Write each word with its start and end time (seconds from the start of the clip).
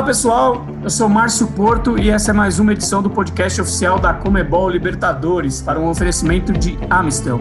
Fala 0.00 0.08
pessoal, 0.08 0.66
eu 0.82 0.88
sou 0.88 1.10
Márcio 1.10 1.46
Porto 1.48 1.98
e 1.98 2.08
essa 2.08 2.30
é 2.30 2.32
mais 2.32 2.58
uma 2.58 2.72
edição 2.72 3.02
do 3.02 3.10
podcast 3.10 3.60
oficial 3.60 3.98
da 3.98 4.14
Comebol 4.14 4.70
Libertadores 4.70 5.60
para 5.60 5.78
um 5.78 5.90
oferecimento 5.90 6.54
de 6.54 6.78
Amistel. 6.88 7.38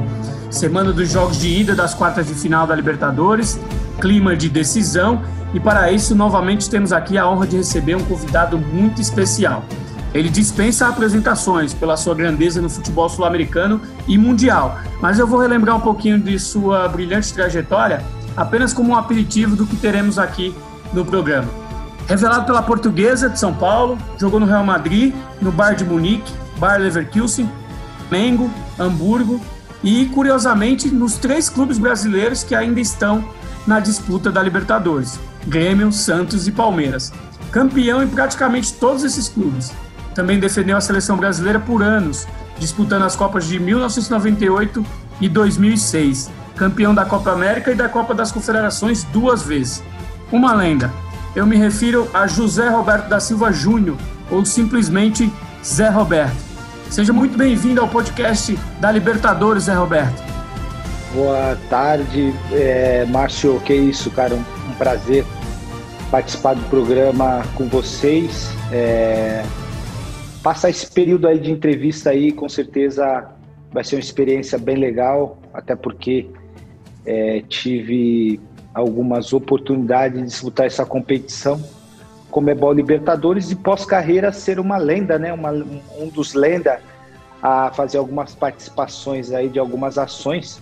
Semana 0.52 0.92
dos 0.92 1.10
jogos 1.10 1.40
de 1.40 1.48
ida 1.48 1.74
das 1.74 1.94
quartas 1.94 2.28
de 2.28 2.34
final 2.34 2.68
da 2.68 2.76
Libertadores, 2.76 3.58
clima 4.02 4.36
de 4.36 4.50
decisão 4.50 5.22
e 5.54 5.60
para 5.60 5.90
isso 5.90 6.14
novamente 6.14 6.70
temos 6.70 6.92
aqui 6.92 7.18
a 7.18 7.30
honra 7.30 7.48
de 7.48 7.56
receber 7.56 7.96
um 7.96 8.04
convidado 8.04 8.58
muito 8.58 9.02
especial. 9.02 9.64
Ele 10.14 10.28
dispensa 10.28 10.86
apresentações 10.90 11.74
pela 11.74 11.96
sua 11.96 12.14
grandeza 12.14 12.62
no 12.62 12.70
futebol 12.70 13.08
sul-americano 13.08 13.80
e 14.06 14.18
mundial, 14.18 14.78
mas 15.02 15.18
eu 15.18 15.26
vou 15.26 15.40
relembrar 15.40 15.78
um 15.78 15.82
pouquinho 15.82 16.20
de 16.20 16.38
sua 16.38 16.90
brilhante 16.90 17.34
trajetória 17.34 18.04
apenas 18.36 18.74
como 18.74 18.92
um 18.92 18.98
aperitivo 18.98 19.56
do 19.56 19.66
que 19.66 19.78
teremos 19.78 20.20
aqui 20.20 20.54
no 20.92 21.06
programa. 21.06 21.69
Revelado 22.10 22.48
pela 22.48 22.64
Portuguesa 22.64 23.30
de 23.30 23.40
São 23.40 23.54
Paulo, 23.54 23.96
jogou 24.18 24.40
no 24.40 24.48
Real 24.48 24.66
Madrid, 24.66 25.14
no 25.40 25.52
Bayern 25.52 25.78
de 25.78 25.86
Munique, 25.86 26.34
Bayer 26.58 26.82
Leverkusen, 26.82 27.48
Mengo, 28.10 28.50
Hamburgo 28.80 29.40
e, 29.84 30.08
curiosamente, 30.08 30.90
nos 30.90 31.20
três 31.20 31.50
clubes 31.50 31.78
brasileiros 31.78 32.44
que 32.44 32.56
ainda 32.56 32.80
estão 32.80 33.24
na 33.68 33.80
disputa 33.80 34.32
da 34.32 34.42
Libertadores: 34.42 35.20
Grêmio, 35.46 35.92
Santos 35.92 36.48
e 36.48 36.52
Palmeiras. 36.52 37.14
Campeão 37.52 38.02
em 38.02 38.08
praticamente 38.08 38.74
todos 38.74 39.04
esses 39.04 39.30
clubes. 39.30 39.72
Também 40.16 40.40
defendeu 40.40 40.78
a 40.78 40.82
seleção 40.82 41.16
brasileira 41.16 41.60
por 41.60 41.84
anos, 41.84 42.28
disputando 42.58 43.04
as 43.04 43.16
Copas 43.16 43.46
de 43.46 43.60
1998 43.60 44.84
e 45.22 45.30
2006. 45.30 46.32
Campeão 46.56 46.96
da 46.96 47.06
Copa 47.06 47.30
América 47.30 47.72
e 47.72 47.76
da 47.76 47.88
Copa 47.88 48.16
das 48.16 48.32
Confederações 48.32 49.04
duas 49.04 49.44
vezes. 49.44 49.84
Uma 50.32 50.56
lenda, 50.56 50.92
eu 51.36 51.46
me 51.46 51.56
refiro 51.56 52.10
a 52.14 52.28
José 52.28 52.70
Roberto 52.70 53.08
da 53.08 53.20
Silva 53.20 53.52
Júnior, 53.52 53.98
ou 54.32 54.44
simplesmente 54.46 55.32
Zé 55.64 55.90
Roberto. 55.90 56.38
Seja 56.90 57.14
muito 57.14 57.38
bem-vindo 57.38 57.80
ao 57.80 57.88
podcast 57.88 58.58
da 58.80 58.92
Libertadores, 58.92 59.64
Zé 59.64 59.74
Roberto. 59.74 60.24
Boa 61.14 61.58
tarde, 61.70 62.34
é, 62.52 63.06
Márcio. 63.06 63.60
Que 63.62 63.74
isso, 63.74 64.10
cara, 64.12 64.34
um, 64.34 64.40
um, 64.40 64.74
prazer 64.78 65.26
participar 66.10 66.56
do 66.56 66.64
programa 66.70 67.44
com 67.56 67.68
vocês. 67.68 68.50
É, 68.72 69.44
passar 70.42 70.70
esse 70.70 70.92
período 70.92 71.28
aí 71.28 71.40
de 71.40 71.52
entrevista 71.52 72.10
aí, 72.10 72.32
com 72.32 72.50
certeza 72.50 73.28
vai 73.72 73.84
ser 73.84 73.98
uma 73.98 74.02
experiência 74.02 74.58
bem 74.58 74.78
legal, 74.78 75.40
até 75.54 75.76
porque 75.76 76.28
é, 77.06 77.44
tive 77.48 78.40
algumas 78.80 79.34
oportunidades 79.34 80.20
de 80.20 80.26
disputar 80.26 80.66
essa 80.66 80.86
competição 80.86 81.62
como 82.30 82.50
é 82.50 82.56
Libertadores 82.74 83.52
e 83.52 83.56
pós-carreira 83.56 84.32
ser 84.32 84.60
uma 84.60 84.78
lenda, 84.78 85.18
né? 85.18 85.34
Uma, 85.34 85.52
um 85.52 86.08
dos 86.08 86.34
lendas 86.34 86.80
a 87.42 87.72
fazer 87.72 87.98
algumas 87.98 88.36
participações 88.36 89.32
aí 89.32 89.50
de 89.50 89.60
algumas 89.60 89.98
ações 89.98 90.62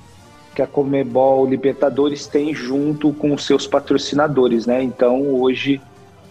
que 0.55 0.61
a 0.61 0.67
Comebol 0.67 1.45
Libertadores 1.45 2.25
tem 2.25 2.53
junto 2.53 3.13
com 3.13 3.33
os 3.33 3.45
seus 3.45 3.67
patrocinadores, 3.67 4.65
né? 4.65 4.81
Então, 4.81 5.33
hoje, 5.35 5.81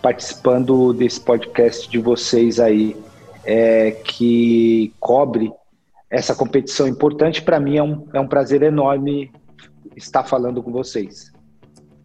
participando 0.00 0.92
desse 0.92 1.20
podcast 1.20 1.88
de 1.88 1.98
vocês 1.98 2.58
aí, 2.58 2.96
é, 3.44 3.90
que 3.90 4.92
cobre 4.98 5.52
essa 6.08 6.34
competição 6.34 6.88
importante, 6.88 7.42
para 7.42 7.60
mim 7.60 7.76
é 7.76 7.82
um, 7.82 8.06
é 8.12 8.20
um 8.20 8.26
prazer 8.26 8.62
enorme 8.62 9.30
estar 9.96 10.24
falando 10.24 10.62
com 10.62 10.72
vocês. 10.72 11.32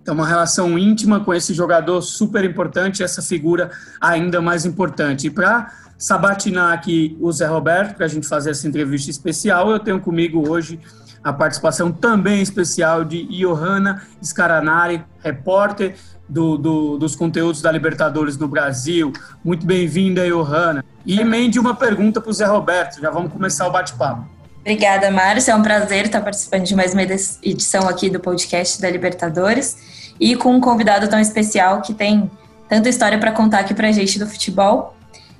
Tem 0.04 0.14
uma 0.14 0.28
relação 0.28 0.78
íntima 0.80 1.20
com 1.20 1.34
esse 1.34 1.54
jogador 1.54 2.02
super 2.02 2.44
importante, 2.44 3.04
essa 3.04 3.22
figura 3.22 3.70
ainda 4.00 4.42
mais 4.42 4.66
importante. 4.66 5.28
E 5.28 5.30
para 5.30 5.72
sabatinar 5.98 6.73
aqui 6.73 7.16
o 7.20 7.32
Zé 7.32 7.45
Roberto, 7.45 7.95
para 7.95 8.08
a 8.08 8.10
gente 8.10 8.28
fazer 8.28 8.50
essa 8.50 8.67
entrevista 8.67 9.11
especial, 9.11 9.70
eu 9.70 9.80
tenho 9.80 10.00
comigo 10.00 10.50
hoje 10.50 10.80
a 11.23 11.32
participação 11.32 11.92
também 11.92 12.42
especial 12.42 13.06
de 13.06 13.26
Johanna 13.28 14.02
Scaranari, 14.23 15.04
repórter 15.23 15.95
do, 16.28 16.58
do, 16.58 16.98
dos 16.98 17.16
conteúdos 17.16 17.61
da 17.61 17.72
Libertadores 17.72 18.38
no 18.38 18.48
Brasil. 18.48 19.14
Muito 19.44 19.66
bem-vinda, 19.66 20.28
Johanna. 20.28 20.84
E 21.06 21.20
emende 21.20 21.60
uma 21.60 21.76
pergunta 21.76 22.20
para 22.20 22.32
o 22.32 22.34
Zé 22.34 22.45
Roberto, 22.45 23.00
já 23.00 23.11
vamos 23.11 23.32
começar 23.32 23.67
o 23.67 23.72
bate-papo. 23.72 24.28
Obrigada, 24.61 25.11
Márcio. 25.11 25.52
É 25.52 25.56
um 25.56 25.61
prazer 25.61 26.06
estar 26.06 26.22
participando 26.22 26.64
de 26.64 26.76
mais 26.76 26.94
uma 26.94 27.02
edição 27.04 27.88
aqui 27.88 28.10
do 28.10 28.20
podcast 28.20 28.82
da 28.82 28.90
Libertadores 28.90 29.91
e 30.20 30.36
com 30.36 30.54
um 30.54 30.61
convidado 30.61 31.08
tão 31.08 31.20
especial 31.20 31.82
que 31.82 31.94
tem 31.94 32.30
tanta 32.67 32.88
história 32.88 33.17
para 33.17 33.32
contar 33.32 33.60
aqui 33.60 33.73
para 33.73 33.89
a 33.89 33.92
gente 33.92 34.17
do 34.17 34.27
futebol. 34.27 34.95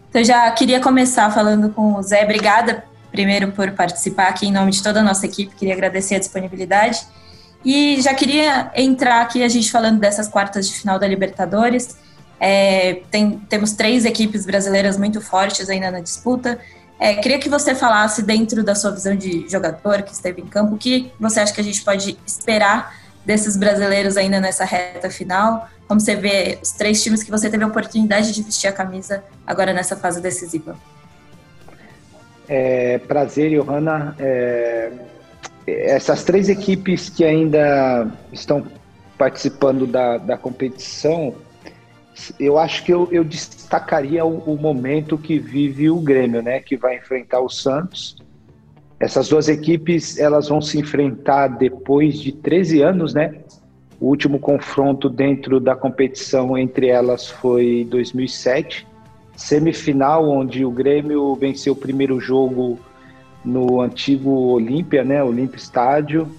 Então, 0.09 0.24
já 0.24 0.52
queria 0.52 0.80
começar 0.80 1.30
falando 1.32 1.70
com 1.70 1.96
o 1.96 2.02
Zé. 2.02 2.24
Obrigada, 2.24 2.84
primeiro, 3.09 3.52
por 3.54 3.72
participar 3.72 4.28
aqui 4.28 4.48
em 4.48 4.52
nome 4.52 4.72
de 4.72 4.84
toda 4.84 5.00
a 5.00 5.04
nossa 5.04 5.26
equipe. 5.26 5.56
Queria 5.56 5.74
agradecer 5.74 6.16
a 6.16 6.20
disponibilidade. 6.20 7.00
E 7.64 8.02
já 8.02 8.14
queria 8.14 8.72
entrar 8.76 9.22
aqui 9.22 9.44
a 9.44 9.48
gente 9.48 9.72
falando 9.72 10.00
dessas 10.00 10.28
quartas 10.28 10.68
de 10.68 10.74
final 10.74 11.00
da 11.00 11.08
Libertadores. 11.08 11.96
É, 12.40 13.02
tem, 13.12 13.38
temos 13.48 13.72
três 13.74 14.03
equipes 14.03 14.46
brasileiras 14.46 14.98
muito 14.98 15.22
fortes 15.22 15.70
ainda 15.70 15.92
na 15.92 16.00
disputa. 16.00 16.59
É, 17.00 17.16
queria 17.16 17.40
que 17.40 17.48
você 17.48 17.74
falasse, 17.74 18.22
dentro 18.24 18.64
da 18.64 18.76
sua 18.76 18.92
visão 18.92 19.16
de 19.16 19.48
jogador 19.48 20.02
que 20.02 20.12
esteve 20.12 20.42
em 20.42 20.46
campo, 20.46 20.76
o 20.76 20.78
que 20.78 21.12
você 21.20 21.40
acha 21.40 21.53
que 21.53 21.62
a 21.62 21.64
gente 21.64 21.82
pode 21.84 22.18
esperar 22.28 22.96
desses 23.26 23.56
brasileiros 23.58 24.18
ainda 24.18 24.40
nessa 24.40 24.66
reta 24.66 25.09
final? 25.09 25.70
Como 25.88 26.00
você 26.00 26.16
vê 26.16 26.59
os 26.62 26.72
três 26.72 27.04
times 27.04 27.24
que 27.24 27.32
você 27.32 27.50
teve 27.50 27.64
a 27.64 27.68
oportunidade 27.68 28.34
de 28.34 28.42
vestir 28.44 28.68
a 28.68 28.72
camisa 28.72 29.24
agora 29.46 29.74
nessa 29.74 29.96
fase 29.96 30.22
decisiva? 30.22 30.78
É, 32.48 32.98
prazer, 33.00 33.52
Johanna. 33.52 34.16
É, 34.20 34.92
essas 35.68 36.24
três 36.24 36.50
equipes 36.50 37.09
que 37.09 37.24
ainda 37.24 38.12
estão 38.32 38.66
participando 39.18 39.86
da, 39.86 40.18
da 40.18 40.38
competição, 40.38 41.36
eu 42.40 42.58
acho 42.58 42.84
que 42.84 42.92
eu, 42.92 43.08
eu 43.12 43.24
destacaria 43.24 44.26
o, 44.26 44.40
o, 44.52 44.58
momento 44.58 45.18
que 45.18 45.40
vive 45.40 45.90
o 45.90 46.00
Grêmio, 46.00 46.42
né? 46.42 46.59
Que 46.59 46.76
vai 46.76 46.98
enfrentar 46.98 47.40
o 47.40 47.50
Santos. 47.50 48.18
Essas 49.02 49.28
duas 49.28 49.50
equipes 49.50 50.20
elas 50.20 50.48
vão 50.48 50.62
se 50.62 50.78
enfrentar 50.78 51.48
depois 51.48 52.20
de 52.20 52.32
13 52.32 52.84
anos, 52.84 53.16
né? 53.16 53.34
O 54.00 54.06
último 54.06 54.38
confronto 54.38 55.10
dentro 55.10 55.60
da 55.60 55.76
competição 55.76 56.56
entre 56.56 56.88
elas 56.88 57.28
foi 57.28 57.88
2007, 57.90 58.88
semifinal 59.36 60.30
onde 60.30 60.64
o 60.64 60.70
Grêmio 60.70 61.34
venceu 61.34 61.74
o 61.74 61.76
primeiro 61.76 62.20
jogo 62.20 62.78
no 63.44 63.82
antigo 63.82 64.30
Olímpia, 64.30 65.04
né? 65.04 65.24
Olímpia 65.24 65.58
Estádio, 65.58 66.30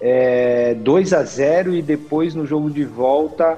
é, 0.00 0.74
2 0.74 1.12
a 1.12 1.22
0 1.22 1.76
e 1.76 1.80
depois 1.80 2.34
no 2.34 2.44
jogo 2.44 2.68
de 2.72 2.84
volta 2.84 3.56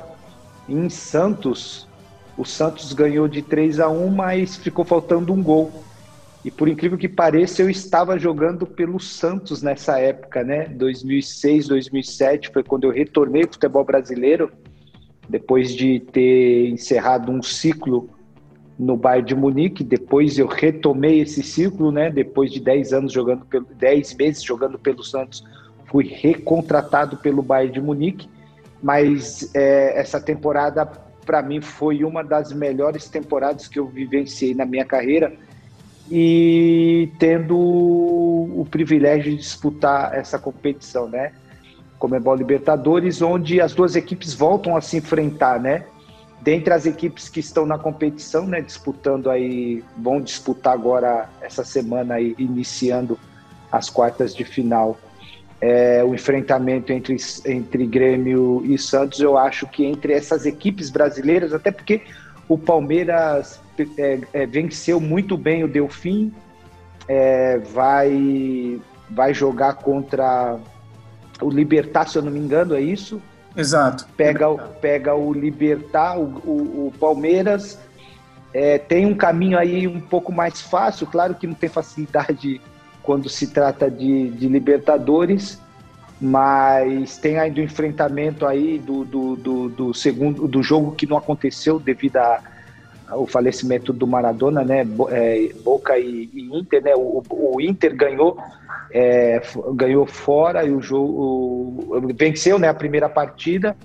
em 0.69 0.91
Santos, 0.91 1.89
o 2.37 2.45
Santos 2.45 2.93
ganhou 2.93 3.27
de 3.27 3.41
3 3.41 3.81
a 3.81 3.89
1, 3.89 4.11
mas 4.11 4.57
ficou 4.57 4.85
faltando 4.85 5.33
um 5.33 5.43
gol. 5.43 5.73
E 6.45 6.51
por 6.51 6.69
incrível 6.69 6.99
que 6.99 7.09
pareça, 7.09 7.63
eu 7.63 7.71
estava 7.71 8.19
jogando 8.19 8.67
pelo 8.67 8.99
Santos 8.99 9.63
nessa 9.63 9.99
época, 9.99 10.43
né? 10.43 10.67
2006, 10.69 11.69
2007 11.69 12.51
foi 12.53 12.65
quando 12.65 12.85
eu 12.85 12.91
retornei 12.91 13.43
ao 13.43 13.53
futebol 13.53 13.85
brasileiro, 13.85 14.51
depois 15.29 15.73
de 15.73 16.01
ter 16.01 16.69
encerrado 16.69 17.31
um 17.31 17.43
ciclo 17.43 18.11
no 18.77 18.97
Bayern 18.97 19.29
de 19.29 19.35
Munique. 19.37 19.85
Depois 19.85 20.37
eu 20.39 20.49
retomei 20.49 21.21
esse 21.21 21.43
ciclo, 21.43 21.93
né? 21.93 22.11
Depois 22.11 22.51
de 22.51 22.59
10 22.59 22.93
anos 22.93 23.13
jogando 23.13 23.47
pelo 23.47 23.67
10 23.67 24.15
meses 24.17 24.43
jogando 24.43 24.79
pelo 24.79 25.05
Santos, 25.05 25.45
fui 25.87 26.05
recontratado 26.05 27.19
pelo 27.19 27.43
Bayern 27.43 27.75
de 27.75 27.81
Munique 27.81 28.29
mas 28.83 29.55
é, 29.55 29.99
essa 29.99 30.21
temporada 30.21 30.85
para 30.85 31.41
mim 31.41 31.61
foi 31.61 32.03
uma 32.03 32.25
das 32.25 32.53
melhores 32.53 33.09
temporadas 33.09 33.69
que 33.69 33.79
eu 33.79 33.87
vivenciei 33.87 34.55
na 34.55 34.67
minha 34.67 34.85
carreira 34.85 35.33
e 36.15 37.11
tendo 37.19 37.57
o 37.57 38.67
privilégio 38.71 39.31
de 39.33 39.39
disputar 39.39 40.15
essa 40.15 40.39
competição, 40.39 41.09
né? 41.09 41.33
Comebol 41.99 42.35
Libertadores, 42.35 43.23
onde 43.23 43.63
as 43.63 43.73
duas 43.73 43.97
equipes 43.97 44.35
voltam 44.35 44.77
a 44.77 44.83
se 44.83 44.99
enfrentar, 44.99 45.59
né? 45.59 45.87
Dentre 46.43 46.75
as 46.75 46.85
equipes 46.85 47.31
que 47.31 47.41
estão 47.41 47.65
na 47.65 47.79
competição, 47.79 48.47
né, 48.47 48.61
disputando 48.61 49.31
aí, 49.31 49.83
vão 49.97 50.21
disputar 50.21 50.75
agora 50.75 51.31
essa 51.41 51.65
semana 51.65 52.15
aí, 52.17 52.35
iniciando 52.37 53.19
as 53.71 53.89
quartas 53.89 54.35
de 54.35 54.45
final 54.45 54.99
é, 55.63 56.03
o 56.03 56.13
enfrentamento 56.13 56.93
entre, 56.93 57.17
entre 57.47 57.87
Grêmio 57.87 58.63
e 58.65 58.77
Santos, 58.77 59.21
eu 59.21 59.39
acho 59.39 59.65
que 59.69 59.85
entre 59.85 60.13
essas 60.13 60.45
equipes 60.45 60.91
brasileiras, 60.91 61.55
até 61.55 61.71
porque 61.71 62.03
o 62.53 62.59
Palmeiras 62.59 63.59
é, 63.97 64.21
é, 64.35 64.47
venceu 64.47 65.01
muito 65.01 65.39
bem 65.39 65.65
o 65.65 65.69
Delfim, 65.69 66.31
é, 67.09 67.57
vai, 67.57 68.79
vai 69.09 69.33
jogar 69.33 69.77
contra 69.77 70.59
o 71.41 71.49
Libertar, 71.49 72.07
se 72.07 72.19
eu 72.19 72.23
não 72.23 72.31
me 72.31 72.39
engano, 72.39 72.75
é 72.75 72.81
isso? 72.83 73.23
Exato. 73.57 74.07
Pega, 74.19 74.55
pega 74.83 75.15
o 75.15 75.33
Libertar, 75.33 76.19
o, 76.19 76.25
o, 76.45 76.89
o 76.89 76.93
Palmeiras. 77.01 77.79
É, 78.53 78.77
tem 78.77 79.07
um 79.07 79.15
caminho 79.15 79.59
aí 79.59 79.89
um 79.89 80.01
pouco 80.01 80.31
mais 80.31 80.61
fácil, 80.61 81.07
claro 81.07 81.35
que 81.35 81.47
não 81.47 81.55
tem 81.55 81.71
facilidade 81.71 82.61
quando 83.03 83.31
se 83.31 83.47
trata 83.47 83.91
de, 83.91 84.29
de 84.29 84.47
Libertadores, 84.47 85.59
mas 86.23 87.19
tem 87.19 87.37
ainda 87.41 87.61
o 87.61 87.65
enfrentamento 87.65 88.47
aí 88.47 88.79
do, 88.79 89.05
do, 89.05 89.35
do, 89.35 89.69
do 89.69 89.95
segundo 89.95 90.47
do 90.47 90.63
jogo 90.63 90.93
que 90.93 91.05
não 91.05 91.17
aconteceu 91.17 91.81
devido 91.81 92.19
ao 93.09 93.27
falecimento 93.27 93.93
do 93.93 94.07
Maradona, 94.07 94.63
né? 94.63 94.87
É, 95.11 95.49
Boca 95.65 95.99
e, 95.99 96.31
e, 96.33 96.57
Inter, 96.57 96.81
né? 96.81 96.95
O, 96.95 97.25
o 97.29 97.61
Inter 97.61 97.97
ganhou 97.97 98.39
é, 98.93 99.43
ganhou 99.75 100.07
fora 100.07 100.65
e 100.65 100.71
o 100.71 100.81
jogo 100.81 101.13
o, 101.13 102.15
venceu, 102.15 102.57
né? 102.57 102.69
A 102.69 102.75
primeira 102.75 103.09
partida 103.09 103.77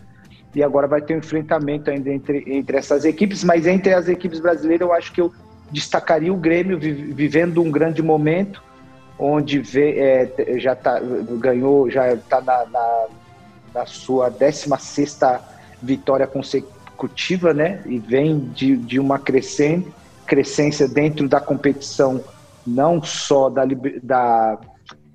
e 0.54 0.62
agora 0.62 0.86
vai 0.86 1.02
ter 1.02 1.16
um 1.16 1.20
enfrentamento 1.20 1.90
ainda 1.90 2.12
entre, 2.12 2.44
entre 2.46 2.78
essas 2.78 3.04
equipes, 3.04 3.44
mas 3.44 3.66
entre 3.66 3.94
as 3.94 4.08
equipes 4.08 4.40
brasileiras 4.40 4.88
eu 4.88 4.94
acho 4.94 5.12
que 5.12 5.22
eu 5.22 5.34
destacaria 5.72 6.32
o 6.32 6.38
Grêmio 6.38 6.80
vivendo 6.80 7.64
um 7.64 7.72
grande 7.72 8.04
momento 8.04 8.62
onde 9.20 9.60
vê, 9.60 9.98
é, 9.98 10.60
já 10.60 10.76
tá, 10.76 11.00
ganhou, 11.40 11.90
já 11.90 12.14
está 12.14 12.42
na, 12.42 12.66
na, 12.66 13.06
na, 13.74 13.86
sua 13.86 14.30
16 14.30 15.20
vitória 15.82 16.28
consecutiva, 16.28 17.54
né? 17.54 17.82
E 17.86 17.98
vem 17.98 18.40
de, 18.40 18.76
de 18.78 19.00
uma 19.00 19.18
crescente, 19.18 19.92
crescência 20.26 20.88
dentro 20.88 21.28
da 21.28 21.40
competição, 21.40 22.24
não 22.66 23.02
só 23.02 23.50
da, 23.50 23.64
da, 24.04 24.60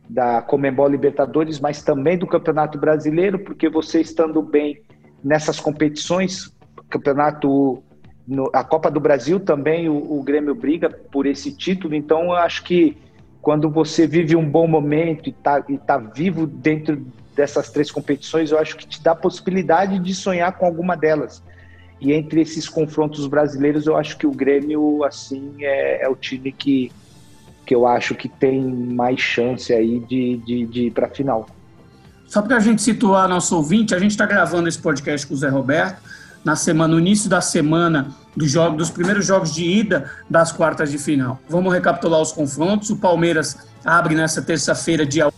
da 0.09 0.43
Comembol 0.43 0.89
Libertadores, 0.89 1.61
mas 1.61 1.83
também 1.83 2.19
do 2.19 2.27
Campeonato 2.27 2.79
Brasileiro, 2.79 3.39
porque 3.39 3.69
você 3.69 4.01
estando 4.01 4.43
bem 4.43 4.83
nessas 5.23 5.61
competições, 5.61 6.53
campeonato 6.89 7.83
no, 8.27 8.51
a 8.53 8.65
Copa 8.65 8.91
do 8.91 9.01
Brasil 9.01 9.41
também 9.41 9.89
o, 9.89 10.19
o 10.19 10.23
Grêmio 10.23 10.55
briga 10.55 10.89
por 10.91 11.27
esse 11.27 11.53
título, 11.53 11.95
então 11.95 12.25
eu 12.25 12.33
acho 12.33 12.63
que 12.65 12.97
quando 13.43 13.69
você 13.69 14.07
vive 14.07 14.37
um 14.37 14.49
bom 14.49 14.69
momento 14.69 15.29
e 15.29 15.31
está 15.31 15.61
tá 15.85 15.99
vivo 15.99 16.47
dentro 16.47 17.05
dessas 17.35 17.71
três 17.71 17.91
competições, 17.91 18.53
eu 18.53 18.59
acho 18.59 18.77
que 18.77 18.87
te 18.87 19.03
dá 19.03 19.13
a 19.13 19.17
possibilidade 19.17 19.99
de 19.99 20.15
sonhar 20.15 20.53
com 20.53 20.65
alguma 20.65 20.97
delas. 20.97 21.43
E 22.01 22.13
entre 22.13 22.41
esses 22.41 22.69
confrontos 22.69 23.27
brasileiros, 23.27 23.87
eu 23.87 23.97
acho 23.97 24.17
que 24.17 24.27
o 24.27 24.31
Grêmio, 24.31 25.03
assim, 25.05 25.55
é, 25.61 26.05
é 26.05 26.09
o 26.09 26.15
time 26.15 26.53
que, 26.53 26.93
que 27.67 27.75
eu 27.75 27.85
acho 27.85 28.15
que 28.15 28.29
tem 28.29 28.63
mais 28.63 29.19
chance 29.19 29.73
aí 29.73 29.99
de, 29.99 30.37
de, 30.39 30.67
de 30.67 30.87
ir 30.87 30.91
para 30.93 31.07
a 31.07 31.11
final. 31.11 31.49
Só 32.27 32.43
para 32.43 32.57
a 32.57 32.61
gente 32.61 32.81
situar 32.81 33.29
nosso 33.29 33.57
ouvinte, 33.57 33.95
a 33.95 33.99
gente 33.99 34.13
está 34.13 34.25
gravando 34.25 34.69
esse 34.69 34.79
podcast 34.79 35.27
com 35.27 35.35
o 35.35 35.37
Zé 35.37 35.49
Roberto 35.49 36.01
na 36.45 36.57
semana, 36.57 36.95
no 36.95 37.01
início 37.01 37.29
da 37.29 37.41
semana 37.41 38.09
do 38.37 38.47
jogo, 38.47 38.77
dos 38.77 38.91
primeiros 38.91 39.27
jogos 39.27 39.55
de 39.55 39.65
ida 39.65 40.11
das 40.29 40.53
quartas 40.53 40.91
de 40.91 40.99
final. 40.99 41.41
Vamos 41.49 41.73
recapitular 41.73 42.21
os 42.21 42.33
confrontos. 42.33 42.91
O 42.91 42.97
Palmeiras 42.97 43.59
abre 43.85 44.15
nessa 44.15 44.43
terça-feira, 44.43 45.05
dia 45.07 45.29
1 45.29 45.31
de 45.31 45.37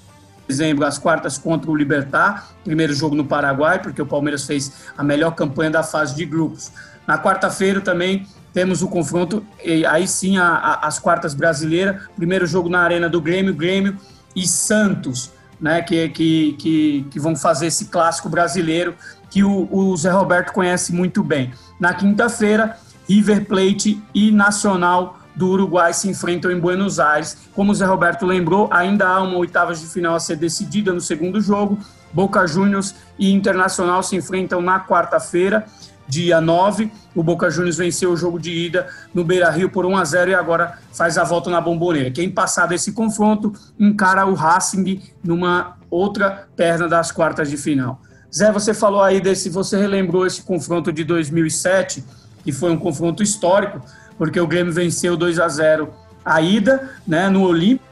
dezembro, 0.49 0.87
as 0.87 0.99
quartas 0.99 1.37
contra 1.37 1.71
o 1.71 1.77
Libertar. 1.77 2.51
Primeiro 2.65 2.95
jogo 2.95 3.15
no 3.15 3.25
Paraguai, 3.25 3.81
porque 3.83 4.01
o 4.01 4.07
Palmeiras 4.07 4.45
fez 4.45 4.73
a 4.97 5.03
melhor 5.03 5.33
campanha 5.33 5.71
da 5.71 5.83
fase 5.83 6.15
de 6.15 6.25
grupos. 6.25 6.73
Na 7.07 7.19
quarta-feira 7.19 7.81
também 7.81 8.27
temos 8.53 8.83
o 8.83 8.89
confronto, 8.89 9.45
aí 9.89 10.07
sim 10.07 10.39
a, 10.39 10.47
a, 10.47 10.87
as 10.87 10.99
quartas 10.99 11.35
brasileiras. 11.35 12.03
Primeiro 12.17 12.47
jogo 12.47 12.69
na 12.69 12.81
Arena 12.81 13.09
do 13.09 13.21
Grêmio, 13.21 13.53
Grêmio 13.53 13.97
e 14.35 14.47
Santos. 14.47 15.33
Né, 15.61 15.81
que, 15.83 16.09
que, 16.09 16.53
que, 16.59 17.07
que 17.11 17.21
vão 17.21 17.35
fazer 17.37 17.67
esse 17.67 17.87
clássico 17.87 18.29
brasileiro 18.29 18.95
que 19.31 19.43
o, 19.43 19.69
o 19.73 19.97
Zé 19.97 20.11
Roberto 20.11 20.53
conhece 20.53 20.93
muito 20.93 21.23
bem. 21.23 21.53
Na 21.81 21.95
quinta-feira, 21.95 22.77
River 23.09 23.47
Plate 23.47 24.01
e 24.15 24.31
Nacional 24.31 25.19
do 25.35 25.49
Uruguai 25.49 25.93
se 25.93 26.09
enfrentam 26.09 26.51
em 26.51 26.59
Buenos 26.59 27.01
Aires. 27.01 27.37
Como 27.53 27.73
o 27.73 27.75
Zé 27.75 27.85
Roberto 27.85 28.25
lembrou, 28.25 28.69
ainda 28.71 29.09
há 29.09 29.21
uma 29.23 29.37
oitava 29.39 29.75
de 29.75 29.87
final 29.87 30.15
a 30.15 30.21
ser 30.21 30.37
decidida 30.37 30.93
no 30.93 31.01
segundo 31.01 31.41
jogo. 31.41 31.79
Boca 32.13 32.47
Juniors 32.47 32.95
e 33.19 33.33
Internacional 33.33 34.03
se 34.03 34.15
enfrentam 34.15 34.61
na 34.61 34.79
quarta-feira, 34.79 35.67
dia 36.09 36.41
9. 36.41 36.91
O 37.15 37.23
Boca 37.23 37.51
Juniors 37.51 37.77
venceu 37.77 38.13
o 38.13 38.17
jogo 38.17 38.39
de 38.39 38.51
ida 38.51 38.87
no 39.13 39.25
Beira 39.25 39.51
Rio 39.51 39.71
por 39.71 39.87
1 39.87 39.97
a 39.97 40.05
0 40.05 40.31
e 40.31 40.35
agora 40.35 40.79
faz 40.93 41.17
a 41.19 41.25
volta 41.25 41.51
na 41.51 41.61
bomboneira. 41.61 42.11
Quem 42.11 42.31
passar 42.31 42.67
desse 42.67 42.93
confronto 42.93 43.53
encara 43.79 44.27
o 44.27 44.35
Racing 44.35 45.03
numa 45.23 45.77
outra 45.91 46.49
perna 46.57 46.89
das 46.89 47.13
quartas 47.13 47.49
de 47.49 47.57
final. 47.57 48.01
Zé, 48.35 48.51
você 48.51 48.75
falou 48.75 49.01
aí 49.01 49.21
desse, 49.21 49.49
você 49.49 49.79
relembrou 49.79 50.27
esse 50.27 50.43
confronto 50.43 50.93
de 50.93 51.05
2007, 51.05 52.05
que 52.43 52.51
foi 52.51 52.73
um 52.73 52.77
confronto 52.77 53.23
histórico, 53.23 53.81
porque 54.19 54.41
o 54.41 54.47
Grêmio 54.47 54.73
venceu 54.73 55.17
2 55.17 55.39
a 55.39 55.49
0 55.49 55.95
a 56.25 56.41
ida, 56.41 56.91
né, 57.07 57.29
no 57.29 57.43
Olímpico, 57.43 57.84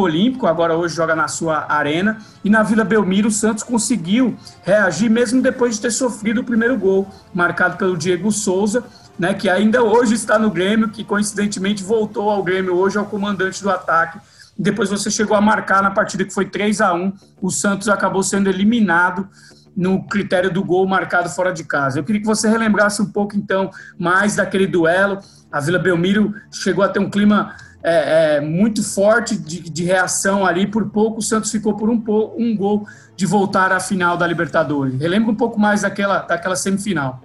Olímpico, 0.00 0.46
agora 0.46 0.76
hoje 0.76 0.94
joga 0.94 1.14
na 1.14 1.28
sua 1.28 1.66
arena, 1.68 2.18
e 2.44 2.50
na 2.50 2.62
Vila 2.62 2.84
Belmiro 2.84 3.28
o 3.28 3.30
Santos 3.30 3.62
conseguiu 3.62 4.36
reagir 4.62 5.10
mesmo 5.10 5.40
depois 5.40 5.76
de 5.76 5.82
ter 5.82 5.90
sofrido 5.90 6.40
o 6.40 6.44
primeiro 6.44 6.76
gol, 6.78 7.08
marcado 7.32 7.76
pelo 7.76 7.96
Diego 7.96 8.30
Souza, 8.30 8.84
né, 9.18 9.32
que 9.34 9.48
ainda 9.48 9.82
hoje 9.82 10.14
está 10.14 10.38
no 10.38 10.50
Grêmio, 10.50 10.88
que 10.88 11.04
coincidentemente 11.04 11.82
voltou 11.82 12.30
ao 12.30 12.42
Grêmio 12.42 12.74
hoje, 12.74 12.98
ao 12.98 13.06
comandante 13.06 13.62
do 13.62 13.70
ataque. 13.70 14.18
Depois 14.58 14.90
você 14.90 15.10
chegou 15.10 15.36
a 15.36 15.40
marcar 15.40 15.82
na 15.82 15.90
partida 15.90 16.24
que 16.24 16.32
foi 16.32 16.46
3 16.46 16.80
a 16.80 16.94
1 16.94 17.12
o 17.42 17.50
Santos 17.50 17.88
acabou 17.88 18.22
sendo 18.22 18.48
eliminado 18.48 19.28
no 19.76 20.04
critério 20.04 20.50
do 20.52 20.62
gol 20.62 20.86
marcado 20.86 21.28
fora 21.28 21.52
de 21.52 21.64
casa. 21.64 21.98
Eu 21.98 22.04
queria 22.04 22.20
que 22.20 22.26
você 22.26 22.48
relembrasse 22.48 23.02
um 23.02 23.06
pouco, 23.06 23.36
então, 23.36 23.70
mais 23.98 24.36
daquele 24.36 24.66
duelo. 24.66 25.18
A 25.50 25.60
Vila 25.60 25.78
Belmiro 25.78 26.34
chegou 26.52 26.84
a 26.84 26.88
ter 26.88 27.00
um 27.00 27.10
clima 27.10 27.54
é, 27.84 28.36
é, 28.36 28.40
muito 28.40 28.82
forte 28.82 29.36
de, 29.36 29.60
de, 29.60 29.84
reação 29.84 30.46
ali. 30.46 30.66
Por 30.66 30.88
pouco, 30.88 31.18
o 31.18 31.22
Santos 31.22 31.50
ficou 31.50 31.76
por 31.76 31.90
um, 31.90 32.02
um 32.38 32.56
gol 32.56 32.86
de 33.14 33.26
voltar 33.26 33.70
à 33.70 33.78
final 33.78 34.16
da 34.16 34.26
Libertadores. 34.26 34.98
Relembra 34.98 35.30
um 35.30 35.36
pouco 35.36 35.60
mais 35.60 35.82
daquela, 35.82 36.20
daquela 36.20 36.56
semifinal. 36.56 37.20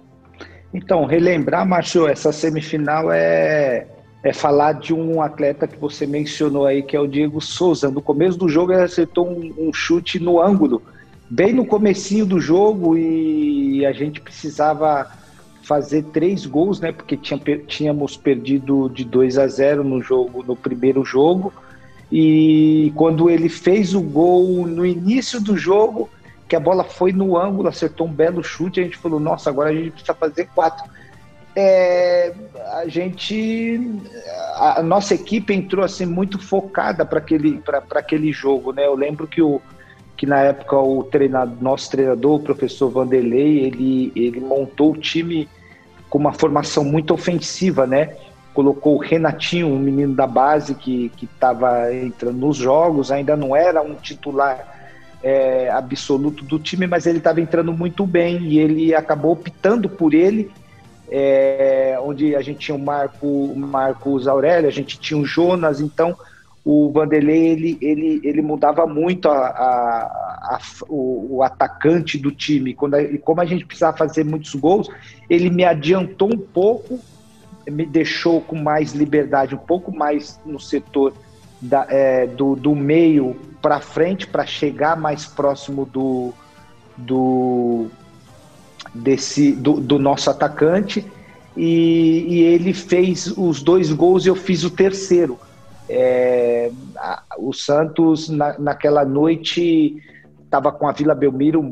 Então, 0.72 1.06
relembrar, 1.06 1.66
Márcio, 1.66 2.06
essa 2.06 2.30
semifinal 2.30 3.10
é, 3.10 3.86
é 4.22 4.32
falar 4.34 4.74
de 4.74 4.92
um 4.92 5.22
atleta 5.22 5.66
que 5.66 5.78
você 5.78 6.06
mencionou 6.06 6.66
aí, 6.66 6.82
que 6.82 6.94
é 6.94 7.00
o 7.00 7.08
Diego 7.08 7.40
Souza. 7.40 7.90
No 7.90 8.02
começo 8.02 8.38
do 8.38 8.48
jogo, 8.48 8.72
ele 8.72 8.82
acertou 8.82 9.28
um, 9.28 9.68
um 9.68 9.72
chute 9.72 10.20
no 10.20 10.40
ângulo 10.40 10.82
bem 11.30 11.52
no 11.52 11.64
comecinho 11.64 12.26
do 12.26 12.40
jogo 12.40 12.98
e 12.98 13.86
a 13.86 13.92
gente 13.92 14.20
precisava 14.20 15.08
fazer 15.70 16.02
três 16.12 16.46
gols, 16.46 16.80
né? 16.80 16.90
Porque 16.90 17.16
tinha, 17.16 17.38
tínhamos 17.64 18.16
perdido 18.16 18.88
de 18.88 19.04
2 19.04 19.38
a 19.38 19.46
0 19.46 19.84
no 19.84 20.02
jogo, 20.02 20.42
no 20.42 20.56
primeiro 20.56 21.04
jogo. 21.04 21.52
E 22.10 22.92
quando 22.96 23.30
ele 23.30 23.48
fez 23.48 23.94
o 23.94 24.00
gol 24.00 24.66
no 24.66 24.84
início 24.84 25.40
do 25.40 25.56
jogo, 25.56 26.10
que 26.48 26.56
a 26.56 26.60
bola 26.60 26.82
foi 26.82 27.12
no 27.12 27.38
ângulo, 27.38 27.68
acertou 27.68 28.08
um 28.08 28.12
belo 28.12 28.42
chute, 28.42 28.80
a 28.80 28.82
gente 28.82 28.96
falou, 28.96 29.20
nossa, 29.20 29.48
agora 29.48 29.70
a 29.70 29.72
gente 29.72 29.92
precisa 29.92 30.12
fazer 30.12 30.48
quatro. 30.52 30.90
É, 31.54 32.34
a 32.72 32.88
gente, 32.88 33.80
a, 34.56 34.82
nossa 34.82 35.14
equipe 35.14 35.54
entrou 35.54 35.84
assim 35.84 36.04
muito 36.04 36.36
focada 36.40 37.06
para 37.06 37.20
aquele, 37.20 37.62
aquele 37.94 38.32
jogo, 38.32 38.72
né? 38.72 38.86
Eu 38.86 38.96
lembro 38.96 39.28
que 39.28 39.40
o, 39.40 39.62
que 40.16 40.26
na 40.26 40.40
época 40.40 40.76
o 40.76 41.04
treinador, 41.04 41.56
nosso 41.60 41.88
treinador, 41.92 42.40
o 42.40 42.42
professor 42.42 42.90
Vanderlei, 42.90 43.60
ele, 43.66 44.10
ele 44.16 44.40
montou 44.40 44.94
o 44.94 44.98
time 44.98 45.48
com 46.10 46.18
uma 46.18 46.32
formação 46.32 46.84
muito 46.84 47.14
ofensiva, 47.14 47.86
né? 47.86 48.16
Colocou 48.52 48.96
o 48.96 48.98
Renatinho, 48.98 49.68
um 49.68 49.78
menino 49.78 50.12
da 50.12 50.26
base 50.26 50.74
que 50.74 51.10
estava 51.22 51.94
entrando 51.94 52.36
nos 52.36 52.56
jogos, 52.56 53.12
ainda 53.12 53.36
não 53.36 53.54
era 53.54 53.80
um 53.80 53.94
titular 53.94 54.80
é, 55.22 55.70
absoluto 55.70 56.44
do 56.44 56.58
time, 56.58 56.86
mas 56.86 57.06
ele 57.06 57.18
estava 57.18 57.40
entrando 57.40 57.72
muito 57.72 58.04
bem 58.04 58.42
e 58.42 58.58
ele 58.58 58.94
acabou 58.94 59.32
optando 59.32 59.88
por 59.88 60.12
ele, 60.12 60.50
é, 61.08 61.96
onde 62.02 62.34
a 62.34 62.42
gente 62.42 62.58
tinha 62.58 62.76
o 62.76 62.80
Marco, 62.80 63.26
o 63.26 63.56
Marcos 63.56 64.26
Aurélio, 64.26 64.68
a 64.68 64.72
gente 64.72 64.98
tinha 64.98 65.18
o 65.18 65.24
Jonas, 65.24 65.80
então 65.80 66.16
o 66.64 66.90
Vanderlei 66.92 67.48
ele, 67.48 67.78
ele, 67.80 68.20
ele 68.22 68.42
mudava 68.42 68.86
muito 68.86 69.28
a, 69.28 69.46
a, 69.46 70.56
a, 70.56 70.60
o, 70.88 71.36
o, 71.36 71.42
atacante 71.42 72.18
do 72.18 72.30
time. 72.30 72.74
Quando 72.74 72.94
a, 72.94 73.18
como 73.18 73.40
a 73.40 73.46
gente 73.46 73.64
precisava 73.64 73.96
fazer 73.96 74.24
muitos 74.24 74.54
gols, 74.54 74.88
ele 75.28 75.48
me 75.48 75.64
adiantou 75.64 76.28
um 76.32 76.38
pouco, 76.38 77.00
me 77.68 77.86
deixou 77.86 78.40
com 78.42 78.56
mais 78.56 78.92
liberdade, 78.92 79.54
um 79.54 79.58
pouco 79.58 79.94
mais 79.94 80.38
no 80.44 80.60
setor 80.60 81.14
da, 81.60 81.86
é, 81.88 82.26
do, 82.26 82.54
do 82.54 82.74
meio 82.74 83.36
para 83.62 83.80
frente, 83.80 84.26
para 84.26 84.44
chegar 84.44 84.96
mais 84.96 85.24
próximo 85.24 85.86
do, 85.86 86.32
do, 86.94 87.86
desse, 88.94 89.52
do, 89.52 89.80
do 89.80 89.98
nosso 89.98 90.28
atacante. 90.28 91.06
E, 91.56 92.26
e 92.28 92.40
ele 92.42 92.74
fez 92.74 93.32
os 93.36 93.62
dois 93.62 93.90
gols 93.92 94.26
e 94.26 94.28
eu 94.28 94.36
fiz 94.36 94.62
o 94.62 94.70
terceiro 94.70 95.38
é, 95.90 96.70
a, 96.96 97.22
o 97.38 97.52
Santos, 97.52 98.28
na, 98.28 98.58
naquela 98.58 99.04
noite, 99.04 99.96
estava 100.44 100.70
com 100.70 100.88
a 100.88 100.92
Vila 100.92 101.14
Belmiro 101.14 101.62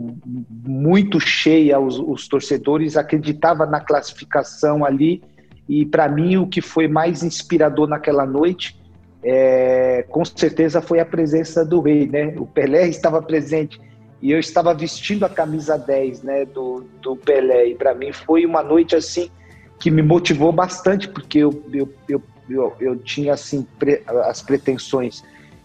muito 0.67 1.21
cheia, 1.21 1.79
os, 1.79 1.99
os 1.99 2.27
torcedores 2.27 2.97
acreditavam 2.97 3.69
na 3.69 3.81
classificação 3.81 4.85
ali. 4.85 5.23
E 5.69 5.87
para 5.87 6.09
mim, 6.09 6.37
o 6.37 6.47
que 6.47 6.61
foi 6.61 6.89
mais 6.89 7.23
inspirador 7.23 7.87
naquela 7.87 8.27
noite, 8.27 8.81
é, 9.23 10.05
com 10.09 10.25
certeza, 10.25 10.81
foi 10.81 10.99
a 10.99 11.07
presença 11.07 11.65
do 11.65 11.81
rei. 11.81 12.09
Né? 12.09 12.35
O 12.39 12.47
Pelé 12.47 12.89
estava 12.89 13.23
presente 13.23 13.81
e 14.21 14.33
eu 14.33 14.39
estava 14.39 14.75
vestindo 14.75 15.25
a 15.25 15.29
camisa 15.29 15.79
10 15.79 16.23
né, 16.23 16.45
do, 16.45 16.85
do 17.01 17.17
Pelé. 17.17 17.69
E 17.69 17.75
para 17.75 17.95
mim 17.95 18.13
foi 18.13 18.45
uma 18.45 18.63
noite 18.63 18.97
assim 18.97 19.31
que 19.79 19.91
me 19.91 20.03
motivou 20.03 20.51
bastante, 20.51 21.09
porque 21.09 21.39
eu, 21.39 21.63
eu, 21.73 21.89
eu, 22.09 22.23
eu, 22.49 22.75
eu 22.81 22.97
tinha 22.97 23.35
assim, 23.35 23.67
pre, 23.78 24.02
as 24.25 24.43
pretensões 24.43 25.23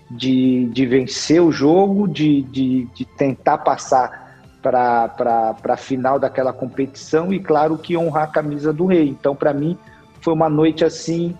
de, 0.09 0.67
de 0.67 0.85
vencer 0.85 1.41
o 1.41 1.51
jogo, 1.51 2.07
de, 2.07 2.41
de, 2.43 2.85
de 2.93 3.05
tentar 3.05 3.59
passar 3.59 4.23
para 4.61 5.55
a 5.63 5.77
final 5.77 6.17
daquela 6.17 6.53
competição 6.53 7.33
e, 7.33 7.39
claro, 7.39 7.77
que 7.77 7.97
honrar 7.97 8.23
a 8.23 8.27
camisa 8.27 8.71
do 8.71 8.85
rei. 8.85 9.09
Então, 9.09 9.35
para 9.35 9.53
mim, 9.53 9.77
foi 10.21 10.33
uma 10.33 10.49
noite 10.49 10.85
assim 10.85 11.35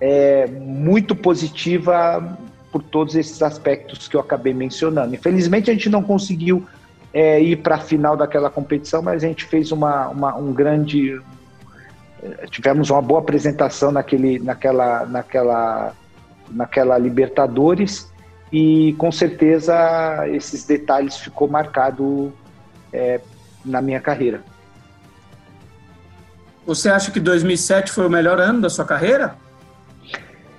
é, 0.00 0.46
muito 0.46 1.14
positiva 1.14 2.38
por 2.72 2.82
todos 2.82 3.14
esses 3.14 3.40
aspectos 3.42 4.08
que 4.08 4.16
eu 4.16 4.20
acabei 4.20 4.52
mencionando. 4.52 5.14
Infelizmente, 5.14 5.70
a 5.70 5.72
gente 5.72 5.88
não 5.88 6.02
conseguiu 6.02 6.66
é, 7.12 7.40
ir 7.40 7.56
para 7.56 7.76
a 7.76 7.78
final 7.78 8.16
daquela 8.16 8.50
competição, 8.50 9.00
mas 9.00 9.22
a 9.22 9.26
gente 9.26 9.44
fez 9.44 9.72
uma, 9.72 10.08
uma, 10.08 10.36
um 10.36 10.52
grande. 10.52 11.20
Tivemos 12.50 12.90
uma 12.90 13.02
boa 13.02 13.20
apresentação 13.20 13.90
naquele, 13.92 14.38
naquela, 14.38 15.06
naquela 15.06 15.94
naquela 16.50 16.98
Libertadores 16.98 18.10
e 18.52 18.94
com 18.98 19.10
certeza 19.10 19.74
esses 20.28 20.64
detalhes 20.64 21.16
ficou 21.16 21.48
marcado 21.48 22.32
é, 22.92 23.20
na 23.64 23.82
minha 23.82 24.00
carreira. 24.00 24.42
Você 26.64 26.88
acha 26.88 27.10
que 27.10 27.20
2007 27.20 27.92
foi 27.92 28.06
o 28.06 28.10
melhor 28.10 28.40
ano 28.40 28.60
da 28.60 28.70
sua 28.70 28.84
carreira? 28.84 29.36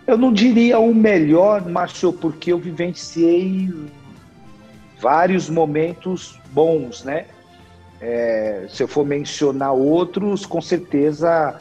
Eu 0.05 0.17
não 0.17 0.31
diria 0.31 0.79
o 0.79 0.93
melhor, 0.95 1.67
Márcio, 1.67 2.13
porque 2.13 2.53
eu 2.53 2.57
vivenciei 2.57 3.73
vários 5.01 5.49
momentos 5.49 6.39
bons, 6.51 7.03
né? 7.03 7.25
É, 7.99 8.65
se 8.69 8.83
eu 8.83 8.87
for 8.87 9.05
mencionar 9.05 9.73
outros, 9.73 10.45
com 10.45 10.61
certeza 10.61 11.59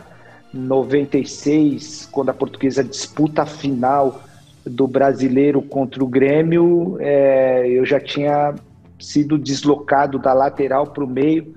96, 0.52 2.08
quando 2.12 2.30
a 2.30 2.34
portuguesa 2.34 2.84
disputa 2.84 3.42
a 3.42 3.46
final 3.46 4.22
do 4.64 4.86
brasileiro 4.86 5.62
contra 5.62 6.02
o 6.02 6.06
Grêmio, 6.06 6.96
é, 7.00 7.68
eu 7.68 7.86
já 7.86 8.00
tinha 8.00 8.54
sido 8.98 9.38
deslocado 9.38 10.18
da 10.18 10.32
lateral 10.32 10.88
para 10.88 11.04
o 11.04 11.08
meio, 11.08 11.54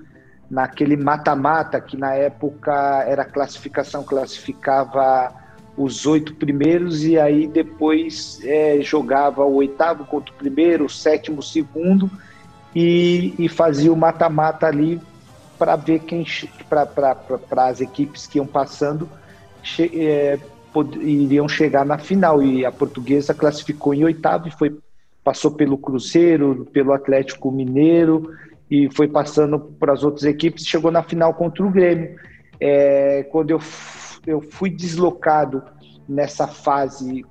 naquele 0.50 0.96
mata-mata, 0.96 1.80
que 1.80 1.96
na 1.96 2.14
época 2.14 2.72
era 3.06 3.24
classificação, 3.24 4.02
classificava 4.02 5.32
os 5.76 6.06
oito 6.06 6.34
primeiros 6.34 7.04
e 7.04 7.18
aí 7.18 7.46
depois 7.46 8.40
é, 8.44 8.80
jogava 8.80 9.44
o 9.44 9.54
oitavo 9.54 10.04
contra 10.04 10.34
o 10.34 10.36
primeiro, 10.36 10.84
o 10.84 10.90
sétimo, 10.90 11.38
o 11.38 11.42
segundo 11.42 12.10
e, 12.74 13.34
e 13.38 13.48
fazia 13.48 13.92
o 13.92 13.96
mata-mata 13.96 14.66
ali 14.66 15.00
para 15.58 15.76
ver 15.76 16.00
quem 16.00 16.24
para 16.68 17.66
as 17.66 17.80
equipes 17.80 18.26
que 18.26 18.38
iam 18.38 18.46
passando 18.46 19.08
che, 19.62 19.90
é, 19.94 20.38
pod, 20.72 20.98
iriam 20.98 21.48
chegar 21.48 21.84
na 21.84 21.98
final. 21.98 22.42
E 22.42 22.64
a 22.64 22.72
portuguesa 22.72 23.34
classificou 23.34 23.92
em 23.94 24.04
oitavo 24.04 24.48
e 24.48 24.50
foi 24.50 24.78
passou 25.22 25.50
pelo 25.50 25.76
Cruzeiro, 25.76 26.66
pelo 26.72 26.94
Atlético 26.94 27.52
Mineiro 27.52 28.34
e 28.70 28.88
foi 28.94 29.06
passando 29.06 29.58
para 29.58 29.92
as 29.92 30.02
outras 30.02 30.24
equipes 30.24 30.64
chegou 30.64 30.90
na 30.90 31.02
final 31.02 31.34
contra 31.34 31.64
o 31.64 31.70
Grêmio. 31.70 32.16
É, 32.58 33.24
quando 33.30 33.50
eu 33.50 33.60
eu 34.26 34.40
fui 34.40 34.70
deslocado 34.70 35.62
nessa 36.08 36.46
fase 36.46 37.24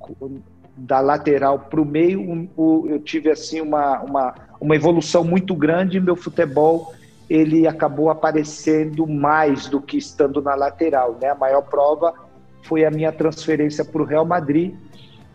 da 0.75 0.99
lateral 0.99 1.59
para 1.59 1.81
o 1.81 1.85
meio 1.85 2.49
eu 2.57 2.99
tive 2.99 3.29
assim 3.29 3.61
uma, 3.61 3.99
uma, 4.01 4.33
uma 4.59 4.75
evolução 4.75 5.23
muito 5.23 5.55
grande 5.55 5.99
meu 5.99 6.15
futebol 6.15 6.93
ele 7.29 7.67
acabou 7.67 8.09
aparecendo 8.09 9.05
mais 9.05 9.67
do 9.67 9.79
que 9.79 9.97
estando 9.97 10.41
na 10.41 10.55
lateral. 10.55 11.15
Né? 11.21 11.29
A 11.29 11.35
maior 11.35 11.61
prova 11.61 12.13
foi 12.63 12.83
a 12.83 12.89
minha 12.89 13.11
transferência 13.11 13.85
para 13.85 14.01
o 14.01 14.05
Real 14.05 14.25
Madrid. 14.25 14.73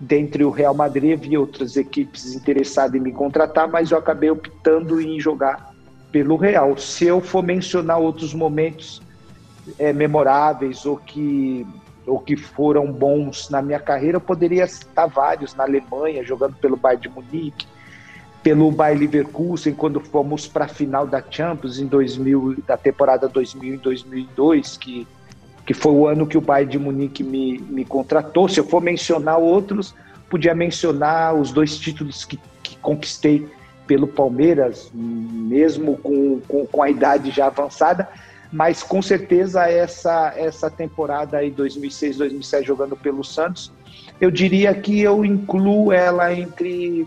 Dentre 0.00 0.44
o 0.44 0.50
Real 0.50 0.74
Madrid, 0.74 1.16
havia 1.16 1.38
outras 1.38 1.76
equipes 1.76 2.34
interessadas 2.34 2.96
em 2.96 3.00
me 3.00 3.12
contratar, 3.12 3.68
mas 3.68 3.92
eu 3.92 3.98
acabei 3.98 4.28
optando 4.28 5.00
em 5.00 5.20
jogar 5.20 5.72
pelo 6.10 6.36
Real. 6.36 6.76
Se 6.76 7.06
eu 7.06 7.20
for 7.20 7.44
mencionar 7.44 7.98
outros 7.98 8.34
momentos 8.34 9.00
é, 9.78 9.92
memoráveis 9.92 10.84
ou 10.84 10.96
que, 10.96 11.64
ou 12.06 12.18
que 12.18 12.36
foram 12.36 12.90
bons 12.90 13.48
na 13.50 13.62
minha 13.62 13.78
carreira, 13.78 14.16
eu 14.16 14.20
poderia 14.20 14.66
citar 14.66 15.08
vários 15.08 15.54
na 15.54 15.62
Alemanha, 15.62 16.24
jogando 16.24 16.56
pelo 16.56 16.76
Bayern 16.76 17.02
de 17.02 17.08
Munique, 17.08 17.66
pelo 18.44 18.70
Bayer 18.70 18.98
Leverkusen 18.98 19.72
quando 19.72 19.98
fomos 19.98 20.46
para 20.46 20.66
a 20.66 20.68
final 20.68 21.06
da 21.06 21.24
Champions 21.28 21.78
em 21.78 21.86
2000, 21.86 22.62
da 22.66 22.76
temporada 22.76 23.26
2000 23.26 23.74
e 23.74 23.76
2002, 23.78 24.76
que, 24.76 25.08
que 25.64 25.72
foi 25.72 25.92
o 25.92 26.06
ano 26.06 26.26
que 26.26 26.36
o 26.36 26.42
Bayern 26.42 26.70
de 26.70 26.78
Munique 26.78 27.24
me, 27.24 27.58
me 27.58 27.86
contratou. 27.86 28.46
Se 28.46 28.60
eu 28.60 28.64
for 28.64 28.82
mencionar 28.82 29.38
outros, 29.38 29.94
podia 30.28 30.54
mencionar 30.54 31.34
os 31.34 31.52
dois 31.52 31.78
títulos 31.78 32.26
que, 32.26 32.38
que 32.62 32.76
conquistei 32.76 33.48
pelo 33.86 34.06
Palmeiras, 34.06 34.90
mesmo 34.92 35.96
com, 35.96 36.38
com, 36.46 36.66
com, 36.66 36.82
a 36.82 36.90
idade 36.90 37.30
já 37.30 37.46
avançada, 37.46 38.06
mas 38.52 38.82
com 38.82 39.00
certeza 39.00 39.66
essa, 39.70 40.34
essa 40.36 40.70
temporada 40.70 41.38
aí 41.38 41.50
2006, 41.50 42.18
2007 42.18 42.66
jogando 42.66 42.94
pelo 42.94 43.24
Santos, 43.24 43.72
eu 44.20 44.30
diria 44.30 44.74
que 44.74 45.00
eu 45.00 45.24
incluo 45.24 45.92
ela 45.92 46.32
entre 46.34 47.06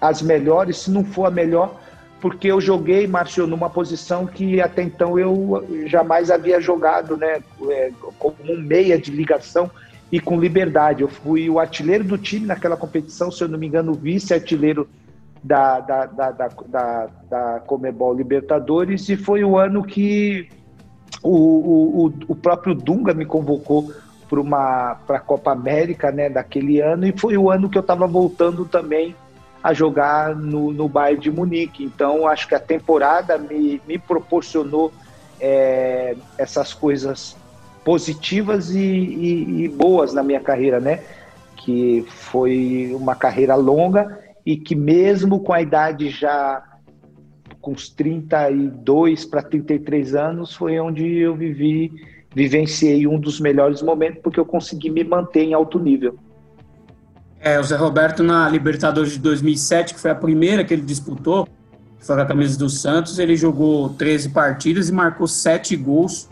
as 0.00 0.22
melhores, 0.22 0.78
se 0.78 0.90
não 0.90 1.04
for 1.04 1.26
a 1.26 1.30
melhor, 1.30 1.80
porque 2.20 2.48
eu 2.48 2.60
joguei, 2.60 3.06
Márcio, 3.06 3.46
numa 3.46 3.70
posição 3.70 4.26
que 4.26 4.60
até 4.60 4.82
então 4.82 5.18
eu 5.18 5.64
jamais 5.86 6.30
havia 6.30 6.60
jogado, 6.60 7.16
né? 7.16 7.40
É, 7.68 7.92
como 8.18 8.36
um 8.44 8.60
meia 8.60 8.98
de 8.98 9.10
ligação 9.10 9.70
e 10.10 10.18
com 10.18 10.40
liberdade. 10.40 11.02
Eu 11.02 11.08
fui 11.08 11.48
o 11.48 11.60
artilheiro 11.60 12.02
do 12.02 12.18
time 12.18 12.46
naquela 12.46 12.76
competição, 12.76 13.30
se 13.30 13.42
eu 13.42 13.48
não 13.48 13.58
me 13.58 13.66
engano, 13.66 13.94
vice-artilheiro 13.94 14.88
da, 15.42 15.78
da, 15.78 16.06
da, 16.06 16.30
da, 16.32 17.08
da, 17.30 17.62
Comebol 17.66 18.14
Libertadores, 18.14 19.08
e 19.08 19.16
foi 19.16 19.44
o 19.44 19.56
ano 19.56 19.84
que 19.84 20.48
o, 21.22 22.06
o, 22.06 22.12
o 22.28 22.34
próprio 22.34 22.74
Dunga 22.74 23.14
me 23.14 23.24
convocou 23.24 23.92
para 24.28 25.16
a 25.16 25.20
Copa 25.20 25.52
América 25.52 26.10
né, 26.10 26.28
daquele 26.28 26.80
ano, 26.80 27.06
e 27.06 27.12
foi 27.16 27.38
o 27.38 27.50
ano 27.50 27.68
que 27.68 27.78
eu 27.78 27.82
estava 27.82 28.06
voltando 28.06 28.64
também 28.64 29.14
a 29.62 29.72
jogar 29.72 30.34
no, 30.36 30.72
no 30.72 30.88
Bayern 30.88 31.20
de 31.20 31.30
Munique. 31.30 31.84
Então, 31.84 32.26
acho 32.26 32.46
que 32.46 32.54
a 32.54 32.60
temporada 32.60 33.36
me, 33.38 33.80
me 33.86 33.98
proporcionou 33.98 34.92
é, 35.40 36.16
essas 36.36 36.72
coisas 36.72 37.36
positivas 37.84 38.70
e, 38.70 38.78
e, 38.78 39.64
e, 39.64 39.68
boas 39.68 40.12
na 40.12 40.22
minha 40.22 40.40
carreira, 40.40 40.78
né? 40.78 41.02
Que 41.56 42.04
foi 42.08 42.92
uma 42.94 43.14
carreira 43.14 43.54
longa 43.54 44.18
e 44.44 44.56
que 44.56 44.74
mesmo 44.74 45.40
com 45.40 45.52
a 45.52 45.60
idade 45.60 46.10
já 46.10 46.62
com 47.60 47.72
os 47.72 47.88
32 47.88 49.24
para 49.24 49.42
33 49.42 50.14
anos, 50.14 50.54
foi 50.54 50.78
onde 50.78 51.04
eu 51.18 51.34
vivi, 51.34 51.92
vivenciei 52.34 53.06
um 53.06 53.18
dos 53.18 53.40
melhores 53.40 53.82
momentos, 53.82 54.20
porque 54.22 54.38
eu 54.38 54.46
consegui 54.46 54.90
me 54.90 55.02
manter 55.02 55.42
em 55.42 55.54
alto 55.54 55.78
nível. 55.78 56.18
É, 57.40 57.58
o 57.58 57.62
Zé 57.62 57.76
Roberto 57.76 58.22
na 58.22 58.48
Libertadores 58.48 59.12
de 59.12 59.18
2007, 59.18 59.94
que 59.94 60.00
foi 60.00 60.10
a 60.10 60.14
primeira 60.14 60.64
que 60.64 60.74
ele 60.74 60.82
disputou, 60.82 61.48
foi 62.00 62.16
com 62.16 62.22
a 62.22 62.26
camisa 62.26 62.58
do 62.58 62.68
Santos, 62.68 63.18
ele 63.18 63.36
jogou 63.36 63.90
13 63.90 64.30
partidas 64.30 64.88
e 64.88 64.92
marcou 64.92 65.26
7 65.26 65.76
gols. 65.76 66.28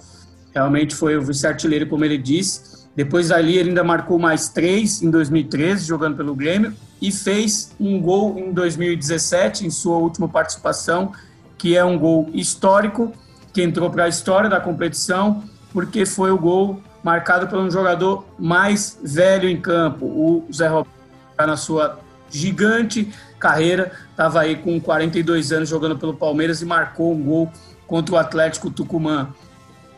Realmente 0.55 0.95
foi 0.95 1.17
o 1.17 1.23
vice-artilheiro, 1.23 1.87
como 1.87 2.05
ele 2.05 2.19
disse. 2.19 2.87
Depois 2.95 3.29
dali 3.29 3.59
ele 3.59 3.69
ainda 3.69 3.85
marcou 3.85 4.19
mais 4.19 4.49
3 4.49 5.03
em 5.03 5.11
2013, 5.11 5.85
jogando 5.85 6.17
pelo 6.17 6.35
Grêmio, 6.35 6.73
e 7.01 7.13
fez 7.13 7.75
um 7.79 8.01
gol 8.01 8.39
em 8.39 8.53
2017, 8.53 9.67
em 9.67 9.71
sua 9.71 9.99
última 9.99 10.29
participação, 10.29 11.13
que 11.59 11.77
é 11.77 11.85
um 11.85 11.99
gol 11.99 12.31
histórico, 12.33 13.13
que 13.53 13.63
entrou 13.63 13.91
para 13.91 14.05
a 14.05 14.09
história 14.09 14.49
da 14.49 14.61
competição, 14.61 15.45
porque 15.73 16.07
foi 16.07 16.31
o 16.31 16.39
gol 16.39 16.81
marcado 17.03 17.47
por 17.49 17.59
um 17.59 17.71
jogador 17.71 18.25
mais 18.39 18.99
velho 19.03 19.49
em 19.49 19.61
campo, 19.61 20.07
o 20.07 20.47
Zé 20.53 20.69
Roberto 20.69 20.96
na 21.45 21.57
sua 21.57 21.99
gigante 22.31 23.12
carreira, 23.38 23.93
estava 24.11 24.40
aí 24.40 24.57
com 24.57 24.81
42 24.81 25.52
anos 25.52 25.69
jogando 25.69 25.99
pelo 25.99 26.14
Palmeiras 26.14 26.62
e 26.62 26.64
marcou 26.64 27.12
um 27.12 27.23
gol 27.23 27.52
contra 27.87 28.14
o 28.14 28.19
Atlético 28.19 28.71
Tucumã. 28.71 29.35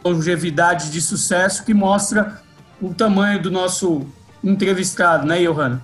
Longevidade 0.04 0.90
de 0.90 1.00
sucesso 1.00 1.64
que 1.64 1.74
mostra 1.74 2.40
o 2.80 2.94
tamanho 2.94 3.42
do 3.42 3.50
nosso 3.50 4.06
entrevistado, 4.42 5.26
né, 5.26 5.38
Johanna? 5.40 5.82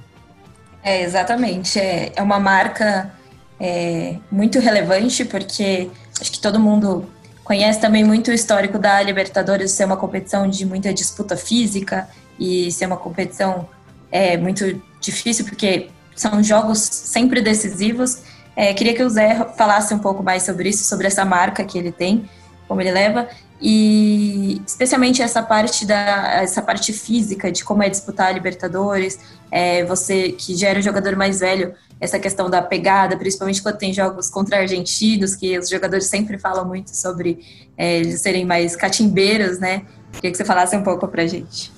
É, 0.82 1.02
exatamente. 1.02 1.78
É, 1.78 2.12
é 2.14 2.22
uma 2.22 2.38
marca 2.38 3.12
é, 3.58 4.16
muito 4.30 4.58
relevante, 4.58 5.24
porque 5.24 5.90
acho 6.20 6.30
que 6.30 6.40
todo 6.40 6.60
mundo 6.60 7.06
conhece 7.42 7.80
também 7.80 8.04
muito 8.04 8.30
o 8.30 8.34
histórico 8.34 8.78
da 8.78 9.02
Libertadores 9.02 9.72
ser 9.72 9.84
uma 9.84 9.96
competição 9.96 10.48
de 10.48 10.64
muita 10.64 10.92
disputa 10.92 11.36
física 11.36 12.08
e 12.38 12.70
ser 12.72 12.86
uma 12.86 12.96
competição 12.96 13.68
é, 14.14 14.36
muito 14.36 14.80
difícil, 15.00 15.44
porque 15.44 15.88
são 16.14 16.40
jogos 16.40 16.78
sempre 16.78 17.42
decisivos. 17.42 18.22
É, 18.54 18.72
queria 18.72 18.94
que 18.94 19.02
o 19.02 19.10
Zé 19.10 19.44
falasse 19.58 19.92
um 19.92 19.98
pouco 19.98 20.22
mais 20.22 20.44
sobre 20.44 20.68
isso, 20.68 20.84
sobre 20.84 21.08
essa 21.08 21.24
marca 21.24 21.64
que 21.64 21.76
ele 21.76 21.90
tem, 21.90 22.30
como 22.68 22.80
ele 22.80 22.92
leva, 22.92 23.28
e 23.60 24.62
especialmente 24.64 25.20
essa 25.20 25.42
parte 25.42 25.84
da 25.84 26.42
essa 26.42 26.62
parte 26.62 26.92
física 26.92 27.50
de 27.50 27.64
como 27.64 27.82
é 27.82 27.88
disputar 27.88 28.28
a 28.28 28.32
Libertadores, 28.32 29.18
é, 29.50 29.84
você 29.84 30.30
que 30.30 30.54
já 30.54 30.68
era 30.68 30.78
um 30.78 30.82
jogador 30.82 31.16
mais 31.16 31.40
velho, 31.40 31.74
essa 32.00 32.18
questão 32.20 32.48
da 32.48 32.62
pegada, 32.62 33.16
principalmente 33.16 33.60
quando 33.60 33.78
tem 33.78 33.92
jogos 33.92 34.30
contra 34.30 34.58
argentinos, 34.58 35.34
que 35.34 35.58
os 35.58 35.68
jogadores 35.68 36.06
sempre 36.06 36.38
falam 36.38 36.64
muito 36.64 36.94
sobre 36.96 37.40
é, 37.76 37.98
eles 37.98 38.20
serem 38.20 38.44
mais 38.44 38.76
catimbeiros, 38.76 39.58
né? 39.58 39.82
Queria 40.12 40.30
que 40.30 40.36
você 40.36 40.44
falasse 40.44 40.76
um 40.76 40.84
pouco 40.84 41.08
pra 41.08 41.26
gente. 41.26 41.73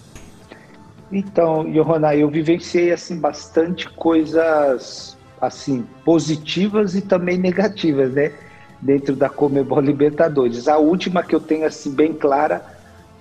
Então, 1.11 1.71
Johanna, 1.71 2.15
eu 2.15 2.29
vivenciei 2.29 2.93
assim 2.93 3.19
bastante 3.19 3.89
coisas 3.91 5.17
assim 5.41 5.85
positivas 6.05 6.95
e 6.95 7.03
também 7.03 7.39
negativas, 7.39 8.13
né? 8.13 8.33
Dentro 8.81 9.15
da 9.15 9.29
Comebol 9.29 9.81
Libertadores. 9.81 10.69
A 10.69 10.79
última 10.79 11.23
que 11.23 11.35
eu 11.35 11.41
tenho 11.41 11.67
assim 11.67 11.95
bem 11.95 12.13
clara 12.13 12.65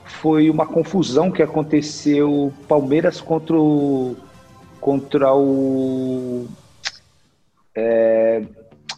foi 0.06 0.50
uma 0.50 0.65
confusão 0.65 1.32
que 1.32 1.42
aconteceu 1.42 2.54
Palmeiras 2.68 3.22
contra 3.22 3.56
o 3.58 4.15
contra 4.80 5.34
o 5.34 6.46
é, 7.75 8.44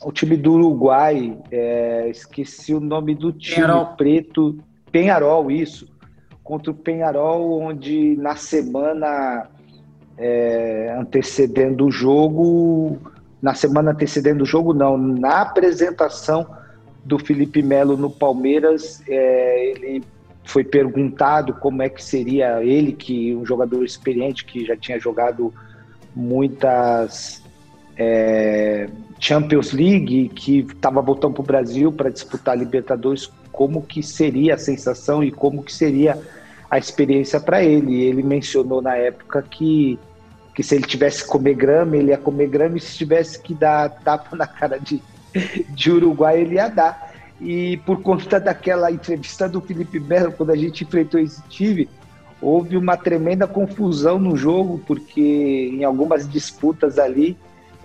o 0.02 0.12
time 0.12 0.38
do 0.38 0.54
Uruguai, 0.54 1.38
é, 1.52 2.10
esqueci 2.10 2.74
o 2.74 2.80
nome 2.80 3.16
do 3.16 3.32
time, 3.32 3.56
Penharol. 3.56 3.86
preto, 3.96 4.60
Penharol, 4.92 5.50
isso, 5.50 5.88
contra 6.48 6.72
o 6.72 6.74
Penharol, 6.74 7.60
onde 7.60 8.16
na 8.16 8.38
semana 8.38 9.48
é, 10.18 10.96
antecedendo 10.98 11.86
o 11.86 11.92
jogo, 11.92 12.98
na 13.42 13.54
semana 13.54 13.92
antecedendo 13.92 14.44
o 14.44 14.46
jogo, 14.46 14.74
não, 14.74 14.98
na 14.98 15.42
apresentação 15.42 16.48
do 17.04 17.20
Felipe 17.20 17.62
Melo 17.62 17.98
no 17.98 18.10
Palmeiras, 18.10 19.04
é, 19.10 19.72
ele 19.72 20.04
foi 20.46 20.64
perguntado 20.64 21.54
como 21.54 21.84
é 21.84 21.90
que 21.90 22.02
seria 22.02 22.64
ele, 22.64 22.94
que 22.94 23.36
um 23.36 23.46
jogador 23.46 23.84
experiente 23.84 24.46
que 24.46 24.64
já 24.64 24.78
tinha 24.78 24.98
jogado 24.98 25.54
muitas 26.16 27.44
é, 27.98 28.88
Champions 29.20 29.74
League, 29.74 30.30
que 30.30 30.60
estava 30.60 31.02
voltando 31.02 31.34
para 31.34 31.42
o 31.42 31.46
Brasil 31.46 31.92
para 31.92 32.10
disputar 32.10 32.56
a 32.56 32.58
Libertadores, 32.58 33.30
como 33.52 33.82
que 33.82 34.02
seria 34.02 34.54
a 34.54 34.58
sensação 34.58 35.22
e 35.22 35.30
como 35.30 35.62
que 35.62 35.74
seria 35.74 36.18
a 36.70 36.78
experiência 36.78 37.40
para 37.40 37.64
ele. 37.64 38.04
Ele 38.04 38.24
mencionou 38.24 38.82
na 38.82 38.96
época 38.96 39.42
que, 39.42 40.00
que 40.54 40.64
se 40.64 40.76
ele 40.76 40.86
tivesse 40.86 41.24
que 41.24 41.30
comer 41.30 41.56
grama, 41.56 41.98
ele 41.98 42.12
ia 42.12 42.18
comer 42.18 42.48
grama, 42.48 42.78
e 42.78 42.82
se 42.82 42.98
tivesse 42.98 43.42
que 43.42 43.54
dar 43.54 43.90
tapa 43.90 44.36
na 44.36 44.48
cara 44.48 44.78
de, 44.80 45.02
de 45.70 45.92
Uruguai, 45.92 46.42
ele 46.42 46.56
ia 46.56 46.70
dar. 46.70 47.14
E 47.40 47.78
por 47.86 48.02
conta 48.02 48.40
daquela 48.40 48.92
entrevista 48.92 49.48
do 49.48 49.62
Felipe 49.62 50.00
Melo, 50.00 50.32
quando 50.32 50.52
a 50.52 50.56
gente 50.56 50.84
enfrentou 50.84 51.20
esse 51.20 51.42
time, 51.44 51.88
houve 52.42 52.76
uma 52.76 52.98
tremenda 52.98 53.48
confusão 53.48 54.20
no 54.20 54.36
jogo, 54.36 54.82
porque 54.86 55.72
em 55.74 55.84
algumas 55.84 56.28
disputas 56.28 56.98
ali, 56.98 57.38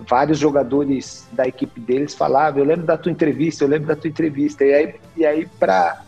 vários 0.07 0.39
jogadores 0.39 1.27
da 1.31 1.47
equipe 1.47 1.79
deles 1.79 2.13
falavam, 2.13 2.59
eu 2.59 2.65
lembro 2.65 2.85
da 2.85 2.97
tua 2.97 3.11
entrevista, 3.11 3.63
eu 3.63 3.67
lembro 3.67 3.87
da 3.87 3.95
tua 3.95 4.09
entrevista. 4.09 4.65
E 4.65 4.73
aí, 4.73 4.95
e 5.15 5.25
aí 5.25 5.47
para 5.59 6.01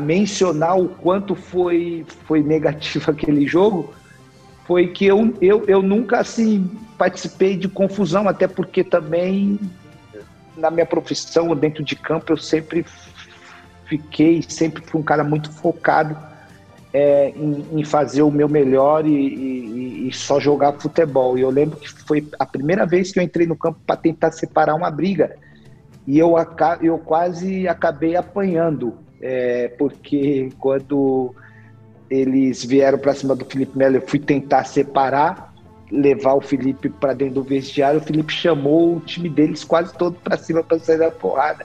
mencionar 0.00 0.78
o 0.78 0.88
quanto 0.88 1.34
foi, 1.34 2.04
foi 2.26 2.42
negativo 2.42 3.10
aquele 3.12 3.46
jogo, 3.46 3.92
foi 4.66 4.88
que 4.88 5.06
eu, 5.06 5.34
eu, 5.40 5.64
eu 5.66 5.82
nunca 5.82 6.20
assim 6.20 6.70
participei 6.96 7.56
de 7.56 7.68
confusão, 7.68 8.28
até 8.28 8.46
porque 8.46 8.84
também 8.84 9.58
na 10.56 10.70
minha 10.70 10.86
profissão, 10.86 11.54
dentro 11.56 11.82
de 11.82 11.96
campo, 11.96 12.32
eu 12.32 12.36
sempre 12.36 12.84
fiquei, 13.86 14.42
sempre 14.42 14.82
fui 14.84 15.00
um 15.00 15.04
cara 15.04 15.24
muito 15.24 15.50
focado 15.50 16.16
é, 16.92 17.30
em, 17.30 17.66
em, 17.72 17.84
fazer 17.84 18.22
o 18.22 18.30
meu 18.30 18.48
melhor 18.48 19.06
e, 19.06 19.10
e, 19.10 20.08
e, 20.08 20.12
só 20.12 20.38
jogar 20.38 20.72
futebol. 20.74 21.38
E 21.38 21.40
eu 21.40 21.50
lembro 21.50 21.78
que 21.78 21.88
foi 21.88 22.28
a 22.38 22.44
primeira 22.44 22.84
vez 22.84 23.10
que 23.10 23.18
eu 23.18 23.22
entrei 23.22 23.46
no 23.46 23.56
campo 23.56 23.80
para 23.86 23.96
tentar 23.96 24.30
separar 24.32 24.74
uma 24.74 24.90
briga 24.90 25.36
e 26.06 26.18
eu, 26.18 26.34
eu 26.82 26.98
quase 26.98 27.68
acabei 27.68 28.16
apanhando, 28.16 28.94
é, 29.20 29.68
porque 29.78 30.50
quando 30.58 31.34
eles 32.08 32.64
vieram 32.64 32.98
para 32.98 33.14
cima 33.14 33.36
do 33.36 33.44
Felipe 33.44 33.76
Melo, 33.76 33.96
eu 33.96 34.06
fui 34.06 34.18
tentar 34.18 34.64
separar, 34.64 35.54
levar 35.90 36.34
o 36.34 36.40
Felipe 36.40 36.88
para 36.88 37.12
dentro 37.12 37.34
do 37.34 37.42
vestiário. 37.42 38.00
O 38.00 38.02
Felipe 38.02 38.32
chamou 38.32 38.96
o 38.96 39.00
time 39.00 39.28
deles 39.28 39.62
quase 39.62 39.92
todo 39.94 40.16
para 40.16 40.36
cima 40.36 40.62
para 40.62 40.78
sair 40.78 40.98
da 40.98 41.10
porrada. 41.10 41.64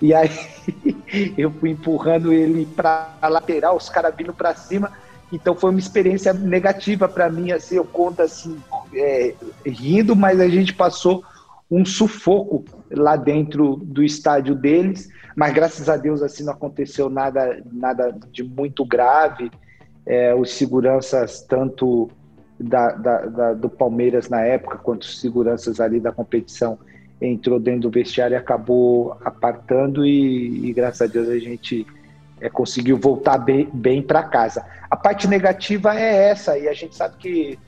E 0.00 0.12
aí 0.12 0.30
eu 1.36 1.50
fui 1.52 1.70
empurrando 1.70 2.32
ele 2.32 2.66
para 2.66 3.14
a 3.20 3.28
lateral, 3.28 3.76
os 3.76 3.88
caras 3.88 4.14
vindo 4.16 4.32
para 4.32 4.54
cima. 4.54 4.92
Então 5.32 5.54
foi 5.54 5.70
uma 5.70 5.78
experiência 5.78 6.32
negativa 6.32 7.08
para 7.08 7.30
mim, 7.30 7.52
assim, 7.52 7.76
eu 7.76 7.84
conto 7.84 8.22
assim, 8.22 8.58
é, 8.94 9.34
rindo, 9.64 10.16
mas 10.16 10.40
a 10.40 10.48
gente 10.48 10.72
passou 10.72 11.22
um 11.70 11.84
sufoco 11.84 12.64
lá 12.90 13.16
dentro 13.16 13.76
do 13.76 14.02
estádio 14.02 14.54
deles, 14.54 15.08
mas 15.36 15.52
graças 15.52 15.88
a 15.88 15.96
Deus 15.96 16.22
assim 16.22 16.44
não 16.44 16.52
aconteceu 16.52 17.10
nada, 17.10 17.62
nada 17.70 18.16
de 18.32 18.42
muito 18.42 18.84
grave. 18.84 19.50
É, 20.06 20.34
os 20.34 20.52
seguranças, 20.52 21.42
tanto 21.42 22.10
da, 22.58 22.92
da, 22.92 23.26
da, 23.26 23.54
do 23.54 23.68
Palmeiras 23.68 24.28
na 24.28 24.40
época, 24.40 24.78
quanto 24.78 25.02
os 25.02 25.20
seguranças 25.20 25.80
ali 25.80 26.00
da 26.00 26.10
competição, 26.10 26.78
entrou 27.20 27.58
dentro 27.60 27.82
do 27.82 27.90
vestiário 27.90 28.34
e 28.34 28.36
acabou 28.36 29.18
apartando 29.24 30.06
e, 30.06 30.66
e 30.66 30.72
graças 30.72 31.02
a 31.02 31.06
Deus 31.06 31.28
a 31.28 31.38
gente 31.38 31.86
é, 32.40 32.48
conseguiu 32.48 32.96
voltar 32.96 33.38
bem, 33.38 33.68
bem 33.72 34.00
para 34.00 34.22
casa. 34.22 34.64
A 34.90 34.96
parte 34.96 35.28
negativa 35.28 35.94
é 35.98 36.30
essa 36.30 36.56
e 36.56 36.68
a 36.68 36.72
gente 36.72 36.96
sabe 36.96 37.16
que 37.18 37.58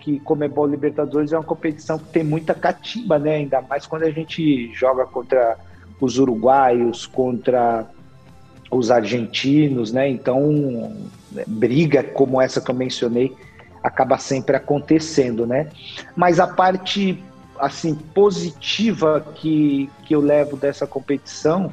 que 0.00 0.18
Comebol 0.20 0.66
Libertadores 0.66 1.32
é 1.32 1.36
uma 1.36 1.44
competição 1.44 1.98
que 1.98 2.06
tem 2.06 2.24
muita 2.24 2.54
catimba, 2.54 3.18
né? 3.18 3.36
Ainda 3.36 3.60
mais 3.62 3.86
quando 3.86 4.04
a 4.04 4.10
gente 4.10 4.72
joga 4.74 5.04
contra 5.06 5.56
os 6.00 6.18
uruguaios, 6.18 7.06
contra 7.06 7.86
os 8.70 8.90
argentinos, 8.90 9.92
né? 9.92 10.08
Então, 10.08 10.96
briga 11.46 12.02
como 12.02 12.40
essa 12.40 12.60
que 12.60 12.70
eu 12.70 12.74
mencionei 12.74 13.34
acaba 13.82 14.18
sempre 14.18 14.56
acontecendo, 14.56 15.46
né? 15.46 15.68
Mas 16.16 16.40
a 16.40 16.46
parte 16.46 17.22
assim 17.58 17.94
positiva 17.94 19.20
que, 19.34 19.90
que 20.04 20.14
eu 20.14 20.20
levo 20.20 20.56
dessa 20.56 20.86
competição 20.86 21.72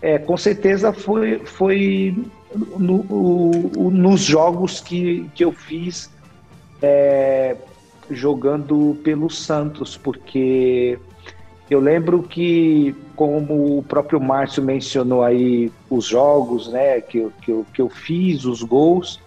é 0.00 0.18
com 0.18 0.36
certeza 0.36 0.92
foi, 0.92 1.40
foi 1.40 2.16
no, 2.54 3.00
o, 3.08 3.90
nos 3.90 4.20
jogos 4.20 4.80
que, 4.80 5.28
que 5.34 5.44
eu 5.44 5.52
fiz 5.52 6.10
é, 6.82 7.56
jogando 8.10 8.96
pelo 9.02 9.30
Santos, 9.30 9.96
porque 9.96 10.98
eu 11.68 11.80
lembro 11.80 12.22
que, 12.22 12.94
como 13.16 13.78
o 13.78 13.82
próprio 13.82 14.20
Márcio 14.20 14.62
mencionou 14.62 15.24
aí, 15.24 15.72
os 15.90 16.06
jogos 16.06 16.68
né, 16.68 17.00
que, 17.00 17.28
que, 17.42 17.50
eu, 17.50 17.66
que 17.72 17.82
eu 17.82 17.88
fiz, 17.88 18.44
os 18.44 18.62
gols, 18.62 19.20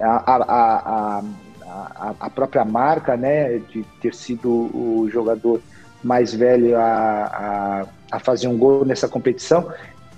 a, 0.00 0.32
a, 0.32 1.22
a, 1.66 2.14
a, 2.20 2.30
própria 2.30 2.64
marca, 2.64 3.16
né, 3.16 3.58
de 3.58 3.82
ter 4.00 4.14
sido 4.14 4.48
o 4.48 5.08
jogador 5.10 5.60
mais 6.02 6.34
velho 6.34 6.76
a, 6.76 6.82
a, 6.82 7.86
a, 8.16 8.18
fazer 8.20 8.48
um 8.48 8.56
gol 8.56 8.84
nessa 8.84 9.08
competição. 9.08 9.72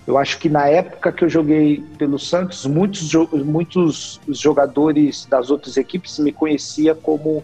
Eu 0.06 0.18
acho 0.18 0.38
que 0.38 0.48
na 0.48 0.68
época 0.68 1.10
que 1.10 1.24
eu 1.24 1.28
joguei 1.28 1.82
pelo 1.96 2.18
Santos, 2.18 2.66
muitos, 2.66 3.12
muitos 3.32 4.20
jogadores 4.28 5.24
das 5.26 5.50
outras 5.50 5.76
equipes 5.78 6.18
me 6.18 6.30
conhecia 6.30 6.94
como 6.94 7.42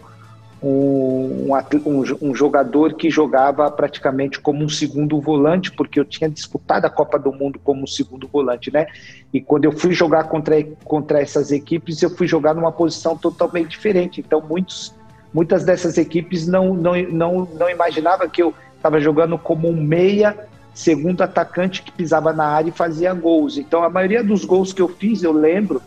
um, 0.61 1.49
um, 1.85 2.03
um, 2.21 2.35
jogador 2.35 2.93
que 2.93 3.09
jogava 3.09 3.69
praticamente 3.71 4.39
como 4.39 4.63
um 4.63 4.69
segundo 4.69 5.19
volante, 5.19 5.71
porque 5.71 5.99
eu 5.99 6.05
tinha 6.05 6.29
disputado 6.29 6.85
a 6.85 6.89
Copa 6.89 7.17
do 7.17 7.33
Mundo 7.33 7.59
como 7.63 7.87
segundo 7.87 8.27
volante, 8.27 8.71
né? 8.71 8.85
E 9.33 9.41
quando 9.41 9.65
eu 9.65 9.71
fui 9.71 9.91
jogar 9.91 10.25
contra, 10.25 10.63
contra 10.83 11.19
essas 11.19 11.51
equipes, 11.51 12.03
eu 12.03 12.11
fui 12.11 12.27
jogar 12.27 12.53
numa 12.53 12.71
posição 12.71 13.17
totalmente 13.17 13.69
diferente. 13.69 14.21
Então, 14.21 14.39
muitos, 14.39 14.93
muitas 15.33 15.65
dessas 15.65 15.97
equipes 15.97 16.45
não, 16.45 16.75
não, 16.75 16.93
não, 17.09 17.49
não 17.57 17.67
imaginavam 17.67 18.29
que 18.29 18.43
eu 18.43 18.53
estava 18.75 19.01
jogando 19.01 19.39
como 19.39 19.67
um 19.67 19.81
meia, 19.81 20.47
segundo 20.73 21.21
atacante 21.21 21.81
que 21.81 21.91
pisava 21.91 22.31
na 22.33 22.45
área 22.45 22.69
e 22.69 22.73
fazia 22.73 23.13
gols. 23.13 23.57
Então, 23.57 23.83
a 23.83 23.89
maioria 23.89 24.23
dos 24.23 24.45
gols 24.45 24.73
que 24.73 24.81
eu 24.81 24.87
fiz, 24.87 25.23
eu 25.23 25.31
lembro 25.31 25.81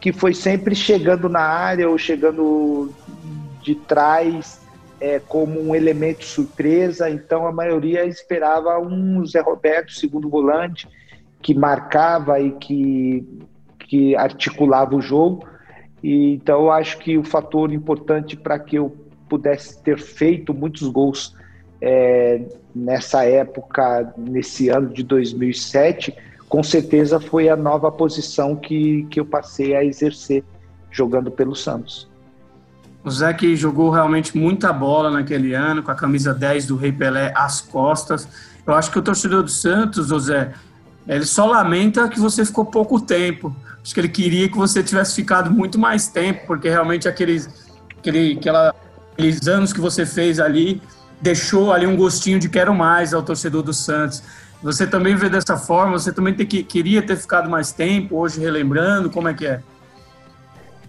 que 0.00 0.12
foi 0.12 0.34
sempre 0.34 0.74
chegando 0.74 1.28
na 1.28 1.40
área 1.40 1.88
ou 1.88 1.98
chegando 1.98 2.92
de 3.62 3.74
trás 3.74 4.60
é, 5.00 5.18
como 5.18 5.60
um 5.60 5.74
elemento 5.74 6.24
surpresa, 6.24 7.10
então 7.10 7.46
a 7.46 7.52
maioria 7.52 8.04
esperava 8.04 8.78
um 8.78 9.24
Zé 9.26 9.40
Roberto, 9.40 9.92
segundo 9.92 10.28
volante, 10.28 10.88
que 11.42 11.54
marcava 11.54 12.40
e 12.40 12.52
que, 12.52 13.26
que 13.80 14.16
articulava 14.16 14.94
o 14.94 15.00
jogo. 15.00 15.46
E, 16.02 16.34
então 16.34 16.62
eu 16.62 16.70
acho 16.70 16.98
que 16.98 17.18
o 17.18 17.24
fator 17.24 17.72
importante 17.72 18.36
para 18.36 18.58
que 18.58 18.76
eu 18.76 18.96
pudesse 19.28 19.82
ter 19.82 19.98
feito 19.98 20.54
muitos 20.54 20.86
gols 20.88 21.34
é, 21.80 22.42
nessa 22.76 23.24
época, 23.24 24.12
nesse 24.18 24.68
ano 24.68 24.88
de 24.90 25.02
2007, 25.02 26.14
com 26.46 26.62
certeza 26.62 27.18
foi 27.18 27.48
a 27.48 27.56
nova 27.56 27.90
posição 27.90 28.54
que, 28.54 29.06
que 29.10 29.18
eu 29.18 29.24
passei 29.24 29.74
a 29.74 29.82
exercer 29.82 30.44
jogando 30.90 31.30
pelo 31.30 31.54
Santos. 31.56 32.06
O 33.02 33.10
Zé 33.10 33.32
que 33.32 33.56
jogou 33.56 33.88
realmente 33.90 34.36
muita 34.36 34.72
bola 34.72 35.10
naquele 35.10 35.54
ano, 35.54 35.82
com 35.82 35.90
a 35.90 35.94
camisa 35.94 36.34
10 36.34 36.66
do 36.66 36.76
Rei 36.76 36.92
Pelé 36.92 37.32
às 37.34 37.60
costas. 37.60 38.28
Eu 38.66 38.74
acho 38.74 38.90
que 38.90 38.98
o 38.98 39.02
torcedor 39.02 39.42
do 39.42 39.50
Santos, 39.50 40.10
o 40.10 40.18
Zé, 40.18 40.52
ele 41.08 41.24
só 41.24 41.46
lamenta 41.46 42.08
que 42.08 42.20
você 42.20 42.44
ficou 42.44 42.66
pouco 42.66 43.00
tempo. 43.00 43.54
Acho 43.82 43.94
que 43.94 44.00
ele 44.00 44.08
queria 44.08 44.48
que 44.48 44.56
você 44.56 44.82
tivesse 44.82 45.14
ficado 45.14 45.50
muito 45.50 45.78
mais 45.78 46.08
tempo, 46.08 46.46
porque 46.46 46.68
realmente 46.68 47.08
aqueles, 47.08 47.48
aquele, 47.96 48.36
aquela, 48.38 48.74
aqueles 49.12 49.46
anos 49.46 49.72
que 49.72 49.80
você 49.80 50.04
fez 50.04 50.40
ali 50.40 50.82
deixou 51.20 51.72
ali 51.72 51.86
um 51.86 51.96
gostinho 51.96 52.38
de 52.38 52.48
quero 52.48 52.74
mais 52.74 53.14
ao 53.14 53.22
torcedor 53.22 53.62
do 53.62 53.72
Santos. 53.72 54.22
Você 54.62 54.86
também 54.86 55.14
vê 55.14 55.28
dessa 55.28 55.56
forma? 55.56 55.98
Você 55.98 56.12
também 56.12 56.34
queria 56.34 57.02
ter 57.02 57.16
ficado 57.16 57.48
mais 57.48 57.72
tempo, 57.72 58.16
hoje 58.16 58.40
relembrando? 58.40 59.10
Como 59.10 59.28
é 59.28 59.34
que 59.34 59.46
é? 59.46 59.60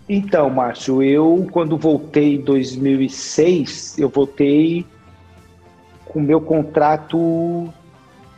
Então, 0.09 0.49
Márcio, 0.49 1.03
eu 1.03 1.47
quando 1.51 1.77
voltei 1.77 2.35
em 2.35 2.41
2006, 2.41 3.99
eu 3.99 4.07
voltei 4.07 4.85
com 6.05 6.21
meu 6.21 6.39
contrato 6.39 7.69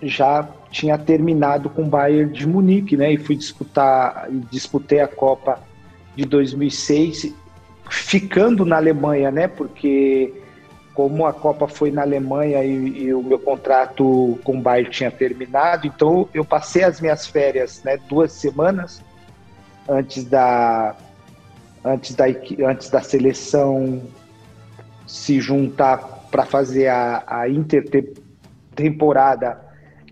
já 0.02 0.48
tinha 0.72 0.98
terminado 0.98 1.70
com 1.70 1.84
o 1.84 1.86
Bayern 1.86 2.32
de 2.32 2.48
Munique, 2.48 2.96
né? 2.96 3.14
E 3.14 3.18
fui 3.18 3.36
disputar, 3.36 4.28
disputei 4.52 5.00
a 5.00 5.08
Copa 5.08 5.62
de 6.16 6.26
2006, 6.26 7.34
ficando 7.90 8.66
na 8.66 8.78
Alemanha, 8.78 9.32
né? 9.32 9.48
Porque 9.48 10.34
como 11.00 11.26
a 11.26 11.32
Copa 11.32 11.66
foi 11.66 11.92
na 11.92 12.02
Alemanha 12.02 12.62
e, 12.62 13.04
e, 13.04 13.14
o 13.14 13.24
meu 13.24 13.40
contrato 13.40 14.38
com 14.44 14.58
o 14.58 14.62
Bayern 14.62 14.92
tinha 14.92 15.10
terminado, 15.10 15.88
então 15.88 16.28
eu 16.34 16.44
passei 16.44 16.84
as 16.84 17.00
minhas 17.00 17.26
férias, 17.26 17.82
né? 17.86 17.98
Duas 18.10 18.34
semanas 18.34 19.02
antes 19.88 20.26
da 20.26 20.98
antes 21.86 22.14
da, 22.14 22.26
antes 22.68 22.90
da 22.90 23.02
seleção 23.02 24.02
se 25.08 25.40
juntar 25.40 26.00
para 26.30 26.46
fazer 26.46 26.88
a, 26.88 27.24
a 27.26 27.48
intertemporada 27.48 29.58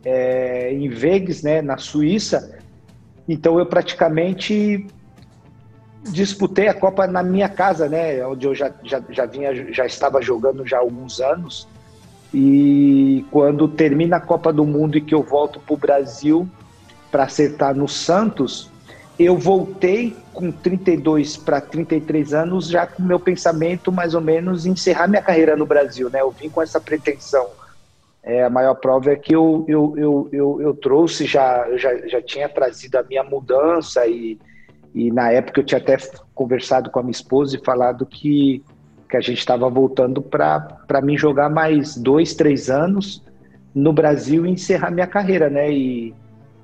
é, 0.06 0.72
em 0.72 0.88
Vegas, 0.88 1.44
né, 1.44 1.62
na 1.62 1.78
Suíça. 1.78 2.58
Então 3.28 3.60
eu 3.60 3.66
praticamente 3.66 4.88
disputei 6.04 6.68
a 6.68 6.74
Copa 6.74 7.08
na 7.08 7.24
minha 7.24 7.50
casa, 7.50 7.88
né, 7.90 8.26
onde 8.26 8.46
eu 8.46 8.56
já, 8.56 8.72
já, 8.84 9.02
já 9.10 9.26
vinha, 9.26 9.74
já 9.74 9.86
estava 9.86 10.22
jogando 10.22 10.66
já 10.66 10.78
há 10.78 10.82
alguns 10.82 11.20
anos. 11.20 11.68
E 12.34 13.26
quando 13.32 13.68
termina 13.68 14.18
a 14.18 14.22
Copa 14.22 14.52
do 14.52 14.66
Mundo 14.66 14.98
e 14.98 15.02
que 15.02 15.16
eu 15.16 15.24
volto 15.24 15.60
para 15.60 15.74
o 15.74 15.78
Brasil 15.78 16.48
para 17.10 17.24
acertar 17.24 17.74
no 17.74 17.88
Santos, 17.88 18.70
eu 19.18 19.38
voltei 19.38 20.16
com 20.34 20.52
32 20.52 21.38
para 21.38 21.60
33 21.60 22.34
anos, 22.34 22.68
já 22.68 22.86
com 22.86 23.02
meu 23.02 23.20
pensamento 23.20 23.92
mais 23.92 24.14
ou 24.14 24.22
menos 24.22 24.66
encerrar 24.66 25.08
minha 25.08 25.22
carreira 25.22 25.56
no 25.56 25.66
Brasil, 25.66 26.10
né? 26.10 26.22
Eu 26.22 26.32
vim 26.32 26.50
com 26.50 26.62
essa 26.62 26.80
pretensão. 26.80 27.48
É, 28.22 28.44
a 28.44 28.50
maior 28.50 28.76
prova 28.76 29.12
é 29.12 29.16
que 29.16 29.34
eu, 29.34 29.66
eu, 29.68 29.94
eu, 29.98 30.30
eu, 30.34 30.62
eu 30.62 30.74
trouxe, 30.76 31.26
já, 31.26 31.66
já, 31.78 31.96
já 32.08 32.22
tinha 32.22 32.50
trazido 32.50 32.98
a 32.98 33.04
minha 33.04 33.24
mudança 33.24 34.06
e, 34.06 34.38
e 34.98 35.12
na 35.12 35.30
época 35.32 35.60
eu 35.60 35.64
tinha 35.64 35.78
até 35.78 35.96
conversado 36.34 36.90
com 36.90 37.00
a 37.00 37.04
minha 37.04 37.12
esposa 37.12 37.56
e 37.56 37.64
falado 37.64 38.04
que, 38.04 38.64
que 39.08 39.16
a 39.16 39.22
gente 39.22 39.38
estava 39.38 39.70
voltando 39.70 40.24
para 40.24 41.02
mim 41.04 41.16
jogar 41.16 41.52
mais 41.52 41.96
dois, 41.96 42.34
três 42.34 42.68
anos 42.68 43.24
no 43.76 43.94
Brasil 43.94 44.44
e 44.44 44.50
encerrar 44.50 44.90
minha 44.90 45.06
carreira, 45.06 45.52
né? 45.52 45.72
E, 45.72 46.16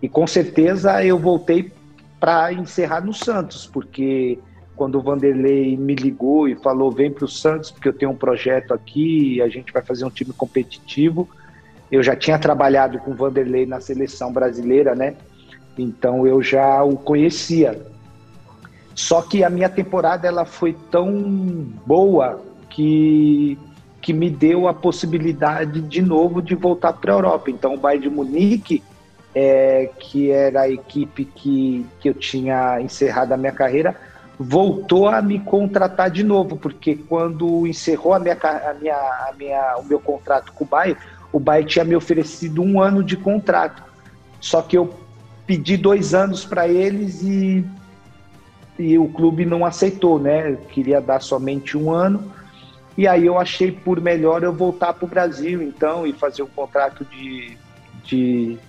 e 0.02 0.10
com 0.10 0.26
certeza 0.26 1.06
eu 1.06 1.20
voltei 1.20 1.72
para 2.20 2.52
encerrar 2.52 3.02
no 3.02 3.14
Santos, 3.14 3.70
porque 3.72 4.40
quando 4.76 4.96
o 4.96 5.02
Vanderlei 5.04 5.78
me 5.78 5.94
ligou 5.94 6.50
e 6.50 6.56
falou 6.56 6.90
vem 6.90 7.12
para 7.12 7.26
o 7.26 7.28
Santos 7.28 7.70
porque 7.70 7.88
eu 7.88 7.94
tenho 7.94 8.10
um 8.10 8.16
projeto 8.16 8.74
aqui 8.74 9.40
a 9.44 9.48
gente 9.48 9.72
vai 9.72 9.84
fazer 9.84 10.06
um 10.06 10.10
time 10.10 10.34
competitivo, 10.34 11.30
eu 11.92 12.02
já 12.02 12.16
tinha 12.16 12.40
trabalhado 12.40 12.98
com 12.98 13.12
o 13.12 13.16
Vanderlei 13.16 13.68
na 13.68 13.80
seleção 13.80 14.34
brasileira, 14.34 14.96
né? 14.96 15.14
Então 15.78 16.26
eu 16.26 16.42
já 16.42 16.84
o 16.84 16.98
conhecia. 16.98 17.93
Só 18.96 19.22
que 19.22 19.44
a 19.44 19.50
minha 19.50 19.70
temporada 19.70 20.28
ela 20.28 20.46
foi 20.46 20.76
tão 20.92 21.12
boa 21.86 22.42
que 22.70 23.58
que 24.02 24.12
me 24.12 24.30
deu 24.30 24.68
a 24.68 24.74
possibilidade 24.74 25.80
de 25.80 26.02
novo 26.02 26.42
de 26.42 26.56
voltar 26.56 26.92
para 26.92 27.14
a 27.14 27.16
Europa. 27.16 27.50
Então 27.50 27.74
o 27.74 27.78
Bayern 27.78 28.10
de 28.10 28.14
Munique 28.14 28.84
é, 29.34 29.90
que 29.98 30.30
era 30.30 30.62
a 30.62 30.70
equipe 30.70 31.26
que, 31.26 31.86
que 32.00 32.10
eu 32.10 32.14
tinha 32.14 32.80
encerrado 32.82 33.32
a 33.32 33.38
minha 33.38 33.52
carreira, 33.52 33.96
voltou 34.38 35.08
a 35.08 35.22
me 35.22 35.40
contratar 35.40 36.10
de 36.12 36.24
novo, 36.24 36.58
porque 36.58 36.96
quando 36.96 37.66
encerrou 37.66 38.14
a 38.14 38.20
minha, 38.20 38.38
a 38.42 38.74
minha, 38.74 38.96
a 38.96 39.34
minha, 39.38 39.78
o 39.78 39.86
meu 39.86 40.00
contrato 40.00 40.52
com 40.52 40.64
o 40.64 40.68
Bayern, 40.68 41.00
o 41.32 41.40
Bayern 41.40 41.70
tinha 41.70 41.86
me 41.86 41.96
oferecido 41.96 42.62
um 42.62 42.80
ano 42.80 43.04
de 43.04 43.18
contrato. 43.18 43.84
Só 44.40 44.62
que 44.62 44.78
eu 44.78 44.94
pedi 45.48 45.78
dois 45.78 46.14
anos 46.14 46.46
para 46.46 46.68
eles 46.68 47.22
e, 47.24 47.66
e 48.78 48.98
o 48.98 49.08
clube 49.08 49.46
não 49.46 49.66
aceitou, 49.66 50.20
né? 50.20 50.52
Eu 50.52 50.58
queria 50.58 51.00
dar 51.00 51.22
somente 51.22 51.78
um 51.78 51.92
ano. 51.92 52.32
E 52.98 53.08
aí 53.08 53.26
eu 53.26 53.40
achei 53.40 53.72
por 53.72 54.00
melhor 54.00 54.44
eu 54.44 54.54
voltar 54.54 54.94
para 54.94 55.06
o 55.06 55.08
Brasil, 55.08 55.62
então, 55.62 56.06
e 56.06 56.14
fazer 56.14 56.44
um 56.44 56.48
contrato 56.48 57.04
de, 57.06 57.58
de 58.04 58.60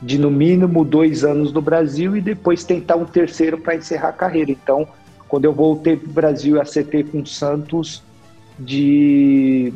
de 0.00 0.18
no 0.18 0.30
mínimo 0.30 0.84
dois 0.84 1.24
anos 1.24 1.52
no 1.52 1.60
Brasil 1.60 2.16
e 2.16 2.20
depois 2.20 2.64
tentar 2.64 2.96
um 2.96 3.04
terceiro 3.04 3.58
para 3.58 3.76
encerrar 3.76 4.10
a 4.10 4.12
carreira. 4.12 4.50
Então, 4.50 4.86
quando 5.28 5.44
eu 5.44 5.52
voltei 5.52 5.96
para 5.96 6.08
o 6.08 6.12
Brasil, 6.12 6.60
acertei 6.60 7.02
com 7.02 7.20
o 7.20 7.26
Santos 7.26 8.02
de 8.58 9.72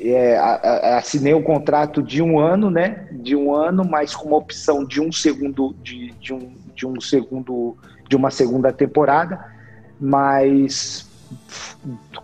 é, 0.00 0.38
assinei 0.96 1.34
um 1.34 1.42
contrato 1.42 2.02
de 2.02 2.22
um 2.22 2.38
ano, 2.38 2.70
né? 2.70 3.08
De 3.12 3.34
um 3.34 3.54
ano, 3.54 3.84
mas 3.84 4.14
com 4.14 4.28
uma 4.28 4.36
opção 4.36 4.84
de 4.84 5.00
um 5.00 5.10
segundo, 5.10 5.74
de, 5.82 6.12
de, 6.20 6.32
um, 6.32 6.52
de 6.74 6.86
um 6.86 7.00
segundo, 7.00 7.76
de 8.08 8.16
uma 8.16 8.30
segunda 8.30 8.72
temporada. 8.72 9.44
Mas 10.00 11.08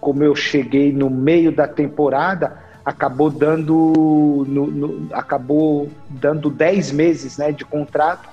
como 0.00 0.22
eu 0.22 0.34
cheguei 0.34 0.92
no 0.92 1.10
meio 1.10 1.52
da 1.52 1.68
temporada, 1.68 2.58
acabou 2.84 3.30
dando 3.30 4.44
no, 4.46 4.66
no, 4.66 5.14
acabou 5.14 5.88
dando 6.08 6.50
10 6.50 6.92
meses 6.92 7.38
né, 7.38 7.52
de 7.52 7.64
contrato, 7.64 8.28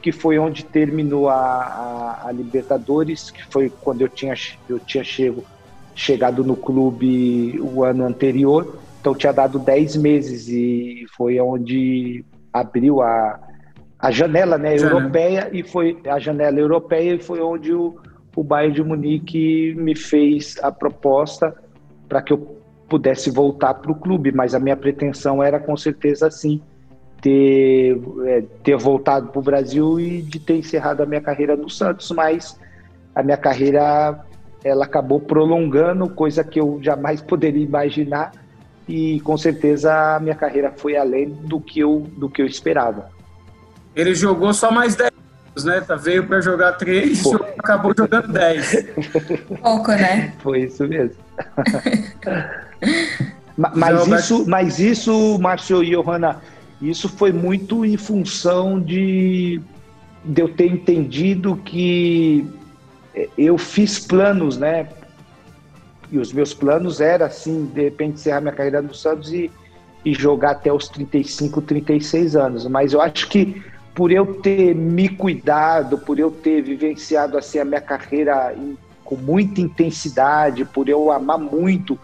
que 0.00 0.12
foi 0.12 0.38
onde 0.38 0.64
terminou 0.64 1.28
a, 1.28 1.34
a, 1.34 2.28
a, 2.28 2.32
Libertadores, 2.32 3.30
que 3.30 3.44
foi 3.46 3.70
quando 3.82 4.02
eu 4.02 4.08
tinha, 4.08 4.34
eu 4.68 4.78
tinha 4.78 5.02
chego, 5.02 5.44
chegado 5.94 6.44
no 6.44 6.54
clube 6.54 7.58
o 7.60 7.82
ano 7.82 8.04
anterior, 8.04 8.78
então 9.00 9.14
tinha 9.14 9.32
dado 9.32 9.58
10 9.58 9.96
meses 9.96 10.48
e 10.48 11.06
foi 11.16 11.40
onde 11.40 12.24
abriu 12.52 13.02
a, 13.02 13.40
a 13.98 14.10
janela 14.10 14.58
né, 14.58 14.76
europeia 14.76 15.48
e 15.52 15.62
foi 15.62 15.98
a 16.06 16.18
janela 16.18 16.58
europeia 16.58 17.14
e 17.14 17.18
foi 17.18 17.40
onde 17.40 17.72
o, 17.72 17.96
o 18.34 18.44
Bayern 18.44 18.74
de 18.74 18.82
Munique 18.82 19.74
me 19.74 19.96
fez 19.96 20.56
a 20.62 20.70
proposta 20.70 21.54
para 22.08 22.20
que 22.20 22.32
eu 22.32 22.56
pudesse 22.88 23.30
voltar 23.30 23.74
para 23.74 23.90
o 23.90 23.94
clube, 23.94 24.30
mas 24.32 24.54
a 24.54 24.60
minha 24.60 24.76
pretensão 24.76 25.42
era 25.42 25.58
com 25.58 25.76
certeza 25.76 26.30
sim 26.30 26.60
ter, 27.20 27.98
é, 28.26 28.42
ter 28.62 28.76
voltado 28.76 29.28
para 29.28 29.38
o 29.38 29.42
Brasil 29.42 29.98
e 29.98 30.22
de 30.22 30.38
ter 30.38 30.56
encerrado 30.58 31.02
a 31.02 31.06
minha 31.06 31.20
carreira 31.20 31.56
no 31.56 31.68
Santos, 31.68 32.10
mas 32.10 32.60
a 33.14 33.22
minha 33.22 33.36
carreira 33.36 34.24
ela 34.62 34.84
acabou 34.84 35.18
prolongando, 35.18 36.08
coisa 36.10 36.44
que 36.44 36.60
eu 36.60 36.78
jamais 36.82 37.22
poderia 37.22 37.64
imaginar 37.64 38.32
e 38.88 39.20
com 39.20 39.36
certeza 39.36 40.16
a 40.16 40.20
minha 40.20 40.34
carreira 40.34 40.72
foi 40.76 40.96
além 40.96 41.30
do 41.30 41.60
que 41.60 41.80
eu, 41.80 42.06
do 42.16 42.28
que 42.28 42.42
eu 42.42 42.46
esperava. 42.46 43.15
Ele 43.96 44.14
jogou 44.14 44.52
só 44.52 44.70
mais 44.70 44.94
10 44.94 45.10
anos, 45.10 45.64
né? 45.64 45.80
Tá, 45.80 45.96
veio 45.96 46.26
para 46.26 46.40
jogar 46.40 46.74
3 46.74 47.24
e 47.24 47.34
acabou 47.58 47.94
jogando 47.96 48.28
10. 48.28 48.86
Pouco, 49.62 49.90
né? 49.92 50.34
Foi 50.40 50.64
isso 50.64 50.86
mesmo. 50.86 51.16
mas, 53.56 54.06
isso, 54.06 54.46
mas 54.46 54.78
isso, 54.78 55.38
Márcio 55.38 55.82
e 55.82 55.90
Johanna, 55.90 56.42
isso 56.80 57.08
foi 57.08 57.32
muito 57.32 57.84
em 57.84 57.96
função 57.96 58.78
de, 58.78 59.60
de 60.22 60.42
eu 60.42 60.48
ter 60.48 60.66
entendido 60.66 61.56
que 61.56 62.46
eu 63.38 63.56
fiz 63.56 63.98
planos, 63.98 64.58
né? 64.58 64.86
e 66.10 66.18
os 66.18 66.32
meus 66.32 66.54
planos 66.54 67.00
era 67.00 67.26
assim, 67.26 67.66
de 67.66 67.82
repente 67.82 68.14
encerrar 68.14 68.40
minha 68.40 68.52
carreira 68.52 68.80
no 68.80 68.94
Santos 68.94 69.32
e, 69.32 69.50
e 70.04 70.14
jogar 70.14 70.52
até 70.52 70.72
os 70.72 70.88
35, 70.88 71.60
36 71.62 72.36
anos. 72.36 72.66
Mas 72.66 72.92
eu 72.92 73.00
acho 73.00 73.28
que 73.28 73.62
por 73.96 74.12
eu 74.12 74.26
ter 74.42 74.74
me 74.74 75.08
cuidado, 75.08 75.96
por 75.96 76.18
eu 76.18 76.30
ter 76.30 76.60
vivenciado 76.60 77.38
assim 77.38 77.58
a 77.58 77.64
minha 77.64 77.80
carreira 77.80 78.54
em, 78.54 78.76
com 79.02 79.16
muita 79.16 79.62
intensidade, 79.62 80.66
por 80.66 80.86
eu 80.86 81.10
amar 81.10 81.38
muito 81.38 81.98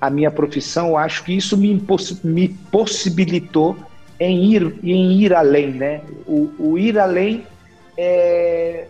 a 0.00 0.08
minha 0.08 0.30
profissão, 0.30 0.90
eu 0.90 0.96
acho 0.96 1.24
que 1.24 1.36
isso 1.36 1.56
me, 1.56 1.84
me 2.22 2.48
possibilitou 2.48 3.76
em 4.20 4.52
ir, 4.52 4.78
em 4.84 5.20
ir 5.20 5.34
além, 5.34 5.72
né? 5.72 6.02
O, 6.26 6.48
o 6.58 6.78
ir 6.78 6.96
além 6.96 7.44
é, 7.98 8.86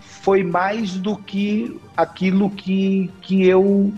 foi 0.00 0.42
mais 0.42 0.96
do 0.96 1.16
que 1.16 1.80
aquilo 1.96 2.50
que, 2.50 3.12
que, 3.22 3.46
eu, 3.46 3.92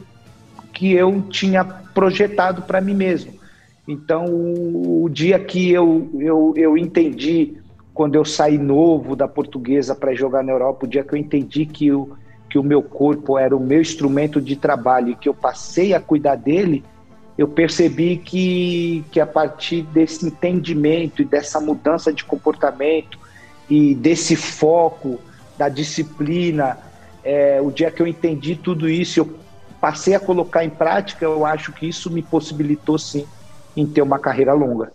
que 0.75 0.93
eu 0.93 1.23
tinha 1.31 1.65
projetado 1.65 2.63
para 2.63 2.83
mim 2.83 2.95
mesmo. 2.95 3.33
Então, 3.87 4.27
o, 4.27 5.05
o 5.05 5.09
dia 5.09 5.39
que 5.39 5.71
eu, 5.71 6.11
eu, 6.19 6.53
eu 6.55 6.77
entendi, 6.77 7.57
quando 7.99 8.15
eu 8.15 8.25
saí 8.25 8.59
novo 8.59 9.17
da 9.17 9.27
portuguesa 9.27 9.93
para 9.93 10.15
jogar 10.15 10.45
na 10.45 10.53
Europa, 10.53 10.87
o 10.87 10.89
dia 10.89 11.03
que 11.03 11.15
eu 11.15 11.19
entendi 11.19 11.67
que 11.67 11.91
o, 11.91 12.17
que 12.49 12.57
o 12.57 12.63
meu 12.63 12.81
corpo 12.81 13.37
era 13.37 13.57
o 13.57 13.59
meu 13.59 13.81
instrumento 13.81 14.41
de 14.41 14.55
trabalho 14.55 15.09
e 15.09 15.17
que 15.17 15.29
eu 15.29 15.35
passei 15.35 15.93
a 15.93 15.99
cuidar 15.99 16.37
dele, 16.37 16.85
eu 17.37 17.49
percebi 17.49 18.17
que, 18.17 19.05
que 19.11 19.19
a 19.19 19.27
partir 19.27 19.83
desse 19.83 20.25
entendimento 20.25 21.23
e 21.23 21.25
dessa 21.25 21.61
mudança 21.61 22.13
de 22.13 22.25
comportamento 22.25 23.19
e 23.69 23.97
desse 23.97 24.37
foco 24.37 25.19
da 25.59 25.69
disciplina. 25.69 26.79
É, 27.25 27.61
o 27.61 27.73
dia 27.73 27.91
que 27.91 28.01
eu 28.01 28.07
entendi 28.07 28.55
tudo 28.55 28.89
isso, 28.89 29.19
eu 29.19 29.35
passei 29.81 30.15
a 30.15 30.21
colocar 30.21 30.65
em 30.65 30.71
prática, 30.71 31.25
eu 31.25 31.45
acho 31.45 31.73
que 31.73 31.89
isso 31.89 32.13
me 32.13 32.23
possibilitou 32.23 32.97
sim 32.97 33.27
em 33.77 33.85
ter 33.85 34.03
uma 34.03 34.21
carreira 34.21 34.53
longa. 34.53 34.93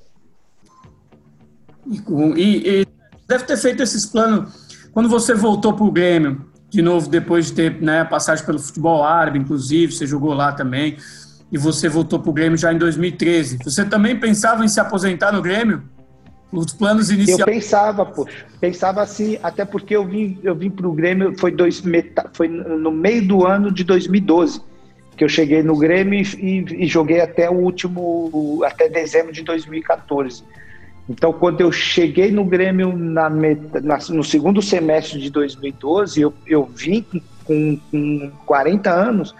E, 1.86 2.82
e 2.82 2.88
deve 3.28 3.43
ter 3.46 3.58
feito 3.58 3.84
esses 3.84 4.06
planos 4.06 4.63
quando 4.93 5.10
você 5.10 5.34
voltou 5.34 5.74
para 5.74 5.86
o 5.86 5.91
Grêmio, 5.91 6.46
de 6.69 6.82
novo, 6.82 7.10
depois 7.10 7.48
de 7.48 7.54
ter 7.54 7.82
né, 7.82 8.04
passagem 8.06 8.46
pelo 8.46 8.60
futebol 8.60 9.04
árabe, 9.04 9.39
inclusive, 9.39 9.91
você 9.91 10.06
jogou 10.06 10.34
lá 10.34 10.52
também, 10.52 10.98
e 11.52 11.58
você 11.58 11.89
voltou 11.89 12.19
para 12.19 12.30
o 12.30 12.34
Grêmio 12.34 12.58
já 12.58 12.72
em 12.72 12.78
2013. 12.78 13.58
Você 13.63 13.86
também 13.86 14.19
pensava 14.19 14.63
em 14.63 14.67
se 14.67 14.80
aposentar 14.80 15.32
no 15.32 15.41
Grêmio? 15.41 15.84
Os 16.52 16.72
planos 16.72 17.10
iniciais. 17.10 17.39
Eu 17.39 17.46
pensava, 17.46 18.06
poxa, 18.06 18.46
pensava 18.62 19.02
assim, 19.02 19.39
até 19.41 19.65
porque 19.65 19.96
eu 19.96 20.06
vim, 20.06 20.39
eu 20.43 20.54
vim 20.54 20.69
para 20.69 20.88
o 20.88 20.93
Grêmio, 20.93 21.36
foi, 21.39 21.52
dois, 21.52 21.82
foi 22.34 22.48
no 22.48 22.91
meio 22.91 23.28
do 23.28 23.46
ano 23.46 23.72
de 23.72 23.84
2012 23.84 24.62
que 25.15 25.24
eu 25.24 25.30
cheguei 25.30 25.62
no 25.62 25.78
Grêmio 25.78 26.19
e, 26.22 26.84
e, 26.84 26.88
joguei 26.88 27.22
até 27.22 27.48
o 27.48 27.54
último, 27.54 28.63
até 28.65 28.89
dezembro 28.89 29.32
de 29.32 29.43
2014. 29.43 30.43
Então, 31.10 31.34
quando 31.34 31.62
eu 31.62 31.72
cheguei 31.72 32.32
no 32.32 32.46
Grêmio 32.46 32.96
na, 32.96 33.30
na, 33.30 33.98
no 34.10 34.24
segundo 34.24 34.62
semestre 34.62 35.20
de 35.20 35.30
2012, 35.30 36.22
eu, 36.22 36.34
eu 36.48 36.63
vim 36.66 37.06
com, 37.44 37.78
com 37.92 38.32
40 38.46 38.89
anos 38.89 39.36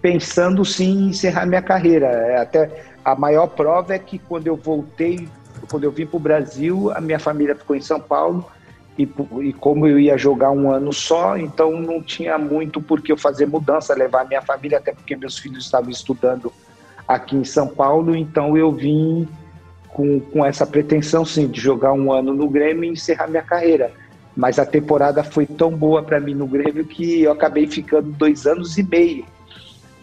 pensando 0.00 0.64
sim 0.64 1.06
em 1.06 1.08
encerrar 1.08 1.44
minha 1.44 1.62
carreira. 1.62 2.06
É, 2.06 2.36
até 2.40 2.84
a 3.04 3.16
maior 3.16 3.48
prova 3.48 3.94
é 3.94 3.98
que 3.98 4.18
quando 4.18 4.46
eu 4.46 4.56
voltei 4.56 5.28
quando 5.70 5.84
eu 5.84 5.90
vim 5.90 6.06
para 6.06 6.16
o 6.16 6.20
Brasil, 6.20 6.92
a 6.94 7.00
minha 7.00 7.18
família 7.18 7.54
ficou 7.54 7.76
em 7.76 7.80
São 7.80 8.00
Paulo 8.00 8.44
e, 8.96 9.08
e, 9.42 9.52
como 9.52 9.86
eu 9.86 9.98
ia 9.98 10.16
jogar 10.16 10.50
um 10.50 10.70
ano 10.70 10.92
só, 10.92 11.36
então 11.36 11.80
não 11.80 12.02
tinha 12.02 12.38
muito 12.38 12.80
por 12.80 13.00
que 13.00 13.12
eu 13.12 13.16
fazer 13.16 13.46
mudança, 13.46 13.94
levar 13.94 14.26
minha 14.26 14.42
família, 14.42 14.78
até 14.78 14.92
porque 14.92 15.16
meus 15.16 15.38
filhos 15.38 15.64
estavam 15.64 15.90
estudando 15.90 16.52
aqui 17.06 17.36
em 17.36 17.44
São 17.44 17.68
Paulo, 17.68 18.14
então 18.14 18.56
eu 18.56 18.72
vim 18.72 19.28
com, 19.98 20.20
com 20.20 20.46
essa 20.46 20.64
pretensão, 20.64 21.24
sim, 21.24 21.48
de 21.48 21.60
jogar 21.60 21.92
um 21.92 22.12
ano 22.12 22.32
no 22.32 22.48
Grêmio 22.48 22.84
e 22.84 22.92
encerrar 22.92 23.26
minha 23.26 23.42
carreira. 23.42 23.90
Mas 24.36 24.56
a 24.60 24.64
temporada 24.64 25.24
foi 25.24 25.44
tão 25.44 25.72
boa 25.72 26.04
para 26.04 26.20
mim 26.20 26.34
no 26.34 26.46
Grêmio 26.46 26.84
que 26.84 27.22
eu 27.22 27.32
acabei 27.32 27.66
ficando 27.66 28.12
dois 28.12 28.46
anos 28.46 28.78
e 28.78 28.84
meio. 28.84 29.24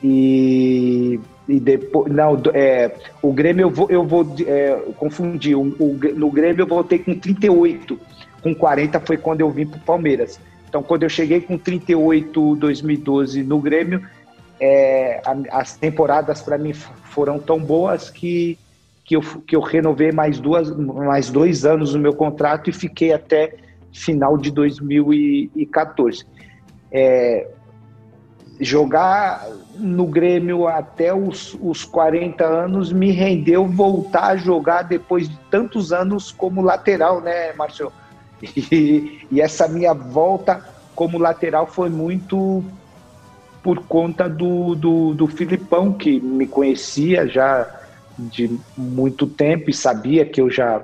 E 0.04 1.18
e 1.48 1.60
depois 1.60 2.12
não 2.12 2.42
é, 2.56 2.92
o 3.22 3.32
Grêmio 3.32 3.66
eu 3.66 3.70
vou 3.70 3.88
eu 3.90 4.04
vou 4.04 4.36
é, 4.48 4.72
confundir 4.98 5.56
o, 5.56 5.62
o, 5.62 6.00
no 6.16 6.32
Grêmio 6.32 6.64
eu 6.64 6.68
voltei 6.68 6.98
com 6.98 7.14
38 7.14 8.00
com 8.42 8.56
40 8.56 9.00
foi 9.02 9.16
quando 9.16 9.42
eu 9.42 9.52
vim 9.52 9.68
para 9.68 9.78
o 9.78 9.82
Palmeiras 9.82 10.40
então 10.68 10.82
quando 10.82 11.04
eu 11.04 11.10
cheguei 11.10 11.42
com 11.42 11.56
38 11.56 12.56
2012 12.56 13.44
no 13.44 13.60
Grêmio 13.60 14.02
é, 14.60 15.22
a, 15.24 15.60
as 15.60 15.78
temporadas 15.78 16.42
para 16.42 16.58
mim 16.58 16.74
foram 16.74 17.38
tão 17.38 17.60
boas 17.60 18.10
que 18.10 18.58
que 19.06 19.16
eu, 19.16 19.22
que 19.22 19.56
eu 19.56 19.62
renovei 19.62 20.12
mais 20.12 20.40
duas 20.40 20.76
mais 20.76 21.30
dois 21.30 21.64
anos 21.64 21.94
no 21.94 22.00
meu 22.02 22.14
contrato 22.14 22.70
e 22.70 22.74
fiquei 22.74 23.14
até 23.14 23.56
final 23.94 24.38
de 24.38 24.52
2014 24.52 26.26
é, 26.92 27.48
jogar 28.60 29.48
no 29.78 30.06
Grêmio 30.06 30.68
até 30.68 31.14
os, 31.14 31.58
os 31.62 31.84
40 31.84 32.46
anos 32.46 32.92
me 32.92 33.12
rendeu 33.12 33.66
voltar 33.66 34.28
a 34.28 34.38
jogar 34.38 34.84
depois 34.84 35.28
de 35.28 35.38
tantos 35.52 35.92
anos 35.92 36.32
como 36.32 36.62
lateral, 36.62 37.22
né, 37.22 37.54
Márcio? 37.54 37.92
E, 38.72 39.26
e, 39.32 39.42
essa 39.42 39.68
minha 39.68 39.94
volta 39.94 40.64
como 40.94 41.18
lateral 41.18 41.66
foi 41.66 41.90
muito 41.90 42.64
por 43.64 43.80
conta 43.88 44.30
do, 44.30 44.76
do, 44.76 45.14
do 45.16 45.26
Filipão, 45.26 45.92
que 45.94 46.20
me 46.20 46.46
conhecia 46.46 47.28
já 47.28 47.68
de 48.18 48.60
muito 48.78 49.28
tempo 49.28 49.70
e 49.70 49.74
sabia 49.74 50.26
que 50.26 50.42
eu 50.42 50.50
já, 50.50 50.84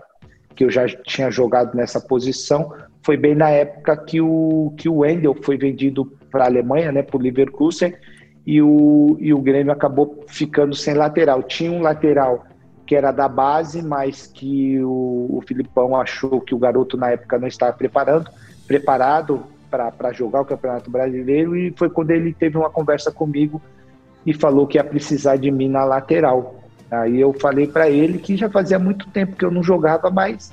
que 0.56 0.64
eu 0.64 0.70
já 0.70 0.88
tinha 0.88 1.32
jogado 1.32 1.76
nessa 1.76 2.00
posição. 2.00 2.74
Foi 3.04 3.18
bem 3.18 3.36
na 3.36 3.50
época 3.50 3.98
que 3.98 4.22
o, 4.22 4.74
que 4.78 4.88
o 4.88 4.98
Wendel 4.98 5.36
foi 5.42 5.58
vendido 5.58 6.06
para 6.30 6.44
a 6.44 6.48
Alemanha, 6.48 6.92
né, 6.92 7.02
para 7.02 7.18
o 7.18 7.22
Leverkusen, 7.22 7.94
e 8.46 8.62
o, 8.62 9.18
e 9.20 9.34
o 9.34 9.40
Grêmio 9.40 9.72
acabou 9.72 10.24
ficando 10.28 10.76
sem 10.76 10.94
lateral. 10.94 11.44
Tinha 11.44 11.72
um 11.72 11.82
lateral 11.82 12.46
que 12.86 12.96
era 12.96 13.12
da 13.12 13.28
base, 13.28 13.82
mas 13.82 14.28
que 14.28 14.82
o, 14.84 15.38
o 15.38 15.44
Filipão 15.48 15.96
achou 15.96 16.42
que 16.42 16.54
o 16.54 16.58
garoto 16.58 16.98
na 16.98 17.12
época 17.12 17.40
não 17.40 17.48
estava 17.48 17.72
preparando, 17.72 18.30
preparado 18.68 19.44
para 19.70 20.12
jogar 20.12 20.42
o 20.42 20.46
Campeonato 20.46 20.92
Brasileiro, 20.92 21.56
e 21.56 21.72
foi 21.78 21.90
quando 21.90 22.12
ele 22.12 22.34
teve 22.34 22.58
uma 22.58 22.70
conversa 22.70 23.10
comigo 23.10 23.62
e 24.26 24.34
falou 24.34 24.68
que 24.68 24.78
ia 24.78 24.84
precisar 24.84 25.38
de 25.38 25.50
mim 25.50 25.70
na 25.70 25.86
lateral. 25.86 26.61
Aí 26.92 27.22
eu 27.22 27.32
falei 27.32 27.68
para 27.68 27.90
ele 27.90 28.20
que 28.20 28.36
já 28.36 28.50
fazia 28.50 28.78
muito 28.78 29.10
tempo 29.10 29.38
que 29.38 29.46
eu 29.46 29.50
não 29.50 29.64
jogava, 29.64 30.12
mas 30.12 30.52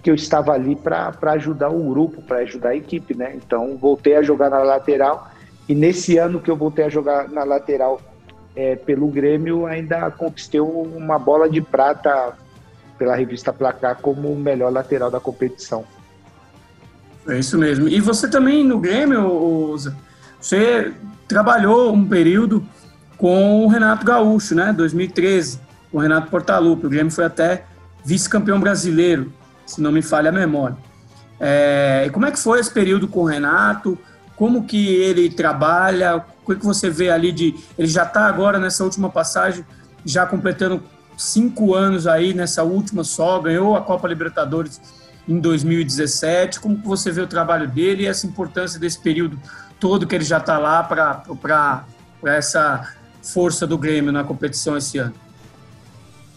que 0.00 0.08
eu 0.08 0.14
estava 0.14 0.52
ali 0.52 0.76
para 0.76 1.12
ajudar 1.32 1.70
o 1.70 1.90
grupo, 1.90 2.22
para 2.22 2.38
ajudar 2.38 2.70
a 2.70 2.76
equipe, 2.76 3.16
né? 3.16 3.34
Então 3.34 3.76
voltei 3.76 4.14
a 4.14 4.22
jogar 4.22 4.48
na 4.48 4.58
lateral 4.58 5.30
e 5.68 5.74
nesse 5.74 6.18
ano 6.18 6.40
que 6.40 6.50
eu 6.50 6.56
voltei 6.56 6.84
a 6.84 6.88
jogar 6.88 7.28
na 7.28 7.42
lateral 7.42 8.00
é, 8.54 8.76
pelo 8.76 9.08
Grêmio, 9.08 9.66
ainda 9.66 10.10
conquistei 10.10 10.60
uma 10.60 11.18
bola 11.18 11.48
de 11.48 11.60
prata 11.60 12.34
pela 12.98 13.16
revista 13.16 13.52
Placar 13.52 13.98
como 14.00 14.30
o 14.32 14.36
melhor 14.36 14.72
lateral 14.72 15.10
da 15.10 15.18
competição. 15.18 15.84
É 17.28 17.38
isso 17.38 17.56
mesmo. 17.58 17.88
E 17.88 18.00
você 18.00 18.28
também 18.28 18.64
no 18.64 18.78
Grêmio, 18.78 19.76
você 20.40 20.92
trabalhou 21.26 21.92
um 21.92 22.06
período 22.06 22.64
com 23.16 23.64
o 23.64 23.68
Renato 23.68 24.04
Gaúcho, 24.04 24.54
né? 24.54 24.72
2013, 24.72 25.60
o 25.92 25.98
Renato 25.98 26.30
Portaluppi. 26.30 26.86
O 26.86 26.90
Grêmio 26.90 27.12
foi 27.12 27.24
até 27.24 27.64
vice-campeão 28.04 28.58
brasileiro 28.58 29.32
se 29.66 29.80
não 29.80 29.92
me 29.92 30.02
falha 30.02 30.30
a 30.30 30.32
memória. 30.32 30.76
É, 31.38 32.08
como 32.12 32.26
é 32.26 32.30
que 32.30 32.38
foi 32.38 32.60
esse 32.60 32.70
período 32.70 33.08
com 33.08 33.20
o 33.20 33.24
Renato? 33.24 33.98
Como 34.36 34.64
que 34.64 34.94
ele 34.94 35.30
trabalha? 35.30 36.24
O 36.44 36.54
que 36.54 36.64
você 36.64 36.90
vê 36.90 37.10
ali 37.10 37.32
de... 37.32 37.54
Ele 37.78 37.88
já 37.88 38.04
está 38.04 38.26
agora 38.26 38.58
nessa 38.58 38.84
última 38.84 39.08
passagem, 39.08 39.64
já 40.04 40.26
completando 40.26 40.82
cinco 41.16 41.74
anos 41.74 42.06
aí 42.06 42.34
nessa 42.34 42.62
última 42.62 43.04
só, 43.04 43.38
ganhou 43.40 43.76
a 43.76 43.82
Copa 43.82 44.08
Libertadores 44.08 44.80
em 45.28 45.38
2017. 45.38 46.60
Como 46.60 46.80
que 46.80 46.86
você 46.86 47.10
vê 47.10 47.20
o 47.20 47.26
trabalho 47.26 47.68
dele 47.68 48.04
e 48.04 48.06
essa 48.06 48.26
importância 48.26 48.78
desse 48.78 48.98
período 48.98 49.38
todo 49.78 50.06
que 50.06 50.14
ele 50.14 50.24
já 50.24 50.38
está 50.38 50.58
lá 50.58 50.82
para 50.82 51.84
essa 52.24 52.94
força 53.22 53.66
do 53.66 53.78
Grêmio 53.78 54.12
na 54.12 54.24
competição 54.24 54.76
esse 54.76 54.98
ano? 54.98 55.14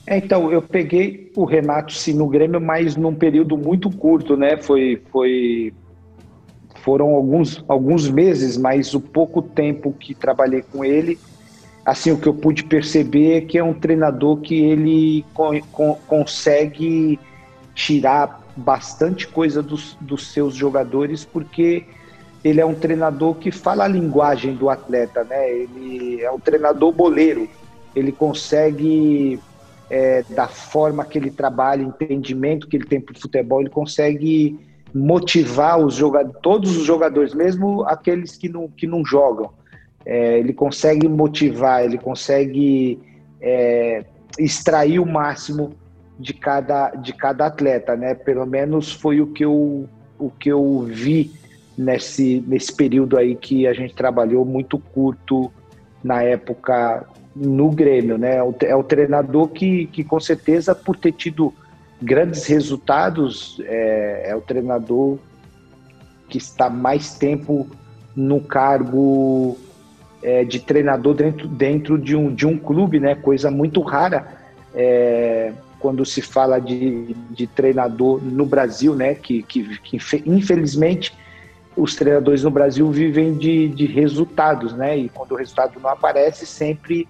É, 0.08 0.18
então, 0.18 0.52
eu 0.52 0.62
peguei 0.62 1.32
o 1.36 1.46
Renato 1.46 1.94
sim 1.94 2.13
no 2.13 2.28
Grêmio, 2.28 2.62
mas 2.62 2.96
num 2.96 3.15
período 3.15 3.58
muito 3.58 3.89
curto, 3.89 4.38
né? 4.38 4.56
Foi, 4.58 5.02
foi, 5.12 5.74
foram 6.84 7.15
alguns, 7.15 7.63
alguns 7.68 8.08
meses, 8.10 8.56
mas 8.58 8.94
o 8.94 9.02
pouco 9.02 9.41
tempo 9.41 9.91
que 9.91 10.13
trabalhei 10.13 10.62
com 10.62 10.86
ele, 10.86 11.18
assim, 11.84 12.12
o 12.12 12.18
que 12.18 12.28
eu 12.28 12.34
pude 12.34 12.63
perceber 12.63 13.38
é 13.38 13.41
que 13.41 13.58
é 13.58 13.63
um 13.63 13.74
treinador 13.74 14.41
que 14.41 14.56
ele 14.56 15.26
consegue 16.08 17.20
tirar 17.74 18.44
bastante 18.56 19.28
coisa 19.28 19.62
dos, 19.62 19.98
dos 20.00 20.32
seus 20.32 20.56
jogadores, 20.56 21.26
porque 21.26 21.86
ele 22.44 22.62
é 22.62 22.65
um 22.65 22.76
treinador 22.76 23.36
que 23.36 23.52
fala 23.52 23.86
a 23.86 23.88
linguagem 23.88 24.54
do 24.54 24.70
atleta, 24.70 25.24
né? 25.24 25.52
Ele 25.52 26.22
é 26.22 26.30
um 26.30 26.39
treinador 26.39 26.91
boleiro. 26.91 27.50
Ele 27.96 28.12
consegue, 28.12 29.39
é, 29.89 30.24
da 30.30 30.48
forma 30.48 31.06
que 31.06 31.17
ele 31.17 31.32
trabalha, 31.32 31.84
entendimento 31.84 32.67
que 32.67 32.78
ele 32.78 32.86
tem 32.86 33.00
para 33.00 33.15
o 33.15 33.19
futebol, 33.19 33.62
ele 33.62 33.69
consegue 33.69 34.60
motivar 34.93 35.78
os 35.78 35.95
jogadores, 35.95 36.39
todos 36.41 36.78
os 36.78 36.86
jogadores, 36.86 37.34
mesmo 37.34 37.84
aqueles 37.84 38.36
que 38.38 38.48
não, 38.48 38.67
que 38.69 38.88
não 38.88 39.06
jogam. 39.06 39.52
É, 40.06 40.39
ele 40.39 40.54
consegue 40.54 41.08
motivar, 41.08 41.84
ele 41.84 41.98
consegue 41.98 43.00
é, 43.41 44.06
extrair 44.39 45.00
o 45.00 45.06
máximo 45.06 45.74
de 46.17 46.34
cada, 46.34 46.91
de 46.91 47.12
cada 47.13 47.48
atleta, 47.48 47.95
né? 47.95 48.13
Pelo 48.13 48.45
menos 48.45 48.91
foi 48.91 49.19
o 49.19 49.28
que 49.28 49.43
eu, 49.43 49.89
o 50.17 50.30
que 50.30 50.50
eu 50.50 50.82
vi 50.88 51.32
nesse, 51.78 52.43
nesse 52.48 52.74
período 52.74 53.17
aí 53.17 53.36
que 53.36 53.67
a 53.67 53.74
gente 53.74 53.93
trabalhou 53.93 54.45
muito 54.45 54.80
curto 54.80 55.52
na 56.04 56.24
época 56.24 57.06
no 57.36 57.69
Grêmio, 57.69 58.17
né? 58.17 58.38
É 58.62 58.76
o 58.76 58.84
treinador 58.84 59.50
que, 59.50 59.88
que 59.88 60.04
com 60.04 60.19
certeza 60.19 60.74
por 60.74 60.95
ter 60.95 61.12
tido 61.12 61.54
grandes 62.02 62.45
resultados 62.45 63.62
é, 63.65 64.30
é 64.30 64.36
o 64.36 64.41
treinador 64.41 65.17
que 66.30 66.38
está 66.38 66.69
mais 66.69 67.15
tempo 67.17 67.67
no 68.15 68.39
cargo 68.39 69.58
é, 70.24 70.43
de 70.43 70.60
treinador 70.60 71.13
dentro, 71.13 71.48
dentro 71.48 71.98
de, 71.98 72.15
um, 72.15 72.34
de 72.34 72.48
um 72.48 72.58
clube, 72.58 73.00
né? 73.00 73.15
Coisa 73.15 73.52
muito 73.52 73.82
rara 73.82 74.28
é, 74.74 75.52
quando 75.80 76.06
se 76.06 76.21
fala 76.21 76.60
de, 76.60 77.15
de 77.30 77.45
treinador 77.48 78.24
no 78.24 78.45
Brasil, 78.45 78.95
né? 78.95 79.13
Que, 79.13 79.43
que, 79.43 79.78
que 79.80 80.00
infelizmente 80.26 81.13
os 81.76 81.95
treinadores 81.95 82.43
no 82.43 82.50
Brasil 82.50 82.89
vivem 82.89 83.34
de, 83.38 83.67
de 83.67 83.86
resultados, 83.86 84.74
né? 84.74 84.98
E 84.98 85.10
quando 85.10 85.34
o 85.34 85.36
resultado 85.36 85.80
não 85.82 85.89
aparece, 85.89 86.45
sempre 86.45 87.08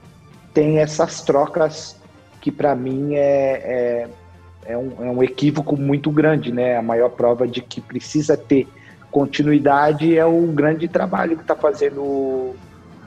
tem 0.56 0.80
essas 0.80 1.22
trocas 1.22 1.98
que 2.40 2.50
para 2.50 2.74
mim 2.74 3.14
é, 3.16 3.20
é, 3.20 4.08
é, 4.66 4.78
um, 4.78 4.92
é 5.00 5.12
um 5.12 5.22
equívoco 5.22 5.76
muito 5.76 6.10
grande, 6.10 6.52
né? 6.52 6.78
A 6.78 6.82
maior 6.82 7.10
prova 7.10 7.46
de 7.46 7.62
que 7.62 7.82
precisa 7.82 8.38
ter 8.38 8.68
continuidade 9.12 10.18
é 10.18 10.26
o 10.26 10.42
grande 10.48 10.88
trabalho 10.88 11.36
que 11.36 11.44
está 11.44 11.56
fazendo 11.56 12.56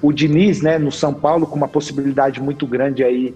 o 0.01 0.13
Diniz, 0.13 0.63
né, 0.63 0.79
no 0.79 0.93
São 0.93 1.13
Paulo, 1.13 1.47
com 1.47 1.57
uma 1.57 1.67
possibilidade 1.67 2.41
muito 2.41 2.67
grande 2.67 3.03
aí 3.03 3.35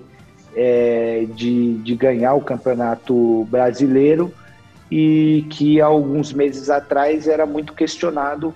é, 0.55 1.27
de, 1.35 1.75
de 1.79 1.96
ganhar 1.96 2.35
o 2.35 2.40
campeonato 2.40 3.44
brasileiro 3.51 4.33
e 4.90 5.44
que 5.51 5.81
alguns 5.81 6.33
meses 6.33 6.70
atrás 6.70 7.27
era 7.27 7.46
muito 7.46 7.72
questionado 7.72 8.55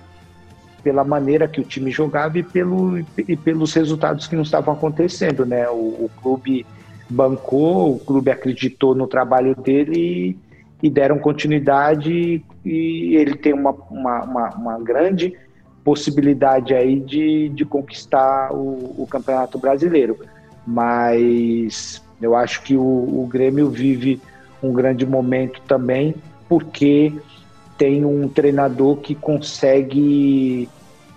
pela 0.83 1.03
maneira 1.03 1.47
que 1.47 1.59
o 1.59 1.63
time 1.63 1.91
jogava 1.91 2.37
e, 2.37 2.43
pelo, 2.43 2.99
e 2.99 3.35
pelos 3.35 3.73
resultados 3.73 4.27
que 4.27 4.35
não 4.35 4.43
estavam 4.43 4.73
acontecendo, 4.73 5.45
né? 5.45 5.67
O, 5.69 6.05
o 6.05 6.11
clube 6.21 6.65
bancou, 7.09 7.95
o 7.95 7.99
clube 7.99 8.31
acreditou 8.31 8.93
no 8.93 9.07
trabalho 9.07 9.55
dele 9.55 10.37
e, 10.81 10.87
e 10.87 10.89
deram 10.89 11.17
continuidade 11.19 12.43
e 12.65 13.15
ele 13.15 13.35
tem 13.35 13.53
uma, 13.53 13.71
uma, 13.89 14.23
uma, 14.23 14.49
uma 14.49 14.79
grande 14.79 15.35
possibilidade 15.83 16.73
aí 16.73 16.99
de, 16.99 17.47
de 17.49 17.63
conquistar 17.63 18.51
o, 18.51 19.01
o, 19.01 19.07
Campeonato 19.09 19.57
Brasileiro. 19.57 20.17
Mas 20.65 22.03
eu 22.21 22.35
acho 22.35 22.61
que 22.61 22.75
o, 22.75 22.81
o, 22.81 23.25
Grêmio 23.25 23.69
vive 23.69 24.19
um 24.61 24.73
grande 24.73 25.05
momento 25.05 25.61
também, 25.65 26.13
porque 26.49 27.13
tem 27.77 28.03
um 28.03 28.27
treinador 28.27 28.97
que 28.97 29.13
consegue 29.13 30.67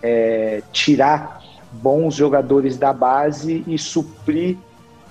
é, 0.03 0.63
tirar 0.73 1.41
bons 1.73 2.15
jogadores 2.15 2.77
da 2.77 2.93
base 2.93 3.65
e 3.67 3.79
suprir 3.79 4.57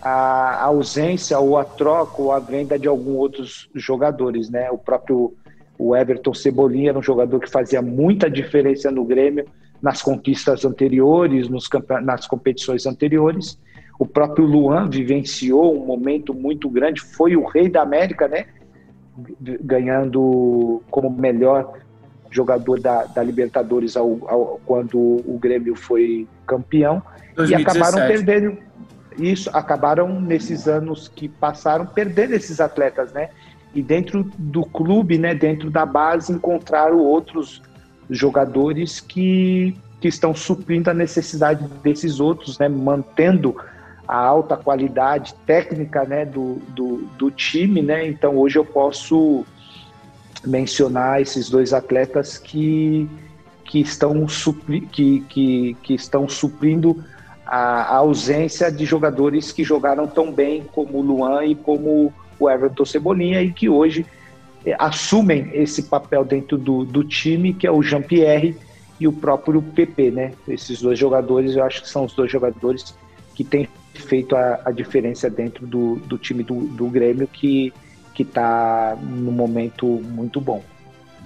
a 0.01 0.63
ausência 0.63 1.37
ou 1.39 1.57
a 1.57 1.65
troca 1.65 2.21
ou 2.21 2.31
a 2.31 2.39
venda 2.39 2.77
de 2.77 2.87
alguns 2.87 3.17
outros 3.17 3.69
jogadores, 3.75 4.49
né? 4.49 4.69
O 4.71 4.77
próprio 4.77 5.33
o 5.77 5.95
Everton 5.95 6.33
Cebolinha 6.33 6.89
era 6.89 6.99
um 6.99 7.03
jogador 7.03 7.39
que 7.39 7.49
fazia 7.49 7.81
muita 7.81 8.29
diferença 8.29 8.91
no 8.91 9.05
Grêmio 9.05 9.45
nas 9.81 10.01
conquistas 10.01 10.65
anteriores, 10.65 11.47
nos 11.47 11.69
nas 12.03 12.27
competições 12.27 12.85
anteriores. 12.85 13.57
O 13.97 14.05
próprio 14.05 14.45
Luan 14.45 14.89
vivenciou 14.89 15.81
um 15.81 15.85
momento 15.85 16.33
muito 16.33 16.69
grande, 16.69 16.99
foi 16.99 17.35
o 17.35 17.45
rei 17.45 17.69
da 17.69 17.81
América, 17.81 18.27
né? 18.27 18.45
Ganhando 19.61 20.81
como 20.89 21.09
melhor 21.09 21.79
jogador 22.31 22.79
da, 22.79 23.05
da 23.05 23.23
Libertadores 23.23 23.97
ao, 23.97 24.19
ao, 24.27 24.61
quando 24.65 24.97
o 24.97 25.37
Grêmio 25.39 25.75
foi 25.75 26.27
campeão. 26.45 27.01
2017. 27.35 27.51
E 27.51 27.55
acabaram 27.55 28.07
perdendo 28.07 28.57
isso, 29.17 29.49
acabaram 29.53 30.21
nesses 30.21 30.67
anos 30.67 31.07
que 31.07 31.27
passaram 31.27 31.85
perdendo 31.85 32.33
esses 32.33 32.59
atletas, 32.59 33.11
né? 33.11 33.29
e 33.73 33.81
dentro 33.81 34.29
do 34.37 34.65
clube, 34.65 35.17
né, 35.17 35.35
dentro 35.35 35.69
da 35.69 35.85
base, 35.85 36.31
encontraram 36.31 36.99
outros 36.99 37.61
jogadores 38.09 38.99
que, 38.99 39.75
que 40.01 40.07
estão 40.07 40.33
suprindo 40.33 40.89
a 40.89 40.93
necessidade 40.93 41.63
desses 41.83 42.19
outros, 42.19 42.57
né, 42.57 42.67
mantendo 42.67 43.55
a 44.09 44.17
alta 44.17 44.57
qualidade 44.57 45.35
técnica 45.45 46.03
né, 46.03 46.25
do, 46.25 46.55
do, 46.69 47.07
do 47.15 47.29
time. 47.29 47.79
Né, 47.83 48.07
então 48.07 48.35
hoje 48.35 48.57
eu 48.57 48.65
posso 48.65 49.45
mencionar 50.43 51.21
esses 51.21 51.47
dois 51.47 51.73
atletas 51.73 52.35
que, 52.35 53.07
que, 53.63 53.79
estão, 53.79 54.27
supri, 54.27 54.81
que, 54.81 55.19
que, 55.29 55.77
que 55.83 55.93
estão 55.93 56.27
suprindo 56.27 57.03
a, 57.45 57.83
a 57.83 57.97
ausência 57.97 58.71
de 58.71 58.83
jogadores 58.83 59.51
que 59.51 59.63
jogaram 59.63 60.07
tão 60.07 60.31
bem 60.31 60.63
como 60.71 60.97
o 60.97 61.01
Luan 61.01 61.45
e 61.45 61.53
como 61.53 62.11
o 62.39 62.49
Everton 62.49 62.85
Cebolinha 62.85 63.43
e 63.43 63.53
que 63.53 63.69
hoje 63.69 64.07
é, 64.65 64.75
assumem 64.79 65.51
esse 65.53 65.83
papel 65.83 66.25
dentro 66.25 66.57
do, 66.57 66.83
do 66.83 67.03
time, 67.03 67.53
que 67.53 67.67
é 67.67 67.71
o 67.71 67.83
Jean-Pierre 67.83 68.57
e 68.99 69.07
o 69.07 69.13
próprio 69.13 69.61
PP, 69.61 70.09
né? 70.09 70.31
Esses 70.47 70.81
dois 70.81 70.97
jogadores, 70.97 71.55
eu 71.55 71.63
acho 71.63 71.83
que 71.83 71.89
são 71.89 72.05
os 72.05 72.13
dois 72.13 72.31
jogadores 72.31 72.95
que 73.35 73.43
têm 73.43 73.67
feito 73.99 74.35
a, 74.35 74.61
a 74.65 74.71
diferença 74.71 75.29
dentro 75.29 75.67
do, 75.67 75.95
do 75.95 76.17
time 76.17 76.43
do, 76.43 76.55
do 76.55 76.87
Grêmio, 76.87 77.27
que 77.27 77.73
está 78.17 78.97
no 79.01 79.31
momento 79.31 79.85
muito 79.85 80.41
bom. 80.41 80.61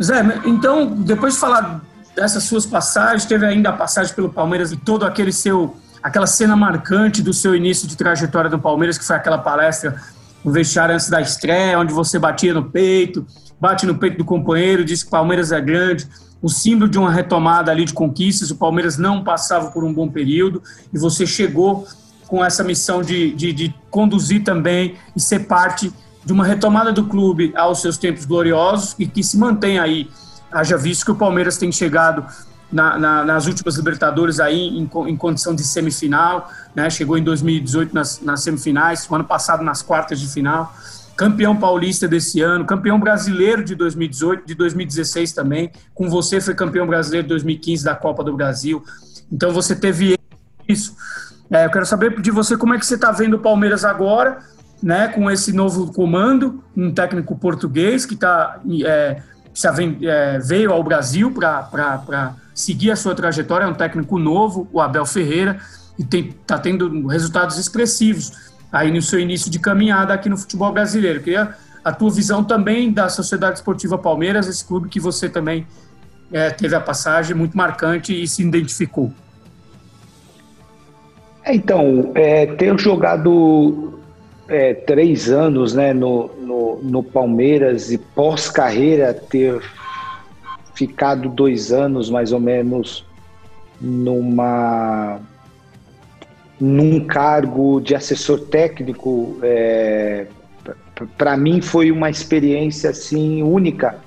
Zé, 0.02 0.24
então, 0.46 0.88
depois 0.88 1.34
de 1.34 1.40
falar 1.40 1.82
dessas 2.16 2.44
suas 2.44 2.66
passagens, 2.66 3.26
teve 3.26 3.46
ainda 3.46 3.70
a 3.70 3.74
passagem 3.74 4.14
pelo 4.14 4.30
Palmeiras 4.30 4.72
e 4.72 4.78
todo 4.78 5.06
aquele 5.06 5.32
seu, 5.32 5.76
aquela 6.02 6.28
cena 6.28 6.56
marcante 6.56 7.22
do 7.22 7.34
seu 7.34 7.56
início 7.56 7.88
de 7.88 7.96
trajetória 7.96 8.50
do 8.50 8.60
Palmeiras, 8.60 8.98
que 8.98 9.04
foi 9.04 9.16
aquela 9.16 9.38
palestra 9.38 9.96
no 10.44 10.52
vestiário 10.52 10.94
antes 10.94 11.10
da 11.10 11.22
estreia, 11.22 11.80
onde 11.80 11.94
você 11.94 12.20
batia 12.20 12.54
no 12.54 12.64
peito, 12.64 13.26
bate 13.60 13.86
no 13.86 13.96
peito 13.96 14.18
do 14.18 14.26
companheiro, 14.26 14.84
diz 14.84 15.02
que 15.02 15.08
o 15.08 15.12
Palmeiras 15.12 15.52
é 15.52 15.62
grande, 15.62 16.08
o 16.42 16.50
símbolo 16.50 16.90
de 16.90 17.00
uma 17.00 17.10
retomada 17.10 17.72
ali 17.72 17.86
de 17.86 17.94
conquistas, 17.94 18.52
o 18.52 18.58
Palmeiras 18.58 18.98
não 18.98 19.24
passava 19.24 19.72
por 19.72 19.84
um 19.84 19.94
bom 19.94 20.10
período 20.10 20.62
e 20.94 21.00
você 21.00 21.26
chegou 21.26 21.88
com 22.34 22.44
essa 22.44 22.64
missão 22.64 23.04
de, 23.04 23.32
de, 23.36 23.54
de 23.54 23.76
conduzir 23.92 24.44
também 24.44 24.96
e 25.16 25.20
ser 25.22 25.42
parte 25.42 25.94
de 26.26 26.34
uma 26.34 26.44
retomada 26.44 26.92
do 26.92 27.06
clube 27.06 27.54
aos 27.56 27.80
seus 27.80 27.96
tempos 27.96 28.26
gloriosos 28.26 28.96
e 28.98 29.06
que 29.06 29.22
se 29.22 29.38
mantém 29.38 29.78
aí. 29.78 30.10
Haja 30.52 30.76
visto 30.76 31.06
que 31.06 31.12
o 31.12 31.16
Palmeiras 31.16 31.60
tem 31.60 31.72
chegado 31.72 32.26
na, 32.72 32.98
na, 32.98 33.24
nas 33.24 33.46
últimas 33.46 33.76
Libertadores 33.76 34.40
aí 34.40 34.68
em, 34.68 34.90
em, 35.08 35.16
condição 35.16 35.54
de 35.54 35.64
semifinal, 35.64 36.50
né? 36.74 36.90
Chegou 36.90 37.20
em 37.20 37.24
2018 37.24 37.94
nas, 37.94 38.20
nas 38.20 38.42
semifinais, 38.42 39.08
ano 39.12 39.26
passado 39.26 39.64
nas 39.64 39.84
quartas 39.84 40.20
de 40.20 40.28
final, 40.28 40.76
campeão 41.16 41.56
paulista 41.56 42.08
desse 42.08 42.42
ano, 42.42 42.66
campeão 42.66 43.00
brasileiro 43.00 43.64
de 43.64 43.76
2018, 43.76 44.48
de 44.48 44.56
2016 44.56 45.34
também. 45.34 45.72
Com 45.94 46.10
você 46.10 46.42
foi 46.42 46.56
campeão 46.56 46.88
brasileiro 46.88 47.28
de 47.28 47.30
2015 47.30 47.86
da 47.86 47.94
Copa 47.94 48.24
do 48.24 48.36
Brasil. 48.36 48.84
Então 49.32 49.52
você 49.52 49.76
teve 49.76 50.18
isso. 50.68 50.96
É, 51.54 51.66
eu 51.68 51.70
quero 51.70 51.86
saber 51.86 52.20
de 52.20 52.32
você 52.32 52.58
como 52.58 52.74
é 52.74 52.80
que 52.80 52.86
você 52.86 52.96
está 52.96 53.12
vendo 53.12 53.36
o 53.36 53.40
Palmeiras 53.40 53.86
agora, 53.86 54.40
né? 54.82 55.08
Com 55.10 55.30
esse 55.30 55.54
novo 55.54 55.94
comando, 55.94 56.64
um 56.76 56.92
técnico 56.92 57.36
português 57.38 58.08
que 58.08 58.16
está 58.16 58.60
é, 58.84 59.22
é, 60.02 60.40
veio 60.40 60.74
ao 60.74 60.84
Brasil 60.84 61.32
para 61.32 62.34
seguir 62.56 62.90
a 62.90 62.96
sua 62.96 63.14
trajetória, 63.14 63.66
é 63.66 63.68
um 63.68 63.74
técnico 63.76 64.18
novo, 64.18 64.68
o 64.74 64.82
Abel 64.82 65.06
Ferreira, 65.06 65.60
e 66.00 66.02
está 66.02 66.58
tendo 66.58 67.06
resultados 67.06 67.60
expressivos 67.60 68.32
aí 68.72 68.92
no 68.92 69.00
seu 69.00 69.20
início 69.20 69.52
de 69.52 69.60
caminhada 69.60 70.12
aqui 70.12 70.28
no 70.30 70.38
futebol 70.38 70.74
brasileiro. 70.74 71.20
Eu 71.20 71.24
queria 71.24 71.56
a 71.86 71.92
tua 71.92 72.10
visão 72.10 72.44
também 72.44 72.92
da 72.92 73.10
Sociedade 73.10 73.60
Esportiva 73.60 73.96
Palmeiras, 73.96 74.48
esse 74.48 74.66
clube 74.66 74.90
que 74.90 75.00
você 75.00 75.30
também 75.30 75.68
é, 76.32 76.50
teve 76.50 76.76
a 76.76 76.82
passagem 76.82 77.36
muito 77.36 77.56
marcante 77.56 78.24
e 78.24 78.28
se 78.28 78.42
identificou. 78.42 79.14
É, 81.46 81.54
então, 81.54 82.12
é, 82.16 82.46
ter 82.46 82.78
jogado 82.80 84.00
é, 84.48 84.74
três 84.74 85.30
anos 85.30 85.74
né, 85.74 85.94
no, 85.94 86.30
no, 86.40 86.80
no 86.82 87.04
Palmeiras 87.04 87.92
e 87.92 87.98
pós-carreira 87.98 89.14
ter 89.14 89.62
ficado 90.74 91.30
dois 91.30 91.72
anos 91.72 92.10
mais 92.10 92.32
ou 92.32 92.40
menos 92.40 93.06
numa 93.80 95.20
num 96.60 97.06
cargo 97.06 97.82
de 97.82 97.94
assessor 97.94 98.40
técnico 98.40 99.38
é, 99.44 100.28
para 101.18 101.36
mim 101.36 101.62
foi 101.62 101.92
uma 101.92 102.10
experiência 102.10 102.90
assim 102.90 103.44
única 103.44 104.00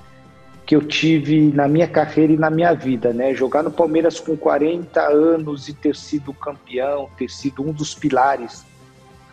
que 0.67 0.75
eu 0.75 0.81
tive 0.81 1.49
na 1.53 1.65
minha 1.65 1.87
carreira 1.87 2.33
e 2.33 2.37
na 2.37 2.49
minha 2.49 2.73
vida, 2.73 3.13
né? 3.13 3.33
Jogar 3.33 3.63
no 3.63 3.71
Palmeiras 3.71 4.19
com 4.19 4.35
40 4.35 5.01
anos 5.01 5.69
e 5.69 5.73
ter 5.73 5.95
sido 5.95 6.33
campeão, 6.33 7.09
ter 7.17 7.29
sido 7.29 7.63
um 7.63 7.71
dos 7.71 7.95
pilares 7.95 8.65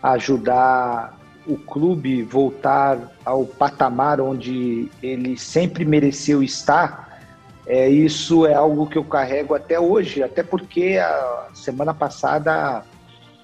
a 0.00 0.12
ajudar 0.12 1.18
o 1.44 1.58
clube 1.58 2.22
voltar 2.22 3.12
ao 3.24 3.44
patamar 3.44 4.20
onde 4.20 4.88
ele 5.02 5.36
sempre 5.36 5.84
mereceu 5.84 6.40
estar, 6.40 7.20
é, 7.66 7.88
isso 7.88 8.46
é 8.46 8.54
algo 8.54 8.86
que 8.86 8.96
eu 8.96 9.04
carrego 9.04 9.54
até 9.54 9.78
hoje, 9.78 10.22
até 10.22 10.42
porque 10.42 10.98
a 10.98 11.48
semana 11.52 11.92
passada 11.92 12.84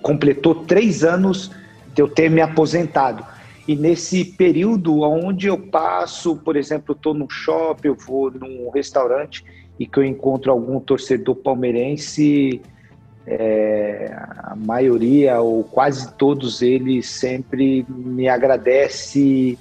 completou 0.00 0.54
três 0.64 1.02
anos 1.02 1.50
de 1.92 2.00
eu 2.00 2.08
ter 2.08 2.30
me 2.30 2.40
aposentado. 2.40 3.26
E 3.68 3.76
nesse 3.76 4.24
período 4.24 5.00
onde 5.02 5.46
eu 5.46 5.58
passo, 5.58 6.36
por 6.36 6.56
exemplo, 6.56 6.94
estou 6.94 7.14
num 7.14 7.28
shopping, 7.28 7.88
eu 7.88 7.94
vou 7.94 8.30
num 8.30 8.70
restaurante 8.70 9.44
e 9.78 9.86
que 9.86 9.98
eu 9.98 10.04
encontro 10.04 10.50
algum 10.50 10.80
torcedor 10.80 11.36
palmeirense, 11.36 12.60
é, 13.26 14.12
a 14.12 14.56
maioria 14.56 15.40
ou 15.40 15.62
quase 15.62 16.12
todos 16.14 16.62
eles 16.62 17.08
sempre 17.08 17.86
me 17.88 18.28
agradece 18.28 19.58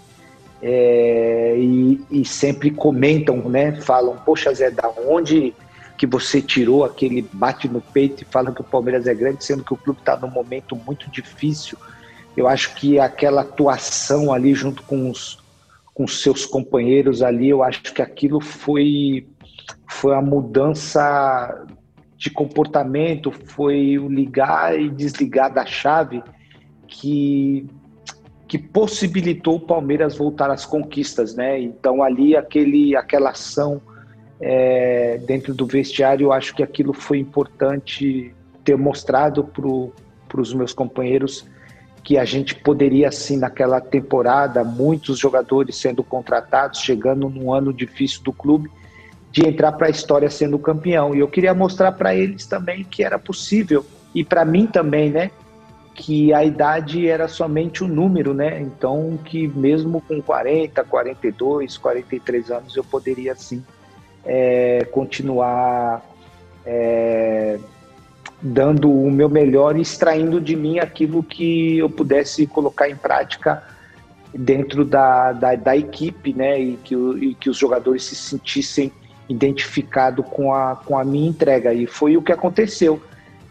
é, 0.61 1.55
e, 1.57 2.01
e, 2.11 2.25
sempre 2.25 2.71
comentam, 2.71 3.37
né? 3.49 3.79
Falam, 3.81 4.17
poxa 4.17 4.53
Zé, 4.53 4.71
da 4.71 4.91
onde 5.07 5.53
que 5.97 6.05
você 6.05 6.41
tirou 6.41 6.83
aquele 6.83 7.21
bate 7.31 7.67
no 7.67 7.81
peito 7.81 8.23
e 8.23 8.25
fala 8.25 8.53
que 8.53 8.61
o 8.61 8.63
Palmeiras 8.63 9.05
é 9.07 9.13
grande, 9.13 9.43
sendo 9.43 9.63
que 9.63 9.73
o 9.73 9.77
clube 9.77 9.99
está 9.99 10.17
num 10.17 10.29
momento 10.29 10.75
muito 10.75 11.09
difícil. 11.11 11.77
Eu 12.39 12.47
acho 12.47 12.73
que 12.75 12.97
aquela 12.97 13.41
atuação 13.41 14.31
ali 14.31 14.53
junto 14.53 14.81
com 14.83 15.09
os, 15.09 15.39
com 15.93 16.07
seus 16.07 16.45
companheiros 16.45 17.21
ali, 17.21 17.49
eu 17.49 17.61
acho 17.61 17.93
que 17.93 18.01
aquilo 18.01 18.39
foi 18.39 19.27
foi 19.85 20.15
a 20.15 20.21
mudança 20.21 21.67
de 22.15 22.29
comportamento, 22.29 23.29
foi 23.29 23.99
o 23.99 24.07
ligar 24.07 24.79
e 24.79 24.89
desligar 24.89 25.53
da 25.53 25.65
chave 25.65 26.23
que 26.87 27.67
que 28.47 28.57
possibilitou 28.57 29.57
o 29.57 29.59
Palmeiras 29.59 30.15
voltar 30.15 30.49
às 30.49 30.65
conquistas, 30.65 31.35
né? 31.35 31.59
Então 31.59 32.01
ali 32.01 32.37
aquele 32.37 32.95
aquela 32.95 33.31
ação 33.31 33.81
é, 34.39 35.17
dentro 35.27 35.53
do 35.53 35.67
vestiário, 35.67 36.27
eu 36.27 36.31
acho 36.31 36.55
que 36.55 36.63
aquilo 36.63 36.93
foi 36.93 37.19
importante 37.19 38.33
ter 38.63 38.77
mostrado 38.77 39.43
para 39.43 40.39
os 40.39 40.53
meus 40.53 40.71
companheiros 40.71 41.45
que 42.03 42.17
a 42.17 42.25
gente 42.25 42.55
poderia 42.55 43.11
sim 43.11 43.37
naquela 43.37 43.79
temporada, 43.79 44.63
muitos 44.63 45.19
jogadores 45.19 45.75
sendo 45.75 46.03
contratados, 46.03 46.79
chegando 46.79 47.29
num 47.29 47.53
ano 47.53 47.73
difícil 47.73 48.23
do 48.23 48.31
clube, 48.31 48.69
de 49.31 49.47
entrar 49.47 49.73
para 49.73 49.87
a 49.87 49.91
história 49.91 50.29
sendo 50.29 50.57
campeão. 50.57 51.13
E 51.13 51.19
eu 51.19 51.27
queria 51.27 51.53
mostrar 51.53 51.91
para 51.91 52.15
eles 52.15 52.45
também 52.45 52.83
que 52.83 53.03
era 53.03 53.19
possível 53.19 53.85
e 54.13 54.23
para 54.23 54.43
mim 54.43 54.65
também, 54.65 55.09
né? 55.09 55.31
Que 55.93 56.33
a 56.33 56.43
idade 56.43 57.07
era 57.07 57.27
somente 57.27 57.83
um 57.83 57.87
número, 57.87 58.33
né? 58.33 58.59
Então 58.61 59.19
que 59.23 59.47
mesmo 59.47 60.01
com 60.01 60.21
40, 60.21 60.83
42, 60.83 61.77
43 61.77 62.51
anos 62.51 62.75
eu 62.75 62.83
poderia 62.83 63.35
sim 63.35 63.63
é, 64.25 64.87
continuar 64.91 66.03
é, 66.65 67.59
dando 68.41 68.91
o 68.91 69.11
meu 69.11 69.29
melhor 69.29 69.77
e 69.77 69.81
extraindo 69.81 70.39
de 70.39 70.55
mim 70.55 70.79
aquilo 70.79 71.21
que 71.21 71.77
eu 71.77 71.89
pudesse 71.89 72.47
colocar 72.47 72.89
em 72.89 72.95
prática 72.95 73.63
dentro 74.33 74.85
da, 74.85 75.33
da, 75.33 75.55
da 75.55 75.75
equipe, 75.75 76.33
né? 76.33 76.59
E 76.59 76.79
que, 76.83 76.95
e 76.95 77.33
que 77.35 77.49
os 77.49 77.57
jogadores 77.57 78.03
se 78.03 78.15
sentissem 78.15 78.91
identificado 79.27 80.23
com 80.23 80.53
a, 80.53 80.75
com 80.75 80.97
a 80.97 81.03
minha 81.03 81.29
entrega. 81.29 81.73
E 81.73 81.85
foi 81.85 82.17
o 82.17 82.21
que 82.21 82.31
aconteceu. 82.31 83.01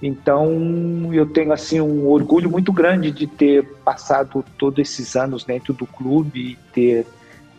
Então, 0.03 1.11
eu 1.13 1.27
tenho 1.27 1.53
assim 1.53 1.81
um 1.81 2.07
orgulho 2.07 2.49
muito 2.51 2.73
grande 2.73 3.11
de 3.11 3.27
ter 3.27 3.65
passado 3.85 4.45
todos 4.57 4.79
esses 4.79 5.17
anos 5.17 5.45
dentro 5.45 5.73
do 5.73 5.87
clube 5.87 6.53
e 6.53 6.59
ter 6.73 7.07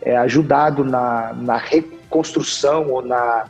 é, 0.00 0.16
ajudado 0.16 0.82
na, 0.82 1.34
na 1.34 1.56
reconstrução 1.58 2.90
ou 2.90 3.02
na, 3.02 3.44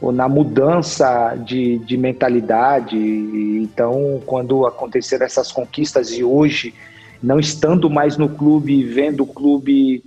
ou 0.00 0.12
na 0.12 0.28
mudança 0.28 1.34
de, 1.36 1.78
de 1.78 1.96
mentalidade. 1.96 2.96
Então, 2.96 4.20
quando 4.24 4.66
aconteceram 4.66 5.26
essas 5.26 5.52
conquistas 5.52 6.10
e 6.10 6.24
hoje, 6.24 6.74
não 7.22 7.38
estando 7.38 7.90
mais 7.90 8.16
no 8.16 8.28
clube, 8.28 8.82
vendo 8.82 9.24
o 9.24 9.26
clube 9.26 10.02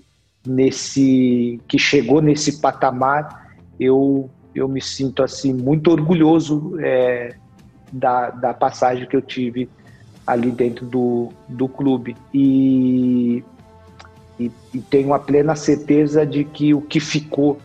nesse 0.46 1.60
que 1.68 1.78
chegou 1.78 2.22
nesse 2.22 2.60
patamar, 2.60 3.54
eu, 3.80 4.30
eu 4.54 4.68
me 4.68 4.82
sinto 4.82 5.24
assim 5.24 5.54
muito 5.54 5.92
orgulhoso 5.92 6.76
é, 6.80 7.36
da, 7.92 8.32
da 8.32 8.54
passagem 8.54 9.08
que 9.08 9.16
eu 9.16 9.22
tive 9.22 9.70
ali 10.26 10.52
dentro 10.52 10.86
do, 10.86 11.30
do 11.48 11.68
clube 11.68 12.16
e, 12.34 13.44
e, 14.40 14.52
e 14.74 14.80
tenho 14.80 15.14
a 15.14 15.20
plena 15.20 15.56
certeza 15.56 16.26
de 16.26 16.44
que 16.44 16.74
o 16.74 16.82
que 16.82 17.00
ficou 17.00 17.60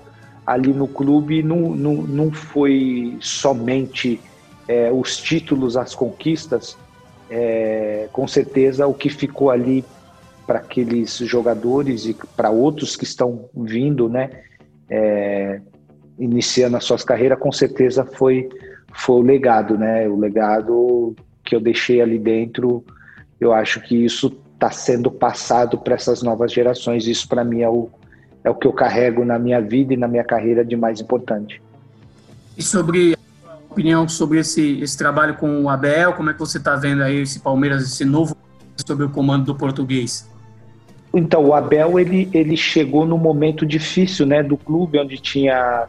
ali 0.49 0.73
no 0.73 0.89
clube 0.89 1.43
não, 1.43 1.75
não, 1.77 1.95
não 1.95 2.33
foi 2.33 3.19
somente 3.21 4.19
é, 4.67 4.91
os 4.91 5.19
títulos, 5.19 5.77
as 5.77 5.95
conquistas, 5.95 6.75
é, 7.29 8.09
com 8.11 8.27
certeza 8.27 8.87
o 8.87 8.95
que 8.95 9.11
ficou 9.11 9.51
ali 9.51 9.85
para 10.47 10.61
aqueles 10.61 11.19
jogadores 11.19 12.07
e 12.07 12.17
para 12.35 12.49
outros 12.49 12.97
que 12.97 13.05
estão 13.05 13.51
vindo, 13.55 14.09
né, 14.09 14.31
é, 14.89 15.61
iniciando 16.19 16.79
as 16.79 16.85
suas 16.85 17.05
carreiras, 17.05 17.39
com 17.39 17.53
certeza 17.53 18.03
foi, 18.07 18.49
foi 18.95 19.17
o 19.17 19.23
legado, 19.23 19.77
né? 19.77 20.09
O 20.09 20.19
legado 20.19 21.15
que 21.45 21.55
eu 21.55 21.61
deixei 21.61 22.01
ali 22.01 22.19
dentro, 22.19 22.83
eu 23.39 23.53
acho 23.53 23.83
que 23.83 23.95
isso 23.95 24.35
está 24.55 24.71
sendo 24.71 25.11
passado 25.11 25.77
para 25.77 25.95
essas 25.95 26.23
novas 26.23 26.51
gerações. 26.51 27.07
Isso 27.07 27.29
para 27.29 27.45
mim 27.45 27.61
é 27.61 27.69
o, 27.69 27.91
é 28.45 28.51
o 28.51 28.55
que 28.55 28.67
eu 28.67 28.73
carrego 28.73 29.25
na 29.25 29.39
minha 29.39 29.61
vida 29.61 29.95
e 29.95 29.97
na 29.97 30.09
minha 30.09 30.25
carreira 30.25 30.65
de 30.65 30.77
mais 30.77 31.01
importante. 31.01 31.61
E 32.57 32.63
sobre 32.63 33.17
a 33.47 33.57
opinião 33.71 34.09
sobre 34.09 34.41
esse, 34.41 34.81
esse 34.81 34.97
trabalho 34.97 35.35
com 35.35 35.63
o 35.63 35.69
Abel, 35.69 36.13
como 36.15 36.31
é 36.31 36.33
que 36.33 36.41
você 36.41 36.59
está 36.59 36.77
vendo 36.77 37.03
aí 37.03 37.23
esse 37.23 37.41
Palmeiras, 37.41 37.83
esse 37.83 38.05
novo 38.05 38.37
sob 38.77 39.05
o 39.05 39.11
comando 39.11 39.45
do 39.45 39.55
português? 39.55 40.29
Então, 41.13 41.47
o 41.47 41.55
Abel 41.55 41.99
ele, 41.99 42.29
ele 42.33 42.57
chegou 42.57 43.07
no 43.07 43.17
momento 43.17 43.65
difícil 43.65 44.27
né, 44.27 44.43
do 44.43 44.57
clube, 44.57 44.99
onde 44.99 45.19
tinha 45.19 45.89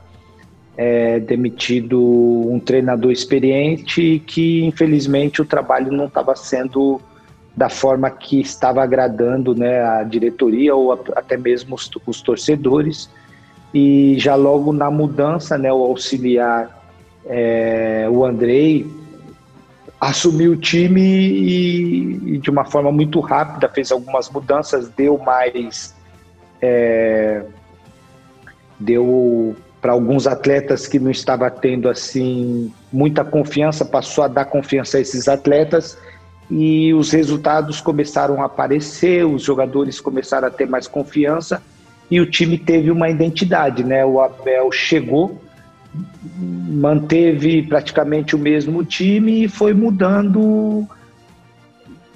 é, 0.78 1.20
demitido 1.20 2.00
um 2.02 2.60
treinador 2.60 3.12
experiente 3.12 4.02
e 4.02 4.20
que 4.20 4.64
infelizmente 4.64 5.41
o 5.41 5.45
trabalho 5.45 5.91
não 5.91 6.06
estava 6.06 6.36
sendo 6.38 7.02
da 7.56 7.70
forma 7.70 8.10
que 8.10 8.39
estava 8.39 8.82
agradando 8.82 9.54
né, 9.54 9.82
a 9.82 10.04
diretoria 10.04 10.76
ou 10.76 10.93
a, 10.93 11.00
até 11.16 11.36
mesmo 11.38 11.76
os, 11.76 11.89
os, 12.06 12.22
torcedores. 12.22 13.10
E 13.74 14.16
já 14.18 14.36
logo 14.36 14.72
na 14.72 14.89
mudança, 14.89 15.58
né, 15.58 15.72
o 15.72 15.84
auxiliar, 15.84 16.84
é, 17.26 18.08
o 18.10 18.26
Andrei, 18.26 18.88
assumiu 20.00 20.54
o 20.54 20.58
time 20.58 21.02
e, 21.02 22.36
e, 22.36 22.38
de 22.38 22.50
uma 22.50 22.64
forma 22.64 22.91
muito 22.91 23.20
rápida 23.20 23.68
fez 23.68 23.91
algumas 23.91 24.30
mudanças, 24.30 24.89
deu 24.89 25.18
mais. 25.18 25.95
É, 26.62 27.43
deu 28.80 29.56
para 29.82 29.93
alguns 29.93 30.28
atletas 30.28 30.88
que 30.88 31.00
não 31.00 31.12
estava 31.12 31.50
tendo 31.50 31.89
assim 31.89 32.74
muita 32.91 33.24
confiança, 33.24 33.86
passou 33.86 34.24
a 34.24 34.28
dar 34.28 34.45
confiança 34.45 34.97
a 34.97 35.02
esses 35.02 35.28
atletas 35.28 35.97
e 36.50 36.93
os 36.93 37.12
resultados 37.12 37.80
começaram 37.80 38.41
a 38.41 38.45
aparecer, 38.45 39.26
os 39.26 39.43
jogadores 39.43 40.02
começaram 40.02 40.47
a 40.47 40.52
ter 40.52 40.68
mais 40.68 40.88
confiança 40.88 41.62
e 42.10 42.20
o 42.20 42.26
time 42.26 42.58
teve 42.58 42.89
uma 42.89 43.10
identidade, 43.10 43.84
né? 43.84 44.04
O 44.04 44.20
Abel 44.20 44.72
chegou, 44.72 45.39
manteve 46.36 47.62
praticamente 47.64 48.36
o 48.36 48.39
mesmo 48.39 48.84
time 48.84 49.43
e 49.43 49.47
foi 49.47 49.74
mudando 49.74 50.88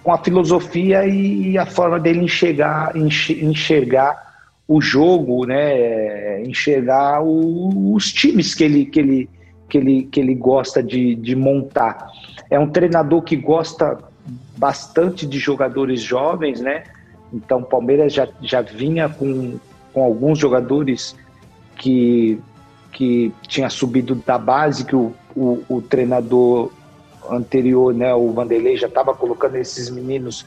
com 0.04 0.12
a 0.12 0.18
filosofia 0.18 1.06
e 1.06 1.58
a 1.58 1.66
forma 1.66 2.00
dele 2.00 2.24
enxergar, 2.24 2.94
enxergar 2.96 4.34
o 4.68 4.82
jogo, 4.82 5.46
né, 5.46 6.42
enxergar 6.44 7.22
o, 7.22 7.94
os 7.94 8.12
times 8.12 8.56
que 8.56 8.64
ele, 8.64 8.86
que 8.86 9.00
ele, 9.00 9.30
que 9.70 9.78
ele, 9.78 10.04
que 10.04 10.20
ele 10.20 10.36
gosta 10.36 10.82
de, 10.82 11.16
de 11.16 11.36
montar. 11.36 12.08
É 12.50 12.60
um 12.60 12.70
treinador 12.70 13.22
que 13.22 13.36
gosta 13.36 13.98
bastante 14.58 15.26
de 15.26 15.40
jogadores 15.40 16.02
jovens, 16.02 16.62
né? 16.62 16.84
Então 17.34 17.60
o 17.60 17.66
Palmeiras 17.66 18.14
já, 18.14 18.28
já 18.42 18.62
vinha 18.62 19.10
com, 19.10 19.58
com 19.94 20.04
alguns 20.04 20.38
jogadores 20.38 21.16
que 21.76 22.40
que 22.94 23.34
tinha 23.48 23.70
subido 23.70 24.14
da 24.16 24.38
base, 24.38 24.86
que 24.86 24.96
o, 24.96 25.14
o, 25.36 25.64
o 25.68 25.82
treinador 25.82 26.72
anterior, 27.30 27.94
né, 27.94 28.14
o 28.14 28.32
Vanderlei, 28.32 28.78
já 28.78 28.88
estava 28.88 29.14
colocando 29.14 29.56
esses 29.56 29.90
meninos 29.90 30.46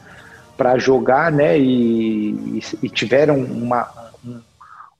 para 0.55 0.77
jogar, 0.77 1.31
né, 1.31 1.59
e, 1.59 2.61
e, 2.81 2.89
tiveram 2.89 3.37
uma, 3.37 3.91
um, 4.25 4.39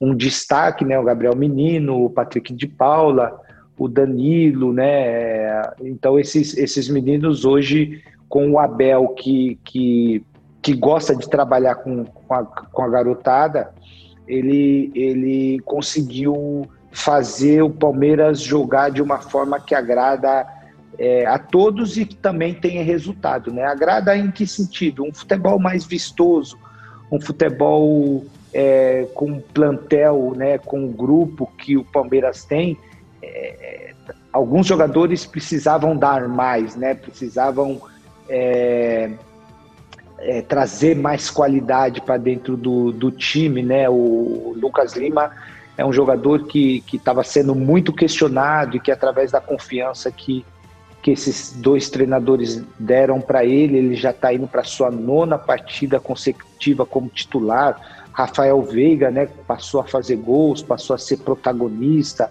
um, 0.00 0.14
destaque, 0.14 0.84
né, 0.84 0.98
o 0.98 1.04
Gabriel 1.04 1.34
Menino, 1.34 2.04
o 2.04 2.10
Patrick 2.10 2.52
de 2.52 2.66
Paula, 2.66 3.40
o 3.76 3.88
Danilo, 3.88 4.72
né, 4.72 5.62
então 5.80 6.18
esses, 6.18 6.56
esses 6.56 6.88
meninos 6.88 7.44
hoje 7.44 8.02
com 8.28 8.50
o 8.50 8.58
Abel 8.58 9.08
que, 9.08 9.58
que, 9.64 10.24
que 10.60 10.74
gosta 10.74 11.14
de 11.14 11.28
trabalhar 11.28 11.76
com, 11.76 12.04
com, 12.04 12.34
a, 12.34 12.44
com 12.44 12.82
a 12.82 12.88
garotada, 12.88 13.72
ele, 14.26 14.92
ele 14.94 15.60
conseguiu 15.60 16.66
fazer 16.90 17.62
o 17.62 17.70
Palmeiras 17.70 18.40
jogar 18.40 18.90
de 18.90 19.00
uma 19.00 19.18
forma 19.18 19.60
que 19.60 19.74
agrada 19.74 20.46
é, 20.98 21.26
a 21.26 21.38
todos 21.38 21.96
e 21.96 22.04
que 22.04 22.16
também 22.16 22.52
tenha 22.52 22.82
resultado. 22.82 23.52
Né? 23.52 23.64
Agrada 23.64 24.16
em 24.16 24.30
que 24.30 24.46
sentido? 24.46 25.04
Um 25.04 25.14
futebol 25.14 25.58
mais 25.58 25.86
vistoso, 25.86 26.58
um 27.10 27.20
futebol 27.20 28.24
é, 28.52 29.06
com 29.14 29.40
plantel, 29.40 30.32
né, 30.36 30.58
com 30.58 30.84
o 30.84 30.88
grupo 30.88 31.50
que 31.58 31.76
o 31.76 31.84
Palmeiras 31.84 32.44
tem. 32.44 32.76
É, 33.22 33.94
alguns 34.32 34.66
jogadores 34.66 35.24
precisavam 35.24 35.96
dar 35.96 36.28
mais, 36.28 36.76
né? 36.76 36.94
precisavam 36.94 37.80
é, 38.28 39.10
é, 40.18 40.42
trazer 40.42 40.96
mais 40.96 41.30
qualidade 41.30 42.00
para 42.00 42.16
dentro 42.16 42.56
do, 42.56 42.92
do 42.92 43.10
time. 43.10 43.62
Né? 43.62 43.88
O 43.88 44.54
Lucas 44.56 44.94
Lima 44.94 45.30
é 45.76 45.84
um 45.84 45.92
jogador 45.92 46.46
que 46.46 46.82
estava 46.92 47.22
sendo 47.22 47.54
muito 47.54 47.92
questionado 47.92 48.76
e 48.76 48.80
que, 48.80 48.90
através 48.90 49.30
da 49.30 49.40
confiança 49.40 50.10
que, 50.10 50.44
que 51.00 51.12
esses 51.12 51.52
dois 51.52 51.88
treinadores 51.88 52.62
deram 52.78 53.20
para 53.20 53.44
ele, 53.44 53.78
ele 53.78 53.94
já 53.94 54.10
está 54.10 54.32
indo 54.34 54.48
para 54.48 54.64
sua 54.64 54.90
nona 54.90 55.38
partida 55.38 56.00
consecutiva 56.00 56.84
como 56.84 57.08
titular. 57.08 58.08
Rafael 58.12 58.60
Veiga 58.62 59.12
né, 59.12 59.28
passou 59.46 59.80
a 59.80 59.84
fazer 59.84 60.16
gols, 60.16 60.60
passou 60.60 60.94
a 60.94 60.98
ser 60.98 61.18
protagonista. 61.18 62.28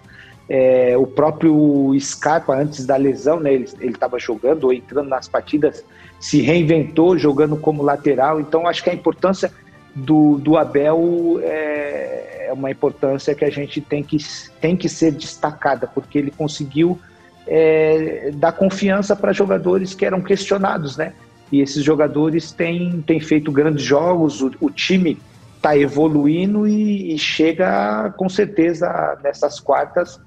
É, 0.49 0.97
o 0.97 1.05
próprio 1.05 1.93
Scarpa, 1.99 2.55
antes 2.55 2.85
da 2.85 2.95
lesão, 2.95 3.39
né, 3.39 3.53
ele 3.53 3.65
estava 3.81 4.17
jogando 4.17 4.65
ou 4.65 4.73
entrando 4.73 5.09
nas 5.09 5.27
partidas, 5.27 5.83
se 6.19 6.41
reinventou 6.41 7.17
jogando 7.17 7.57
como 7.57 7.83
lateral. 7.83 8.39
Então, 8.39 8.67
acho 8.67 8.83
que 8.83 8.89
a 8.89 8.93
importância 8.93 9.51
do, 9.93 10.37
do 10.37 10.57
Abel 10.57 11.39
é, 11.41 12.47
é, 12.47 12.53
uma 12.53 12.71
importância 12.71 13.35
que 13.35 13.43
a 13.43 13.49
gente 13.49 13.81
tem 13.81 14.03
que, 14.03 14.17
tem 14.61 14.75
que 14.75 14.87
ser 14.87 15.11
destacada, 15.11 15.87
porque 15.87 16.17
ele 16.17 16.31
conseguiu 16.31 16.99
é, 17.45 18.31
dar 18.35 18.51
confiança 18.51 19.15
para 19.15 19.33
jogadores 19.33 19.93
que 19.93 20.05
eram 20.05 20.21
questionados, 20.21 20.97
né? 20.97 21.13
E 21.51 21.61
esses 21.61 21.83
jogadores 21.83 22.51
têm, 22.51 23.01
têm 23.05 23.19
feito 23.19 23.51
grandes 23.51 23.83
jogos, 23.83 24.41
o, 24.41 24.51
o 24.59 24.69
time 24.69 25.17
está 25.55 25.77
evoluindo 25.77 26.67
e, 26.67 27.13
e, 27.13 27.17
chega 27.17 28.13
com 28.17 28.29
certeza 28.29 29.17
nessas 29.23 29.59
quartas 29.59 30.19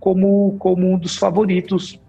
como, 0.00 0.56
como 0.58 0.92
um 0.92 0.98
dos 0.98 1.16
favoritos 1.16 2.00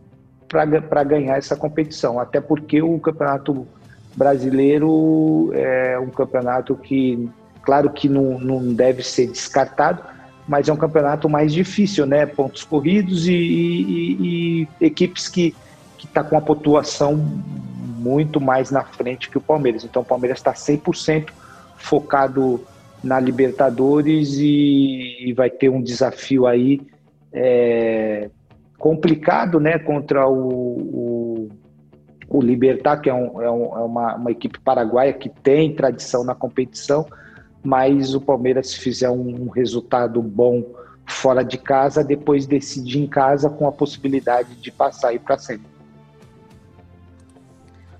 para 0.47 1.03
ganhar 1.03 1.37
essa 1.37 1.55
competição, 1.55 2.19
até 2.19 2.41
porque 2.41 2.81
o 2.81 2.99
campeonato 2.99 3.67
brasileiro 4.15 5.51
é 5.53 5.99
um 5.99 6.09
campeonato 6.09 6.75
que, 6.75 7.29
claro 7.61 7.89
que 7.91 8.09
não, 8.09 8.39
não 8.39 8.73
deve 8.73 9.03
ser 9.03 9.27
descartado, 9.27 10.01
mas 10.47 10.67
é 10.67 10.73
um 10.73 10.77
campeonato 10.77 11.29
mais 11.29 11.53
difícil, 11.53 12.07
né? 12.07 12.25
Pontos 12.25 12.63
corridos 12.63 13.27
e, 13.27 13.33
e, 13.33 14.67
e 14.81 14.85
equipes 14.85 15.27
que 15.27 15.55
que 15.99 16.05
está 16.05 16.23
com 16.23 16.37
a 16.37 16.41
pontuação 16.41 17.15
muito 17.15 18.39
mais 18.39 18.71
na 18.71 18.83
frente 18.83 19.29
que 19.29 19.37
o 19.37 19.41
Palmeiras. 19.41 19.83
Então 19.83 20.01
o 20.01 20.05
Palmeiras 20.05 20.39
está 20.39 20.53
100% 20.53 21.27
focado 21.75 22.63
na 23.03 23.19
Libertadores 23.19 24.37
e, 24.37 25.27
e, 25.27 25.33
vai 25.33 25.49
ter 25.49 25.69
um 25.69 25.81
desafio 25.81 26.47
aí 26.47 26.81
é, 27.33 28.29
complicado, 28.77 29.59
né? 29.59 29.79
Contra 29.79 30.27
o, 30.27 31.47
o 31.47 31.49
o 32.29 32.41
Libertar, 32.41 33.01
que 33.01 33.09
é, 33.09 33.13
um, 33.13 33.41
é, 33.41 33.49
um, 33.49 33.77
é 33.77 33.81
uma, 33.81 34.15
uma, 34.15 34.31
equipe 34.31 34.59
paraguaia 34.59 35.11
que 35.11 35.29
tem 35.29 35.73
tradição 35.73 36.23
na 36.23 36.35
competição, 36.35 37.07
mas 37.63 38.13
o 38.13 38.21
Palmeiras, 38.21 38.69
se 38.69 38.79
fizer 38.79 39.09
um, 39.09 39.45
um 39.45 39.49
resultado 39.49 40.21
bom 40.21 40.63
fora 41.07 41.43
de 41.43 41.57
casa, 41.57 42.03
depois 42.03 42.45
decidir 42.45 42.99
em 42.99 43.07
casa 43.07 43.49
com 43.49 43.67
a 43.67 43.71
possibilidade 43.71 44.55
de 44.55 44.71
passar 44.71 45.11
e 45.11 45.17
para 45.17 45.39
sempre. 45.39 45.67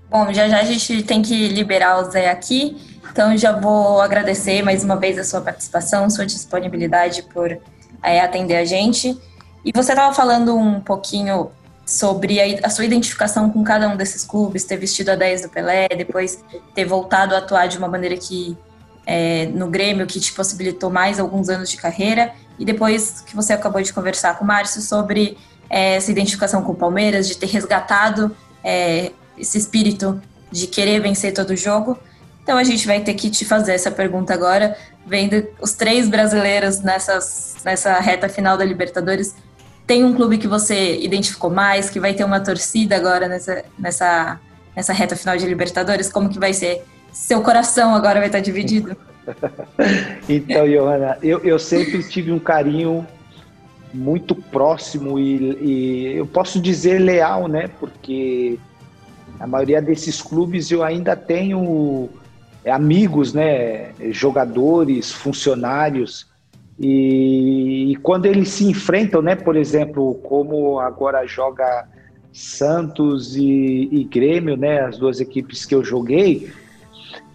Bom, 0.08 0.32
já 0.32 0.48
já 0.48 0.60
a 0.60 0.64
gente 0.64 1.02
tem 1.02 1.20
que 1.20 1.48
liberar 1.48 2.00
o 2.00 2.10
Zé 2.10 2.30
aqui, 2.30 2.76
então 3.10 3.36
já 3.36 3.52
vou 3.52 4.00
agradecer 4.00 4.62
mais 4.62 4.84
uma 4.84 4.96
vez 4.96 5.18
a 5.18 5.24
sua 5.24 5.40
participação, 5.40 6.08
sua 6.08 6.24
disponibilidade 6.24 7.22
por 7.24 7.58
é, 8.02 8.20
atender 8.20 8.56
a 8.56 8.64
gente. 8.64 9.18
E 9.64 9.72
você 9.74 9.92
estava 9.92 10.14
falando 10.14 10.56
um 10.56 10.80
pouquinho 10.80 11.50
sobre 11.84 12.40
a, 12.40 12.66
a, 12.66 12.70
sua 12.70 12.84
identificação 12.84 13.50
com 13.50 13.64
cada 13.64 13.88
um 13.88 13.96
desses 13.96 14.24
clubes, 14.24 14.64
ter 14.64 14.76
vestido 14.76 15.10
a 15.10 15.16
10 15.16 15.42
do 15.42 15.48
Pelé, 15.48 15.88
depois 15.88 16.42
ter 16.74 16.84
voltado 16.84 17.34
a 17.34 17.38
atuar 17.38 17.66
de 17.66 17.76
uma 17.76 17.88
maneira 17.88 18.16
que 18.16 18.56
é, 19.06 19.46
no 19.46 19.68
Grêmio 19.68 20.06
que 20.06 20.20
te 20.20 20.32
possibilitou 20.32 20.88
mais 20.88 21.18
alguns 21.18 21.48
anos 21.48 21.68
de 21.68 21.76
carreira, 21.76 22.32
e 22.58 22.64
depois 22.64 23.22
que 23.22 23.34
você 23.34 23.52
acabou 23.52 23.82
de 23.82 23.92
conversar 23.92 24.38
com 24.38 24.44
o 24.44 24.46
Márcio 24.46 24.80
sobre 24.80 25.36
é, 25.68 25.96
essa 25.96 26.10
identificação 26.10 26.62
com 26.62 26.72
o 26.72 26.76
Palmeiras, 26.76 27.26
de 27.26 27.36
ter 27.36 27.46
resgatado 27.46 28.34
é, 28.62 29.10
esse 29.36 29.58
espírito 29.58 30.20
de 30.50 30.66
querer 30.66 31.00
vencer 31.00 31.32
todo 31.32 31.56
jogo. 31.56 31.98
Então 32.42 32.58
a 32.58 32.64
gente 32.64 32.86
vai 32.86 33.00
ter 33.00 33.14
que 33.14 33.30
te 33.30 33.44
fazer 33.44 33.72
essa 33.72 33.90
pergunta 33.90 34.34
agora, 34.34 34.76
vendo 35.06 35.46
os 35.60 35.72
três 35.72 36.08
brasileiros 36.08 36.80
nessas, 36.80 37.56
nessa 37.64 37.98
reta 38.00 38.28
final 38.28 38.56
da 38.56 38.64
Libertadores 38.64 39.34
tem 39.90 40.04
um 40.04 40.14
clube 40.14 40.38
que 40.38 40.46
você 40.46 41.00
identificou 41.00 41.50
mais, 41.50 41.90
que 41.90 41.98
vai 41.98 42.14
ter 42.14 42.22
uma 42.22 42.38
torcida 42.38 42.94
agora 42.94 43.26
nessa, 43.26 43.64
nessa, 43.76 44.40
nessa 44.76 44.92
reta 44.92 45.16
final 45.16 45.36
de 45.36 45.44
Libertadores? 45.44 46.08
Como 46.12 46.28
que 46.28 46.38
vai 46.38 46.52
ser? 46.52 46.84
Seu 47.10 47.42
coração 47.42 47.92
agora 47.92 48.20
vai 48.20 48.28
estar 48.28 48.38
dividido? 48.38 48.96
então, 50.28 50.64
Johanna, 50.64 51.18
eu, 51.20 51.40
eu 51.40 51.58
sempre 51.58 52.04
tive 52.04 52.30
um 52.30 52.38
carinho 52.38 53.04
muito 53.92 54.32
próximo 54.32 55.18
e, 55.18 55.56
e, 55.60 56.16
eu 56.18 56.26
posso 56.26 56.60
dizer 56.60 57.00
leal, 57.00 57.48
né? 57.48 57.68
Porque 57.80 58.60
a 59.40 59.46
maioria 59.48 59.82
desses 59.82 60.22
clubes 60.22 60.70
eu 60.70 60.84
ainda 60.84 61.16
tenho 61.16 62.08
amigos, 62.66 63.32
né? 63.32 63.92
Jogadores, 64.10 65.10
funcionários 65.10 66.30
e, 66.80 67.92
e, 67.92 67.96
quando 67.96 68.24
eles 68.24 68.48
se 68.48 68.64
enfrentam, 68.64 69.20
né, 69.20 69.36
por 69.36 69.54
exemplo, 69.54 70.14
como 70.22 70.80
agora 70.80 71.26
joga 71.26 71.86
Santos 72.32 73.36
e, 73.36 73.86
e, 73.92 74.04
Grêmio, 74.04 74.56
né, 74.56 74.80
as 74.80 74.96
duas 74.96 75.20
equipes 75.20 75.66
que 75.66 75.74
eu 75.74 75.84
joguei, 75.84 76.50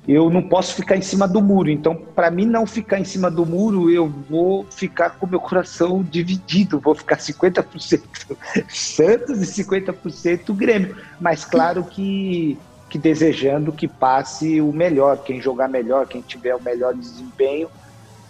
eu 0.08 0.32
não 0.32 0.42
posso 0.42 0.74
ficar 0.74 0.98
em 0.98 1.02
cima 1.02 1.28
do 1.28 1.44
muro. 1.44 1.70
Então, 1.70 1.96
para 1.96 2.32
mim 2.32 2.48
não 2.48 2.66
ficar 2.66 3.00
em 3.00 3.04
cima 3.04 3.30
do 3.30 3.46
muro, 3.46 3.92
eu 3.92 4.12
vou 4.28 4.66
ficar 4.72 5.12
com 5.12 5.28
meu 5.28 5.40
coração 5.40 6.02
dividido, 6.02 6.80
vou 6.80 6.96
ficar 6.96 7.18
50% 7.18 8.02
Santos 8.68 9.44
e 9.44 9.64
50% 9.64 10.56
Grêmio. 10.56 10.98
Mas 11.22 11.46
claro 11.46 11.84
que 11.84 12.58
que 12.90 12.98
desejando 12.98 13.72
que 13.72 13.88
passe 13.88 14.62
o 14.62 14.72
melhor, 14.72 15.18
quem 15.24 15.42
jogar 15.42 15.68
melhor, 15.68 16.08
quem 16.08 16.22
tiver 16.22 16.56
o 16.56 16.62
melhor 16.62 16.94
desempenho, 16.94 17.70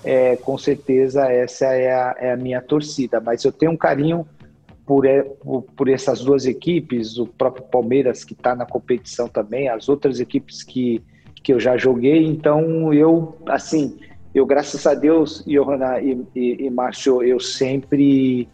é, 0.04 0.36
com 0.38 0.58
certeza 0.58 1.26
essa 1.32 1.66
é 1.66 1.92
a, 1.92 2.16
é 2.20 2.32
a, 2.32 2.38
minha 2.38 2.62
torcida. 2.62 3.20
Mas 3.20 3.44
eu 3.44 3.52
tenho 3.52 3.72
um 3.72 3.78
carinho 3.78 4.26
por, 4.86 5.06
por, 5.76 5.90
essas 5.90 6.22
duas 6.22 6.46
equipes, 6.46 7.18
o 7.18 7.26
próprio 7.26 7.64
Palmeiras 7.66 8.24
que 8.24 8.34
está 8.34 8.56
na 8.56 8.66
competição 8.66 9.28
também, 9.28 9.68
as 9.68 9.90
outras 9.90 10.20
equipes 10.20 10.64
que, 10.64 11.02
que 11.44 11.52
eu 11.52 11.60
já 11.60 11.76
joguei. 11.76 12.26
Então 12.26 12.94
eu, 12.94 13.36
assim, 13.48 13.98
eu 14.34 14.46
graças 14.46 14.86
a 14.86 14.94
Deus, 14.94 15.44
Johanna 15.46 16.00
e, 16.00 16.24
e, 16.36 16.66
e 16.66 16.70
Márcio, 16.70 17.24
eu 17.24 17.40
sempre 17.40 18.48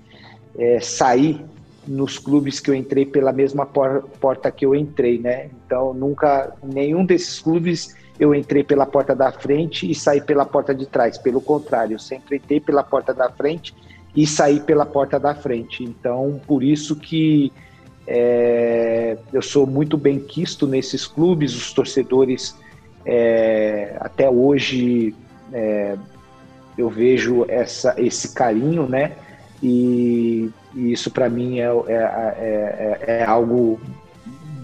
é, 0.57 0.79
saí 0.79 1.43
nos 1.87 2.19
clubes 2.19 2.59
que 2.59 2.69
eu 2.69 2.75
entrei 2.75 3.05
pela 3.05 3.31
mesma 3.31 3.65
por, 3.65 4.03
porta 4.19 4.51
que 4.51 4.65
eu 4.65 4.75
entrei, 4.75 5.19
né? 5.19 5.49
Então 5.65 5.93
nunca 5.93 6.53
nenhum 6.63 7.05
desses 7.05 7.39
clubes 7.39 7.95
eu 8.19 8.35
entrei 8.35 8.63
pela 8.63 8.85
porta 8.85 9.15
da 9.15 9.31
frente 9.31 9.89
e 9.89 9.95
saí 9.95 10.21
pela 10.21 10.45
porta 10.45 10.75
de 10.75 10.85
trás. 10.85 11.17
Pelo 11.17 11.41
contrário, 11.41 11.95
eu 11.95 11.99
sempre 11.99 12.37
entrei 12.37 12.59
pela 12.59 12.83
porta 12.83 13.13
da 13.13 13.29
frente 13.29 13.73
e 14.15 14.27
saí 14.27 14.59
pela 14.59 14.85
porta 14.85 15.19
da 15.19 15.33
frente. 15.33 15.83
Então, 15.83 16.39
por 16.45 16.61
isso 16.63 16.95
que 16.95 17.51
é, 18.05 19.17
eu 19.33 19.41
sou 19.41 19.65
muito 19.65 19.97
bem 19.97 20.19
quisto 20.19 20.67
nesses 20.67 21.07
clubes, 21.07 21.55
os 21.55 21.73
torcedores 21.73 22.55
é, 23.03 23.95
até 23.99 24.29
hoje 24.29 25.15
é, 25.51 25.95
eu 26.77 26.89
vejo 26.89 27.45
essa, 27.47 27.95
esse 27.97 28.35
carinho, 28.35 28.87
né? 28.87 29.15
e, 29.61 30.49
e 30.73 30.91
isso 30.91 31.11
para 31.11 31.29
mim 31.29 31.59
é, 31.59 31.65
é, 31.65 31.93
é, 31.93 32.99
é, 33.07 33.25
algo 33.25 33.79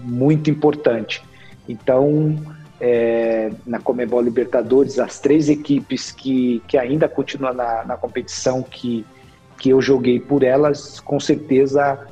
muito 0.04 0.50
importante. 0.50 1.22
Então, 1.68 2.36
é, 2.80 3.50
na 3.66 3.78
Comebol 3.78 4.22
Libertadores, 4.22 4.98
as 4.98 5.18
três 5.18 5.48
equipes 5.48 6.10
que, 6.10 6.62
que 6.66 6.78
ainda 6.78 7.08
continuam 7.08 7.52
na, 7.52 7.84
na 7.84 7.96
competição 7.96 8.62
que, 8.62 9.04
que 9.58 9.70
eu 9.70 9.82
joguei 9.82 10.18
por 10.18 10.42
elas, 10.42 11.00
com 11.00 11.20
certeza 11.20 12.06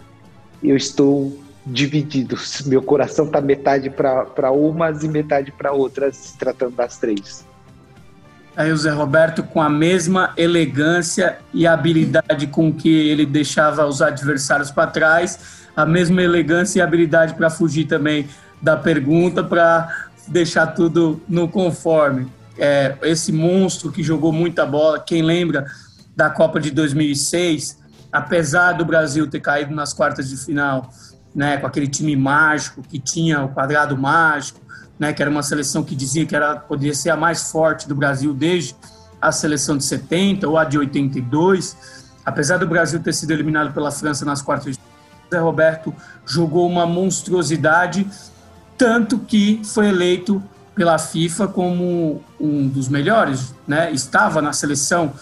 eu 0.62 0.76
estou 0.76 1.38
dividido. 1.64 2.36
Meu 2.66 2.82
coração 2.82 3.26
está 3.26 3.40
metade 3.40 3.90
para 3.90 4.50
umas 4.50 5.02
e 5.02 5.08
metade 5.08 5.50
para 5.52 5.72
outras, 5.72 6.34
tratando 6.38 6.76
das 6.76 6.98
três. 6.98 7.44
Aí 8.56 8.72
o 8.72 8.76
Zé 8.76 8.90
Roberto, 8.90 9.42
com 9.42 9.60
a 9.60 9.68
mesma 9.68 10.32
elegância 10.36 11.38
e 11.52 11.66
habilidade 11.66 12.46
com 12.46 12.72
que 12.72 12.88
ele 12.88 13.26
deixava 13.26 13.84
os 13.84 14.00
adversários 14.00 14.70
para 14.70 14.90
trás, 14.90 15.66
a 15.76 15.84
mesma 15.84 16.22
elegância 16.22 16.78
e 16.78 16.82
habilidade 16.82 17.34
para 17.34 17.50
fugir 17.50 17.84
também 17.84 18.26
da 18.62 18.74
pergunta, 18.74 19.44
para 19.44 20.08
deixar 20.26 20.68
tudo 20.68 21.20
no 21.28 21.48
conforme. 21.48 22.32
É, 22.58 22.96
esse 23.02 23.30
monstro 23.30 23.92
que 23.92 24.02
jogou 24.02 24.32
muita 24.32 24.64
bola, 24.64 24.98
quem 24.98 25.20
lembra 25.20 25.66
da 26.16 26.30
Copa 26.30 26.58
de 26.58 26.70
2006, 26.70 27.78
apesar 28.10 28.72
do 28.72 28.86
Brasil 28.86 29.28
ter 29.28 29.40
caído 29.40 29.74
nas 29.74 29.92
quartas 29.92 30.30
de 30.30 30.36
final, 30.38 30.88
né, 31.34 31.58
com 31.58 31.66
aquele 31.66 31.86
time 31.86 32.16
mágico 32.16 32.80
que 32.80 32.98
tinha 32.98 33.44
o 33.44 33.50
quadrado 33.50 33.98
mágico, 33.98 34.60
né, 34.98 35.12
que 35.12 35.22
era 35.22 35.30
uma 35.30 35.42
seleção 35.42 35.82
que 35.82 35.94
dizia 35.94 36.24
que 36.24 36.34
era 36.34 36.56
poderia 36.56 36.94
ser 36.94 37.10
a 37.10 37.16
mais 37.16 37.50
forte 37.50 37.88
do 37.88 37.94
Brasil 37.94 38.32
desde 38.32 38.74
a 39.20 39.32
seleção 39.32 39.76
de 39.76 39.84
70 39.84 40.48
ou 40.48 40.56
a 40.56 40.64
de 40.64 40.78
82. 40.78 41.76
Apesar 42.24 42.58
do 42.58 42.66
Brasil 42.66 43.00
ter 43.00 43.12
sido 43.12 43.30
eliminado 43.32 43.72
pela 43.72 43.90
França 43.90 44.24
nas 44.24 44.42
quartas 44.42 44.76
de 44.76 44.82
Zé 45.30 45.38
Roberto 45.38 45.94
jogou 46.24 46.68
uma 46.68 46.86
monstruosidade 46.86 48.06
tanto 48.76 49.18
que 49.18 49.60
foi 49.64 49.88
eleito 49.88 50.42
pela 50.74 50.98
FIFA 50.98 51.48
como 51.48 52.22
um 52.38 52.68
dos 52.68 52.88
melhores, 52.88 53.54
né? 53.66 53.90
Estava 53.90 54.42
na 54.42 54.52
seleção 54.52 55.14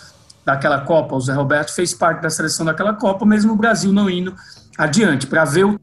daquela 0.44 0.80
Copa, 0.80 1.14
o 1.14 1.20
Zé 1.20 1.32
Roberto 1.32 1.72
fez 1.72 1.94
parte 1.94 2.20
da 2.20 2.28
seleção 2.28 2.66
daquela 2.66 2.92
Copa, 2.92 3.24
mesmo 3.24 3.52
o 3.52 3.56
Brasil 3.56 3.92
não 3.92 4.10
indo 4.10 4.34
adiante, 4.76 5.26
para 5.26 5.44
ver 5.44 5.64
o 5.64 5.78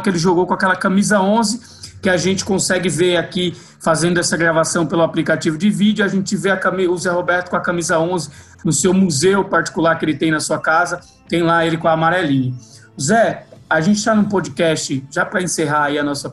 que 0.00 0.08
ele 0.08 0.18
jogou 0.18 0.46
com 0.46 0.54
aquela 0.54 0.76
camisa 0.76 1.20
11, 1.20 1.60
que 2.00 2.08
a 2.08 2.16
gente 2.16 2.44
consegue 2.44 2.88
ver 2.88 3.16
aqui 3.16 3.54
fazendo 3.78 4.18
essa 4.18 4.36
gravação 4.36 4.86
pelo 4.86 5.02
aplicativo 5.02 5.56
de 5.56 5.70
vídeo, 5.70 6.04
a 6.04 6.08
gente 6.08 6.36
vê 6.36 6.54
camisa, 6.56 6.90
o 6.90 6.98
Zé 6.98 7.10
Roberto 7.10 7.50
com 7.50 7.56
a 7.56 7.60
camisa 7.60 7.98
11 7.98 8.30
no 8.64 8.72
seu 8.72 8.92
museu 8.92 9.44
particular 9.44 9.98
que 9.98 10.04
ele 10.04 10.14
tem 10.14 10.30
na 10.30 10.40
sua 10.40 10.58
casa, 10.58 11.00
tem 11.28 11.42
lá 11.42 11.64
ele 11.64 11.76
com 11.76 11.88
a 11.88 11.92
amarelinha. 11.92 12.54
Zé, 13.00 13.46
a 13.68 13.80
gente 13.80 13.98
está 13.98 14.14
num 14.14 14.24
podcast, 14.24 15.04
já 15.10 15.24
para 15.24 15.42
encerrar 15.42 15.84
aí 15.84 15.98
a 15.98 16.04
nossa 16.04 16.32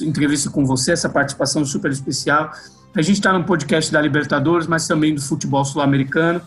entrevista 0.00 0.50
com 0.50 0.64
você, 0.64 0.92
essa 0.92 1.08
participação 1.08 1.64
super 1.64 1.90
especial. 1.90 2.50
A 2.94 3.02
gente 3.02 3.16
está 3.16 3.32
no 3.32 3.44
podcast 3.44 3.92
da 3.92 4.00
Libertadores, 4.00 4.66
mas 4.66 4.86
também 4.86 5.14
do 5.14 5.20
futebol 5.20 5.64
sul-americano, 5.64 6.40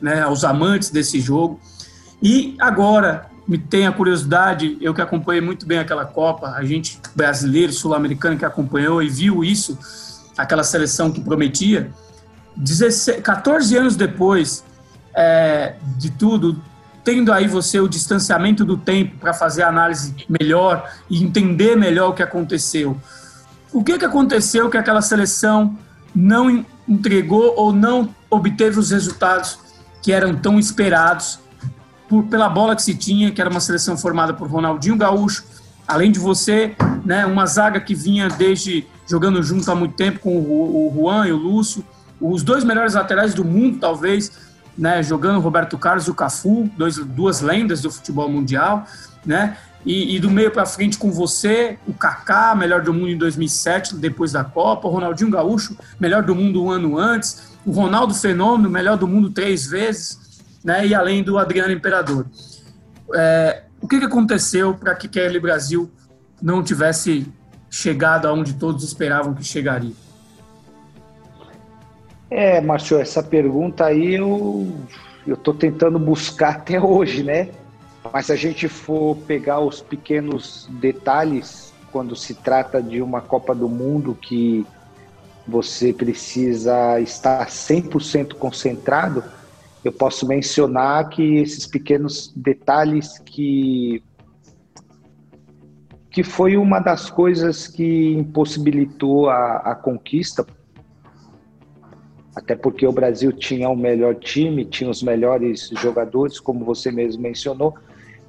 né, 0.00 0.22
aos 0.22 0.44
amantes 0.44 0.90
desse 0.90 1.20
jogo. 1.20 1.60
E 2.22 2.56
agora, 2.58 3.26
me 3.46 3.58
tem 3.58 3.86
a 3.86 3.92
curiosidade, 3.92 4.76
eu 4.80 4.92
que 4.92 5.00
acompanhei 5.00 5.40
muito 5.40 5.66
bem 5.66 5.78
aquela 5.78 6.04
Copa, 6.04 6.48
a 6.48 6.64
gente 6.64 7.00
brasileiro, 7.14 7.72
sul-americano 7.72 8.36
que 8.36 8.44
acompanhou 8.44 9.02
e 9.02 9.08
viu 9.08 9.44
isso, 9.44 9.78
aquela 10.36 10.64
seleção 10.64 11.12
que 11.12 11.20
prometia, 11.20 11.90
16, 12.56 13.20
14 13.20 13.76
anos 13.76 13.96
depois 13.96 14.64
é, 15.14 15.76
de 15.96 16.10
tudo, 16.10 16.60
tendo 17.04 17.32
aí 17.32 17.46
você 17.46 17.78
o 17.78 17.88
distanciamento 17.88 18.64
do 18.64 18.76
tempo 18.76 19.16
para 19.18 19.32
fazer 19.32 19.62
a 19.62 19.68
análise 19.68 20.14
melhor 20.28 20.90
e 21.08 21.22
entender 21.22 21.76
melhor 21.76 22.10
o 22.10 22.14
que 22.14 22.22
aconteceu. 22.22 22.96
O 23.72 23.84
que, 23.84 23.96
que 23.98 24.04
aconteceu 24.04 24.68
que 24.68 24.76
aquela 24.76 25.02
seleção 25.02 25.78
não 26.14 26.64
entregou 26.88 27.54
ou 27.56 27.72
não 27.72 28.14
obteve 28.28 28.78
os 28.78 28.90
resultados 28.90 29.58
que 30.02 30.12
eram 30.12 30.34
tão 30.34 30.58
esperados 30.58 31.38
por, 32.08 32.24
pela 32.24 32.48
bola 32.48 32.76
que 32.76 32.82
se 32.82 32.94
tinha, 32.94 33.30
que 33.30 33.40
era 33.40 33.50
uma 33.50 33.60
seleção 33.60 33.96
formada 33.96 34.32
por 34.32 34.48
Ronaldinho 34.48 34.96
Gaúcho, 34.96 35.44
além 35.86 36.10
de 36.10 36.18
você, 36.18 36.74
né, 37.04 37.24
uma 37.26 37.46
zaga 37.46 37.80
que 37.80 37.94
vinha 37.94 38.28
desde 38.28 38.86
jogando 39.06 39.42
junto 39.42 39.70
há 39.70 39.74
muito 39.74 39.94
tempo 39.94 40.18
com 40.18 40.36
o, 40.36 40.88
o 40.88 40.94
Juan 40.94 41.26
e 41.28 41.32
o 41.32 41.36
Lúcio, 41.36 41.84
os 42.20 42.42
dois 42.42 42.64
melhores 42.64 42.94
laterais 42.94 43.34
do 43.34 43.44
mundo, 43.44 43.78
talvez, 43.78 44.32
né, 44.76 45.02
jogando 45.02 45.40
Roberto 45.40 45.78
Carlos 45.78 46.06
e 46.06 46.10
o 46.10 46.14
Cafu, 46.14 46.68
dois, 46.76 46.96
duas 46.96 47.40
lendas 47.40 47.80
do 47.82 47.90
futebol 47.90 48.28
mundial, 48.28 48.86
né? 49.24 49.56
E, 49.84 50.16
e 50.16 50.18
do 50.18 50.28
meio 50.28 50.50
para 50.50 50.66
frente 50.66 50.98
com 50.98 51.12
você, 51.12 51.78
o 51.86 51.94
Kaká, 51.94 52.56
melhor 52.56 52.82
do 52.82 52.92
mundo 52.92 53.10
em 53.10 53.16
2007, 53.16 53.94
depois 53.94 54.32
da 54.32 54.42
Copa, 54.42 54.88
o 54.88 54.90
Ronaldinho 54.90 55.30
Gaúcho, 55.30 55.76
melhor 56.00 56.24
do 56.24 56.34
mundo 56.34 56.64
um 56.64 56.70
ano 56.70 56.98
antes, 56.98 57.56
o 57.64 57.70
Ronaldo 57.70 58.12
Fenômeno, 58.12 58.68
melhor 58.68 58.96
do 58.96 59.06
mundo 59.06 59.30
três 59.30 59.64
vezes, 59.64 60.18
né? 60.66 60.84
E 60.84 60.94
além 60.96 61.22
do 61.22 61.38
Adriano 61.38 61.72
Imperador. 61.72 62.26
É, 63.14 63.62
o 63.80 63.86
que, 63.86 64.00
que 64.00 64.04
aconteceu 64.04 64.74
para 64.74 64.96
que 64.96 65.06
Kelly 65.06 65.38
Brasil 65.38 65.88
não 66.42 66.60
tivesse 66.60 67.32
chegado 67.70 68.26
aonde 68.26 68.54
todos 68.54 68.82
esperavam 68.82 69.32
que 69.32 69.44
chegaria? 69.44 69.92
É, 72.28 72.60
Márcio, 72.60 72.98
essa 72.98 73.22
pergunta 73.22 73.86
aí 73.86 74.16
eu 74.16 75.36
tô 75.36 75.54
tentando 75.54 76.00
buscar 76.00 76.56
até 76.56 76.80
hoje, 76.80 77.22
né? 77.22 77.50
Mas 78.12 78.26
se 78.26 78.32
a 78.32 78.36
gente 78.36 78.68
for 78.68 79.16
pegar 79.18 79.60
os 79.60 79.80
pequenos 79.80 80.68
detalhes 80.68 81.72
quando 81.92 82.16
se 82.16 82.34
trata 82.34 82.82
de 82.82 83.00
uma 83.00 83.20
Copa 83.20 83.54
do 83.54 83.68
Mundo 83.68 84.18
que 84.20 84.66
você 85.46 85.92
precisa 85.92 87.00
estar 87.00 87.46
100% 87.46 88.34
concentrado, 88.34 89.22
eu 89.86 89.92
posso 89.92 90.26
mencionar 90.26 91.08
que 91.08 91.36
esses 91.36 91.66
pequenos 91.66 92.32
detalhes 92.34 93.18
que 93.18 94.02
que 96.10 96.22
foi 96.22 96.56
uma 96.56 96.80
das 96.80 97.10
coisas 97.10 97.68
que 97.68 98.14
impossibilitou 98.14 99.28
a, 99.28 99.58
a 99.58 99.74
conquista 99.74 100.46
até 102.34 102.54
porque 102.54 102.86
o 102.86 102.92
Brasil 102.92 103.32
tinha 103.32 103.68
o 103.68 103.76
melhor 103.76 104.14
time, 104.16 104.64
tinha 104.64 104.90
os 104.90 105.02
melhores 105.02 105.70
jogadores, 105.74 106.38
como 106.38 106.66
você 106.66 106.92
mesmo 106.92 107.22
mencionou. 107.22 107.74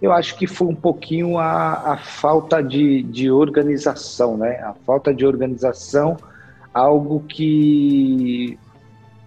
Eu 0.02 0.14
acho 0.14 0.38
que 0.38 0.48
foi 0.48 0.68
um 0.68 0.76
pouquinho 0.76 1.38
a, 1.38 1.94
a 1.94 1.98
falta 1.98 2.62
de, 2.62 3.04
de 3.04 3.30
organização, 3.30 4.38
né? 4.38 4.60
A 4.62 4.74
falta 4.86 5.14
de 5.14 5.26
organização, 5.26 6.16
algo 6.74 7.20
que 7.28 8.58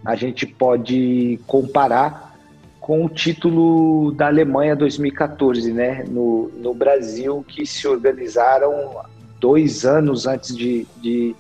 a 0.05 0.15
gente 0.15 0.47
pode 0.47 1.39
comparar 1.47 2.39
com 2.81 3.05
o 3.05 3.09
título 3.09 4.13
da 4.13 4.27
Alemanha 4.27 4.75
2014, 4.75 5.73
né? 5.73 6.05
No, 6.09 6.51
no 6.57 6.75
Brasil, 6.75 7.45
que 7.47 7.67
se 7.67 7.87
organizaram 7.87 9.03
dois 9.39 9.85
anos 9.85 10.27
antes 10.27 10.57
de, 10.57 10.87
de 11.01 11.37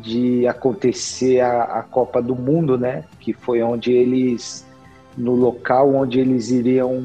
de 0.00 0.46
acontecer 0.46 1.40
a, 1.40 1.64
a, 1.64 1.82
Copa 1.82 2.22
do 2.22 2.34
Mundo, 2.34 2.78
né? 2.78 3.04
Que 3.20 3.32
foi 3.32 3.62
onde 3.62 3.92
eles, 3.92 4.64
no 5.16 5.34
local 5.34 5.94
onde 5.94 6.18
eles 6.18 6.50
iriam 6.50 7.04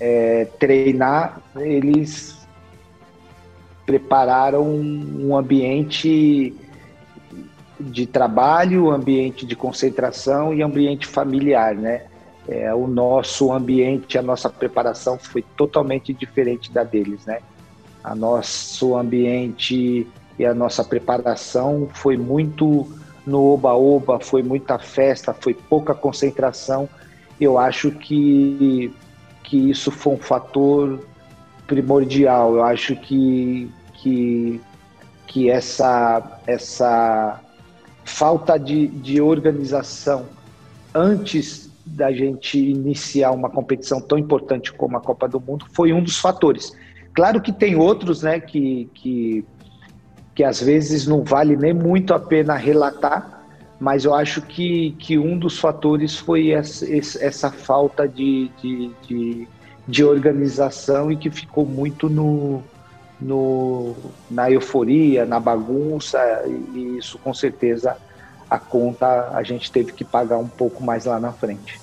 é, 0.00 0.46
treinar, 0.58 1.40
eles 1.54 2.36
prepararam 3.86 4.64
um 4.64 5.36
ambiente 5.36 6.54
de 7.80 8.06
trabalho, 8.06 8.90
ambiente 8.90 9.46
de 9.46 9.56
concentração 9.56 10.52
e 10.52 10.62
ambiente 10.62 11.06
familiar, 11.06 11.74
né? 11.74 12.04
É, 12.48 12.74
o 12.74 12.86
nosso 12.86 13.52
ambiente, 13.52 14.18
a 14.18 14.22
nossa 14.22 14.48
preparação 14.48 15.18
foi 15.18 15.42
totalmente 15.56 16.12
diferente 16.12 16.72
da 16.72 16.82
deles, 16.82 17.24
né? 17.26 17.40
A 18.02 18.14
nosso 18.14 18.96
ambiente 18.96 20.06
e 20.38 20.44
a 20.44 20.54
nossa 20.54 20.82
preparação 20.82 21.88
foi 21.92 22.16
muito 22.16 22.88
no 23.26 23.52
oba-oba, 23.52 24.18
foi 24.18 24.42
muita 24.42 24.78
festa, 24.78 25.34
foi 25.34 25.54
pouca 25.54 25.94
concentração. 25.94 26.88
Eu 27.40 27.58
acho 27.58 27.90
que, 27.90 28.92
que 29.42 29.70
isso 29.70 29.90
foi 29.90 30.14
um 30.14 30.18
fator 30.18 31.00
primordial. 31.66 32.56
Eu 32.56 32.64
acho 32.64 32.96
que, 32.96 33.70
que, 33.94 34.60
que 35.26 35.50
essa, 35.50 36.40
essa 36.46 37.40
falta 38.04 38.58
de, 38.58 38.88
de 38.88 39.20
organização 39.20 40.26
antes 40.94 41.70
da 41.84 42.12
gente 42.12 42.58
iniciar 42.58 43.30
uma 43.32 43.50
competição 43.50 44.00
tão 44.00 44.18
importante 44.18 44.72
como 44.72 44.96
a 44.96 45.00
Copa 45.00 45.28
do 45.28 45.40
Mundo 45.40 45.66
foi 45.72 45.92
um 45.92 46.02
dos 46.02 46.18
fatores. 46.18 46.72
Claro 47.12 47.40
que 47.40 47.52
tem 47.52 47.76
outros, 47.76 48.22
né, 48.22 48.38
que, 48.38 48.88
que 48.94 49.44
que 50.40 50.44
às 50.44 50.58
vezes 50.58 51.06
não 51.06 51.22
vale 51.22 51.54
nem 51.54 51.74
muito 51.74 52.14
a 52.14 52.18
pena 52.18 52.56
relatar, 52.56 53.44
mas 53.78 54.06
eu 54.06 54.14
acho 54.14 54.40
que, 54.40 54.92
que 54.98 55.18
um 55.18 55.38
dos 55.38 55.58
fatores 55.58 56.16
foi 56.16 56.50
essa, 56.50 56.86
essa 56.90 57.50
falta 57.50 58.08
de, 58.08 58.50
de, 58.62 58.90
de, 59.06 59.48
de 59.86 60.02
organização 60.02 61.12
e 61.12 61.16
que 61.16 61.30
ficou 61.30 61.66
muito 61.66 62.08
no, 62.08 62.62
no, 63.20 63.94
na 64.30 64.50
euforia, 64.50 65.24
na 65.24 65.38
bagunça, 65.38 66.18
e 66.46 66.98
isso 66.98 67.18
com 67.18 67.34
certeza 67.34 67.96
a 68.48 68.58
conta 68.58 69.30
a 69.32 69.42
gente 69.42 69.70
teve 69.70 69.92
que 69.92 70.04
pagar 70.04 70.38
um 70.38 70.48
pouco 70.48 70.82
mais 70.82 71.04
lá 71.04 71.20
na 71.20 71.32
frente. 71.32 71.80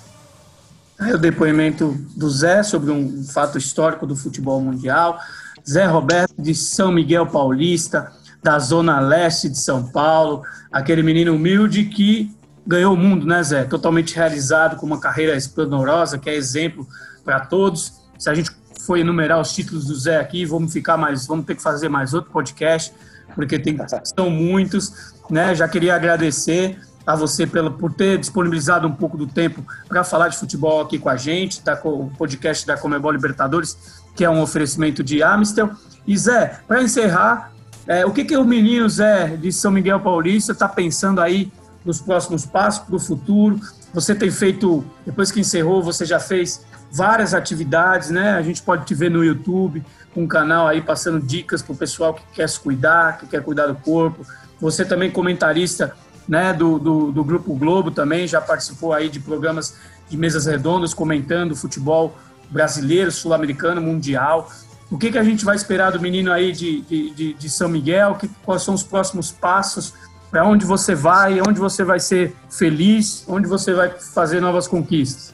Aí 1.00 1.14
o 1.14 1.18
depoimento 1.18 1.96
do 2.16 2.30
Zé 2.30 2.64
sobre 2.64 2.92
um 2.92 3.24
fato 3.24 3.58
histórico 3.58 4.06
do 4.08 4.16
futebol 4.16 4.60
mundial. 4.60 5.20
Zé 5.68 5.86
Roberto 5.86 6.34
de 6.38 6.56
São 6.56 6.92
Miguel 6.92 7.28
Paulista, 7.28 8.12
da 8.42 8.58
Zona 8.58 9.00
Leste 9.00 9.48
de 9.50 9.60
São 9.60 9.88
Paulo, 9.88 10.42
aquele 10.72 11.04
menino 11.04 11.36
humilde 11.36 11.86
que 11.86 12.36
ganhou 12.66 12.94
o 12.94 12.98
mundo, 12.98 13.26
né, 13.26 13.42
Zé? 13.44 13.64
Totalmente 13.64 14.16
realizado, 14.16 14.78
com 14.78 14.86
uma 14.86 15.00
carreira 15.00 15.36
esplendorosa, 15.36 16.18
que 16.18 16.30
é 16.30 16.36
exemplo 16.36 16.88
para 17.24 17.42
todos. 17.42 18.02
Se 18.18 18.30
a 18.30 18.34
gente 18.34 18.52
for 18.88 18.98
enumerar 18.98 19.40
os 19.40 19.54
títulos 19.54 19.86
do 19.86 19.96
Zé 19.96 20.18
aqui, 20.18 20.46
vamos 20.46 20.72
ficar 20.72 20.96
mais, 20.96 21.28
vamos 21.28 21.46
ter 21.46 21.56
que 21.56 21.62
fazer 21.62 21.90
mais 21.90 22.14
outro 22.14 22.32
podcast, 22.32 22.94
porque 23.36 23.60
tem, 23.60 23.78
são 24.04 24.30
muitos, 24.30 25.14
né? 25.30 25.54
Já 25.54 25.68
queria 25.68 25.94
agradecer 25.94 26.80
a 27.06 27.16
você 27.16 27.46
pela, 27.46 27.70
por 27.70 27.94
ter 27.94 28.18
disponibilizado 28.18 28.88
um 28.88 28.92
pouco 28.92 29.18
do 29.18 29.28
tempo 29.28 29.64
para 29.88 30.04
falar 30.04 30.30
de 30.30 30.38
futebol 30.38 30.82
aqui 30.82 30.98
com 30.98 31.10
a 31.10 31.18
gente, 31.18 31.62
tá 31.62 31.76
com 31.76 31.90
o 31.90 32.10
podcast 32.18 32.66
da 32.66 32.78
Comebol 32.78 33.12
Libertadores, 33.12 33.78
que 34.16 34.24
é 34.24 34.30
um 34.30 34.42
oferecimento 34.42 35.04
de 35.04 35.22
Amistel. 35.22 35.70
E 36.06 36.18
Zé, 36.18 36.60
para 36.68 36.82
encerrar, 36.82 37.52
é, 37.86 38.06
o 38.06 38.12
que, 38.12 38.26
que 38.26 38.36
o 38.36 38.44
menino 38.44 38.90
Zé 38.90 39.38
de 39.38 39.52
São 39.52 39.72
Miguel 39.72 40.00
Paulista 40.00 40.52
está 40.54 40.68
pensando 40.68 41.22
aí 41.22 41.52
nos 41.86 42.02
próximos 42.02 42.46
passos 42.46 42.86
para 42.86 42.96
o 42.96 43.00
futuro. 43.00 43.60
Você 43.94 44.14
tem 44.14 44.30
feito, 44.30 44.86
depois 45.06 45.32
que 45.32 45.40
encerrou, 45.40 45.82
você 45.82 46.06
já 46.06 46.20
fez 46.20 46.66
várias 46.92 47.34
atividades, 47.34 48.10
né? 48.10 48.32
A 48.32 48.42
gente 48.42 48.62
pode 48.62 48.86
te 48.86 48.94
ver 48.94 49.10
no 49.10 49.24
YouTube, 49.24 49.84
com 50.14 50.24
um 50.24 50.28
canal 50.28 50.68
aí 50.68 50.82
passando 50.82 51.20
dicas 51.20 51.62
para 51.62 51.74
o 51.74 51.78
pessoal 51.78 52.14
que 52.14 52.24
quer 52.34 52.48
se 52.48 52.60
cuidar, 52.60 53.18
que 53.18 53.28
quer 53.28 53.44
cuidar 53.44 53.68
do 53.68 53.76
corpo. 53.76 54.26
Você 54.60 54.84
também 54.84 55.12
comentarista, 55.12 55.96
né? 56.28 56.54
Do, 56.54 56.80
do, 56.80 57.12
do 57.12 57.24
Grupo 57.24 57.56
Globo 57.56 57.92
também, 57.92 58.28
já 58.28 58.42
participou 58.42 58.94
aí 58.94 59.10
de 59.10 59.20
programas 59.20 59.76
de 60.10 60.18
mesas 60.18 60.46
redondas 60.46 60.94
comentando 60.94 61.56
futebol 61.56 62.16
brasileiro, 62.50 63.12
sul-americano, 63.12 63.82
mundial. 63.82 64.50
O 64.90 64.98
que, 64.98 65.12
que 65.12 65.18
a 65.18 65.24
gente 65.24 65.44
vai 65.44 65.56
esperar 65.56 65.92
do 65.92 66.00
menino 66.00 66.32
aí 66.32 66.52
de, 66.54 66.82
de, 66.82 67.34
de 67.34 67.50
São 67.50 67.68
Miguel? 67.68 68.16
Que, 68.16 68.30
quais 68.46 68.62
são 68.62 68.74
os 68.74 68.84
próximos 68.84 69.32
passos? 69.32 69.94
Para 70.30 70.46
onde 70.46 70.66
você 70.66 70.94
vai, 70.94 71.40
onde 71.42 71.60
você 71.60 71.84
vai 71.84 72.00
ser 72.00 72.36
feliz, 72.50 73.24
onde 73.28 73.48
você 73.48 73.74
vai 73.74 73.90
fazer 73.90 74.42
novas 74.42 74.68
conquistas. 74.68 75.34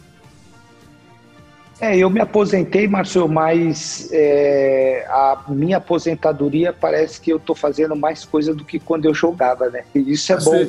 É, 1.82 1.98
eu 1.98 2.10
me 2.10 2.22
aposentei, 2.22 2.88
Márcio, 2.88 3.28
mas 3.28 4.08
é, 4.12 5.06
a 5.10 5.38
minha 5.50 5.78
aposentadoria 5.78 6.72
parece 6.72 7.20
que 7.20 7.30
eu 7.30 7.38
estou 7.38 7.56
fazendo 7.56 7.96
mais 7.96 8.24
coisa 8.24 8.54
do 8.54 8.64
que 8.64 8.80
quando 8.80 9.06
eu 9.06 9.14
jogava, 9.14 9.70
né? 9.70 9.84
E 9.94 10.14
isso 10.14 10.32
é 10.32 10.36
a 10.36 10.38
bom. 10.38 10.44
Sua, 10.44 10.68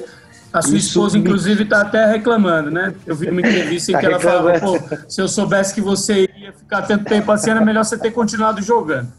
a 0.53 0.63
sua 0.63 0.77
isso 0.77 0.89
esposa, 0.89 1.17
me... 1.17 1.23
inclusive, 1.23 1.63
está 1.63 1.83
até 1.83 2.07
reclamando, 2.07 2.71
né? 2.71 2.95
Eu 3.07 3.15
vi 3.15 3.29
uma 3.29 3.41
entrevista 3.41 3.93
tá 3.93 3.99
em 3.99 4.01
que 4.01 4.07
ela 4.07 4.19
falava, 4.19 4.59
pô, 4.59 4.79
se 5.09 5.21
eu 5.21 5.29
soubesse 5.29 5.75
que 5.75 5.81
você 5.81 6.29
ia 6.37 6.53
ficar 6.53 6.83
tanto 6.83 7.05
tempo 7.05 7.31
assim, 7.31 7.51
era 7.51 7.61
melhor 7.61 7.85
você 7.85 7.99
ter 7.99 8.11
continuado 8.11 8.61
jogando. 8.61 9.13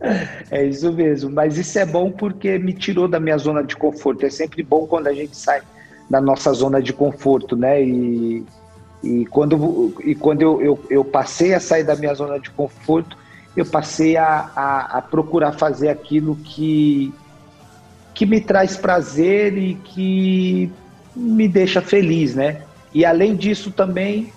É 0.50 0.64
isso 0.64 0.92
mesmo, 0.92 1.30
mas 1.30 1.58
isso 1.58 1.78
é 1.78 1.84
bom 1.84 2.10
porque 2.10 2.58
me 2.58 2.72
tirou 2.72 3.08
da 3.08 3.20
minha 3.20 3.36
zona 3.38 3.62
de 3.62 3.76
conforto. 3.76 4.24
É 4.24 4.30
sempre 4.30 4.62
bom 4.62 4.86
quando 4.86 5.08
a 5.08 5.12
gente 5.12 5.36
sai 5.36 5.60
da 6.08 6.20
nossa 6.20 6.52
zona 6.52 6.80
de 6.80 6.92
conforto, 6.92 7.54
né? 7.56 7.82
E, 7.82 8.44
e 9.02 9.26
quando, 9.26 9.94
e 10.04 10.14
quando 10.14 10.42
eu, 10.42 10.62
eu, 10.62 10.86
eu 10.88 11.04
passei 11.04 11.54
a 11.54 11.60
sair 11.60 11.84
da 11.84 11.94
minha 11.94 12.14
zona 12.14 12.38
de 12.38 12.50
conforto, 12.50 13.16
eu 13.56 13.66
passei 13.66 14.16
a, 14.16 14.50
a, 14.54 14.98
a 14.98 15.02
procurar 15.02 15.52
fazer 15.52 15.88
aquilo 15.88 16.36
que, 16.36 17.12
que 18.14 18.24
me 18.24 18.40
traz 18.40 18.76
prazer 18.76 19.56
e 19.58 19.74
que 19.74 20.72
me 21.14 21.48
deixa 21.48 21.82
feliz, 21.82 22.34
né? 22.34 22.62
E 22.94 23.04
além 23.04 23.34
disso 23.36 23.70
também 23.70 24.32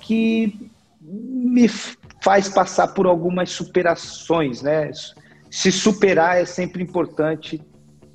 que 0.00 0.70
me 1.00 1.68
faz 2.26 2.48
passar 2.48 2.88
por 2.88 3.06
algumas 3.06 3.50
superações, 3.50 4.60
né? 4.60 4.90
Se 5.48 5.70
superar 5.70 6.42
é 6.42 6.44
sempre 6.44 6.82
importante 6.82 7.62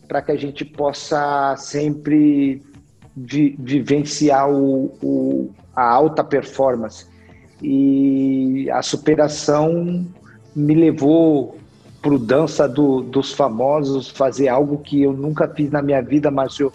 para 0.06 0.22
que 0.22 0.34
a 0.34 0.36
gente 0.36 0.66
possa 0.66 1.56
sempre 1.56 2.62
vi 3.16 3.56
vivenciar 3.58 4.52
o, 4.52 4.92
o, 5.02 5.52
a 5.74 5.90
alta 5.90 6.26
performance. 6.26 7.08
E 7.62 8.70
a 8.70 8.82
superação 8.82 10.06
me 10.54 10.76
levou 10.76 11.58
para 12.02 12.14
o 12.14 12.20
dança 12.20 12.68
do, 12.68 13.02
dos 13.02 13.32
famosos, 13.32 14.10
fazer 14.10 14.50
algo 14.50 14.80
que 14.80 15.04
eu 15.04 15.14
nunca 15.14 15.48
fiz 15.48 15.72
na 15.72 15.82
minha 15.82 16.02
vida, 16.02 16.30
Márcio 16.30 16.70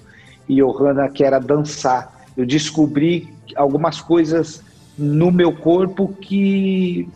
e 0.48 0.62
Johanna, 0.62 1.10
que 1.10 1.22
era 1.22 1.38
dançar. 1.38 2.24
Eu 2.34 2.46
descobri 2.46 3.28
algumas 3.54 4.00
coisas 4.00 4.64
no 4.96 5.30
meu 5.30 5.54
corpo 5.54 6.08
que, 6.18 7.06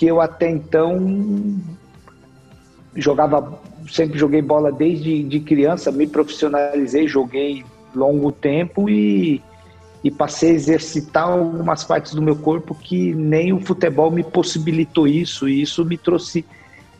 que 0.00 0.06
eu 0.06 0.18
até 0.18 0.48
então 0.48 1.60
jogava, 2.96 3.60
sempre 3.86 4.18
joguei 4.18 4.40
bola 4.40 4.72
desde 4.72 5.22
de 5.22 5.40
criança, 5.40 5.92
me 5.92 6.06
profissionalizei, 6.06 7.06
joguei 7.06 7.66
longo 7.94 8.32
tempo 8.32 8.88
e, 8.88 9.42
e 10.02 10.10
passei 10.10 10.52
a 10.52 10.54
exercitar 10.54 11.28
algumas 11.28 11.84
partes 11.84 12.14
do 12.14 12.22
meu 12.22 12.34
corpo 12.34 12.74
que 12.74 13.12
nem 13.12 13.52
o 13.52 13.60
futebol 13.60 14.10
me 14.10 14.24
possibilitou 14.24 15.06
isso, 15.06 15.46
e 15.46 15.60
isso 15.60 15.84
me 15.84 15.98
trouxe 15.98 16.46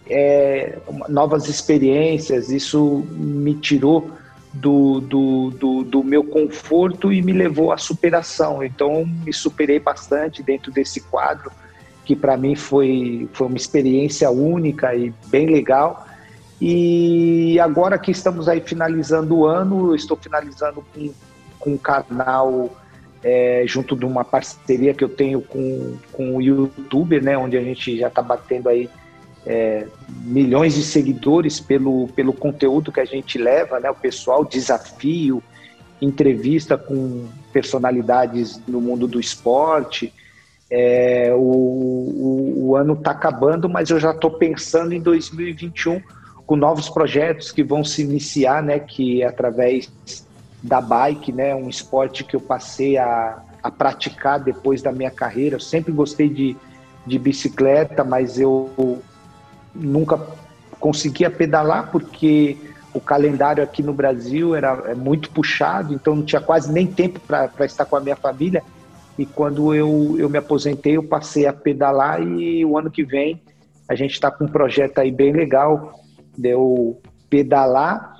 é, 0.06 0.76
novas 1.08 1.48
experiências, 1.48 2.50
isso 2.50 3.02
me 3.16 3.54
tirou 3.54 4.10
do, 4.52 5.00
do, 5.00 5.50
do, 5.52 5.84
do, 5.84 6.04
meu 6.04 6.22
conforto 6.22 7.10
e 7.10 7.22
me 7.22 7.32
levou 7.32 7.72
à 7.72 7.78
superação. 7.78 8.62
Então, 8.62 9.06
me 9.06 9.32
superei 9.32 9.78
bastante 9.78 10.42
dentro 10.42 10.70
desse 10.70 11.00
quadro, 11.00 11.50
que 12.04 12.16
para 12.16 12.36
mim 12.36 12.54
foi, 12.54 13.28
foi 13.32 13.46
uma 13.46 13.56
experiência 13.56 14.30
única 14.30 14.94
e 14.94 15.12
bem 15.26 15.46
legal. 15.46 16.06
E 16.60 17.58
agora 17.60 17.98
que 17.98 18.10
estamos 18.10 18.48
aí 18.48 18.60
finalizando 18.60 19.38
o 19.38 19.46
ano, 19.46 19.90
eu 19.90 19.94
estou 19.94 20.16
finalizando 20.16 20.84
com, 20.94 21.12
com 21.58 21.70
um 21.70 21.78
canal 21.78 22.70
é, 23.22 23.64
junto 23.66 23.96
de 23.96 24.04
uma 24.04 24.24
parceria 24.24 24.92
que 24.92 25.04
eu 25.04 25.08
tenho 25.08 25.40
com, 25.40 25.96
com 26.12 26.36
o 26.36 26.42
youtuber, 26.42 27.22
né, 27.22 27.36
onde 27.36 27.56
a 27.56 27.62
gente 27.62 27.98
já 27.98 28.08
está 28.08 28.22
batendo 28.22 28.68
aí 28.68 28.90
é, 29.46 29.86
milhões 30.22 30.74
de 30.74 30.82
seguidores 30.82 31.60
pelo, 31.60 32.08
pelo 32.08 32.32
conteúdo 32.32 32.92
que 32.92 33.00
a 33.00 33.04
gente 33.04 33.38
leva, 33.38 33.80
né? 33.80 33.90
O 33.90 33.94
pessoal, 33.94 34.44
desafio, 34.44 35.42
entrevista 36.00 36.76
com 36.76 37.26
personalidades 37.52 38.60
no 38.66 38.80
mundo 38.80 39.06
do 39.06 39.18
esporte. 39.18 40.12
É, 40.70 41.32
o, 41.34 41.40
o, 41.40 42.54
o, 42.68 42.76
ano 42.76 42.92
está 42.92 43.10
acabando, 43.10 43.68
mas 43.68 43.90
eu 43.90 43.98
já 43.98 44.12
estou 44.12 44.30
pensando 44.30 44.92
em 44.92 45.00
2021 45.00 46.00
com 46.46 46.54
novos 46.54 46.88
projetos 46.88 47.50
que 47.50 47.64
vão 47.64 47.82
se 47.82 48.02
iniciar, 48.02 48.62
né? 48.62 48.78
Que 48.78 49.22
é 49.22 49.26
através 49.26 49.90
da 50.62 50.80
bike, 50.80 51.32
né? 51.32 51.54
Um 51.54 51.68
esporte 51.68 52.22
que 52.22 52.36
eu 52.36 52.40
passei 52.40 52.96
a, 52.96 53.42
a 53.62 53.70
praticar 53.70 54.38
depois 54.38 54.80
da 54.80 54.92
minha 54.92 55.10
carreira. 55.10 55.56
Eu 55.56 55.60
sempre 55.60 55.92
gostei 55.92 56.28
de, 56.28 56.56
de 57.04 57.18
bicicleta, 57.18 58.04
mas 58.04 58.38
eu 58.38 59.02
nunca 59.74 60.20
conseguia 60.78 61.30
pedalar 61.30 61.90
porque 61.90 62.56
o 62.92 63.00
calendário 63.00 63.62
aqui 63.62 63.82
no 63.82 63.92
Brasil 63.92 64.54
era 64.54 64.84
é 64.86 64.94
muito 64.94 65.30
puxado, 65.30 65.94
então 65.94 66.16
não 66.16 66.24
tinha 66.24 66.40
quase 66.40 66.72
nem 66.72 66.86
tempo 66.86 67.20
para 67.20 67.64
estar 67.64 67.84
com 67.84 67.96
a 67.96 68.00
minha 68.00 68.16
família. 68.16 68.62
E 69.20 69.26
quando 69.26 69.74
eu, 69.74 70.16
eu 70.18 70.30
me 70.30 70.38
aposentei, 70.38 70.96
eu 70.96 71.02
passei 71.02 71.46
a 71.46 71.52
pedalar 71.52 72.22
e 72.22 72.64
o 72.64 72.78
ano 72.78 72.90
que 72.90 73.04
vem 73.04 73.38
a 73.86 73.94
gente 73.94 74.12
está 74.12 74.30
com 74.30 74.44
um 74.44 74.48
projeto 74.48 74.98
aí 74.98 75.12
bem 75.12 75.30
legal 75.30 75.92
de 76.38 76.48
eu 76.48 76.98
pedalar 77.28 78.16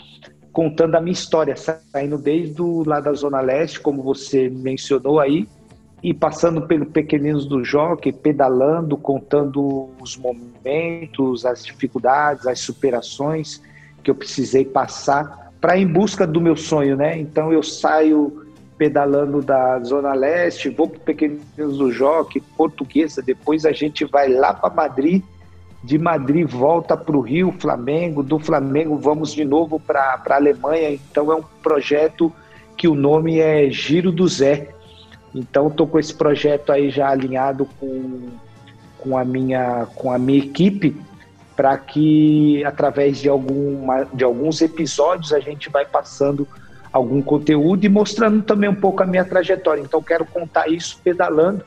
contando 0.53 0.97
a 0.97 1.01
minha 1.01 1.15
história, 1.15 1.55
saindo 1.57 2.19
desde 2.19 2.61
lá 2.85 3.01
da 3.01 3.15
Zona 3.15 3.41
Leste, 3.41 3.81
como 3.81 4.03
você 4.03 4.51
mencionou 4.51 5.19
aí, 5.19 5.49
e 6.03 6.13
passando 6.13 6.67
pelo 6.67 6.85
Pequeninos 6.85 7.47
do 7.47 7.65
Jockey, 7.65 8.13
pedalando, 8.13 8.95
contando 8.99 9.89
os 10.03 10.19
momentos, 10.19 11.47
as 11.47 11.65
dificuldades, 11.65 12.47
as 12.47 12.61
superações 12.61 13.63
que 14.03 14.11
eu 14.11 14.15
precisei 14.15 14.67
passar 14.67 15.51
para 15.63 15.79
em 15.79 15.87
busca 15.87 16.27
do 16.27 16.43
meu 16.43 16.57
sonho, 16.57 16.95
né? 16.95 17.19
Então 17.19 17.51
eu 17.51 17.63
saio 17.63 18.50
pedalando 18.81 19.43
da 19.43 19.79
Zona 19.81 20.15
Leste, 20.15 20.71
vou 20.71 20.89
para 20.89 21.01
Pequeninos 21.01 21.77
do 21.77 21.93
Jockey, 21.93 22.41
Portuguesa, 22.57 23.21
depois 23.21 23.67
a 23.67 23.73
gente 23.73 24.07
vai 24.07 24.33
lá 24.33 24.55
para 24.55 24.73
Madrid, 24.73 25.23
de 25.85 25.99
Madrid 25.99 26.49
volta 26.49 26.97
para 26.97 27.15
o 27.15 27.21
Rio, 27.21 27.55
Flamengo, 27.59 28.23
do 28.23 28.39
Flamengo 28.39 28.97
vamos 28.97 29.35
de 29.35 29.45
novo 29.45 29.79
para 29.79 30.19
a 30.27 30.35
Alemanha, 30.35 30.93
então 30.93 31.31
é 31.31 31.37
um 31.37 31.43
projeto 31.63 32.33
que 32.75 32.89
o 32.89 32.95
nome 32.95 33.39
é 33.39 33.69
Giro 33.69 34.11
do 34.11 34.27
Zé, 34.27 34.71
então 35.35 35.69
estou 35.69 35.87
com 35.87 35.99
esse 35.99 36.15
projeto 36.15 36.73
aí 36.73 36.89
já 36.89 37.11
alinhado 37.11 37.69
com, 37.79 38.31
com 38.99 39.19
a 39.19 39.27
minha, 39.27 39.89
com 39.95 40.11
a 40.11 40.19
minha 40.19 40.39
equipe 40.39 40.97
para 41.55 41.77
que 41.77 42.65
através 42.65 43.19
de, 43.19 43.29
alguma, 43.29 44.05
de 44.05 44.25
alguns 44.25 44.63
episódios 44.63 45.35
a 45.35 45.39
gente 45.39 45.69
vai 45.69 45.85
passando 45.85 46.49
algum 46.93 47.23
conteúdo 47.23 47.85
e 47.85 47.89
mostrando 47.89 48.43
também 48.43 48.69
um 48.69 48.75
pouco 48.75 49.03
a 49.03 49.07
minha 49.07 49.25
trajetória. 49.25 49.81
Então 49.81 50.03
quero 50.03 50.25
contar 50.25 50.69
isso 50.69 51.01
pedalando 51.03 51.65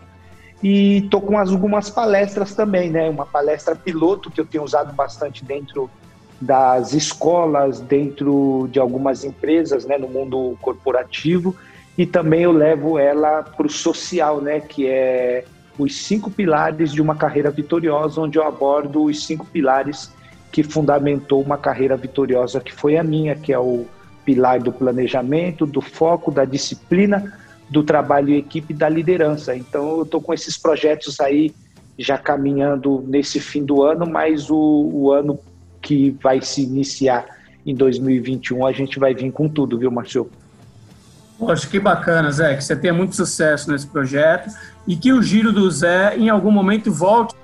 e 0.61 1.01
tô 1.09 1.19
com 1.19 1.37
algumas 1.37 1.89
palestras 1.89 2.55
também, 2.55 2.89
né? 2.89 3.09
Uma 3.09 3.25
palestra 3.25 3.75
piloto 3.75 4.31
que 4.31 4.39
eu 4.39 4.45
tenho 4.45 4.63
usado 4.63 4.93
bastante 4.93 5.43
dentro 5.43 5.89
das 6.39 6.93
escolas, 6.93 7.79
dentro 7.79 8.67
de 8.71 8.79
algumas 8.79 9.23
empresas, 9.23 9.85
né, 9.85 9.97
no 9.97 10.09
mundo 10.09 10.57
corporativo, 10.61 11.55
e 11.97 12.05
também 12.05 12.41
eu 12.41 12.51
levo 12.51 12.99
ela 12.99 13.43
para 13.43 13.65
o 13.65 13.69
social, 13.69 14.41
né, 14.41 14.59
que 14.59 14.87
é 14.87 15.45
os 15.77 16.03
cinco 16.03 16.29
pilares 16.29 16.91
de 16.91 17.01
uma 17.01 17.15
carreira 17.15 17.49
vitoriosa, 17.49 18.19
onde 18.19 18.37
eu 18.37 18.45
abordo 18.45 19.05
os 19.05 19.25
cinco 19.25 19.45
pilares 19.45 20.11
que 20.51 20.63
fundamentou 20.63 21.41
uma 21.41 21.57
carreira 21.57 21.95
vitoriosa 21.95 22.59
que 22.59 22.73
foi 22.73 22.97
a 22.97 23.03
minha, 23.03 23.35
que 23.35 23.53
é 23.53 23.59
o 23.59 23.85
pilar 24.25 24.59
do 24.59 24.71
planejamento, 24.71 25.65
do 25.65 25.81
foco, 25.81 26.31
da 26.31 26.45
disciplina, 26.45 27.33
do 27.69 27.83
trabalho 27.83 28.29
em 28.29 28.37
equipe 28.37 28.73
da 28.73 28.89
liderança. 28.89 29.55
Então, 29.55 29.97
eu 29.97 30.03
estou 30.03 30.21
com 30.21 30.33
esses 30.33 30.57
projetos 30.57 31.19
aí 31.19 31.53
já 31.97 32.17
caminhando 32.17 33.03
nesse 33.07 33.39
fim 33.39 33.63
do 33.63 33.83
ano, 33.83 34.05
mas 34.05 34.49
o, 34.49 34.55
o 34.57 35.11
ano 35.11 35.39
que 35.81 36.11
vai 36.21 36.41
se 36.41 36.63
iniciar 36.63 37.25
em 37.65 37.75
2021, 37.75 38.65
a 38.65 38.71
gente 38.71 38.99
vai 38.99 39.13
vir 39.13 39.31
com 39.31 39.47
tudo, 39.47 39.77
viu, 39.77 39.91
Marcelo? 39.91 40.29
Poxa, 41.37 41.67
que 41.67 41.79
bacana, 41.79 42.31
Zé, 42.31 42.55
que 42.55 42.63
você 42.63 42.75
tenha 42.75 42.93
muito 42.93 43.15
sucesso 43.15 43.71
nesse 43.71 43.87
projeto 43.87 44.49
e 44.87 44.95
que 44.95 45.11
o 45.11 45.21
giro 45.21 45.51
do 45.51 45.69
Zé, 45.69 46.17
em 46.17 46.29
algum 46.29 46.51
momento, 46.51 46.91
volte 46.91 47.35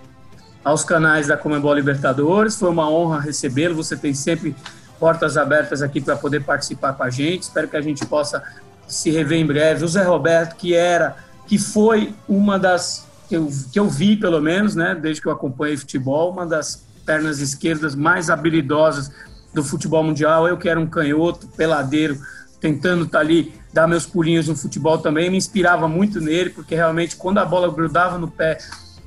aos 0.64 0.84
canais 0.84 1.28
da 1.28 1.38
Comembol 1.38 1.74
Libertadores. 1.74 2.58
Foi 2.58 2.70
uma 2.70 2.90
honra 2.90 3.20
recebê-lo. 3.20 3.76
Você 3.76 3.98
tem 3.98 4.14
sempre 4.14 4.56
portas 5.00 5.38
abertas 5.38 5.82
aqui 5.82 6.02
para 6.02 6.16
poder 6.16 6.44
participar 6.44 6.94
com 6.94 7.04
a 7.04 7.10
gente. 7.10 7.44
Espero 7.44 7.68
que 7.68 7.78
a 7.78 7.82
gente 7.82 8.06
possa 8.06 8.44
se 8.88 9.10
rever 9.10 9.40
em 9.40 9.46
breve. 9.46 9.86
O 9.86 9.88
Zé 9.88 10.04
Roberto, 10.04 10.56
que 10.56 10.76
era, 10.76 11.16
que 11.48 11.58
foi 11.58 12.14
uma 12.28 12.60
das 12.60 13.08
que 13.28 13.36
eu, 13.36 13.48
que 13.72 13.80
eu 13.80 13.88
vi, 13.88 14.18
pelo 14.18 14.42
menos, 14.42 14.76
né, 14.76 14.96
desde 15.00 15.22
que 15.22 15.28
eu 15.28 15.32
acompanhei 15.32 15.78
futebol, 15.78 16.32
uma 16.32 16.48
das 16.48 16.84
pernas 17.06 17.40
esquerdas 17.40 17.94
mais 17.94 18.30
habilidosas 18.30 19.12
do 19.54 19.64
futebol 19.64 20.04
mundial. 20.04 20.48
Eu 20.48 20.58
que 20.58 20.68
era 20.68 20.80
um 20.80 20.88
canhoto, 20.88 21.48
peladeiro, 21.48 22.20
tentando 22.60 23.06
estar 23.06 23.20
tá 23.20 23.24
ali, 23.24 23.54
dar 23.72 23.88
meus 23.88 24.06
pulinhos 24.06 24.48
no 24.48 24.56
futebol 24.56 24.98
também, 24.98 25.30
me 25.30 25.38
inspirava 25.38 25.88
muito 25.88 26.20
nele, 26.20 26.50
porque 26.50 26.76
realmente 26.76 27.16
quando 27.16 27.38
a 27.38 27.46
bola 27.46 27.72
grudava 27.72 28.18
no 28.18 28.28
pé 28.28 28.58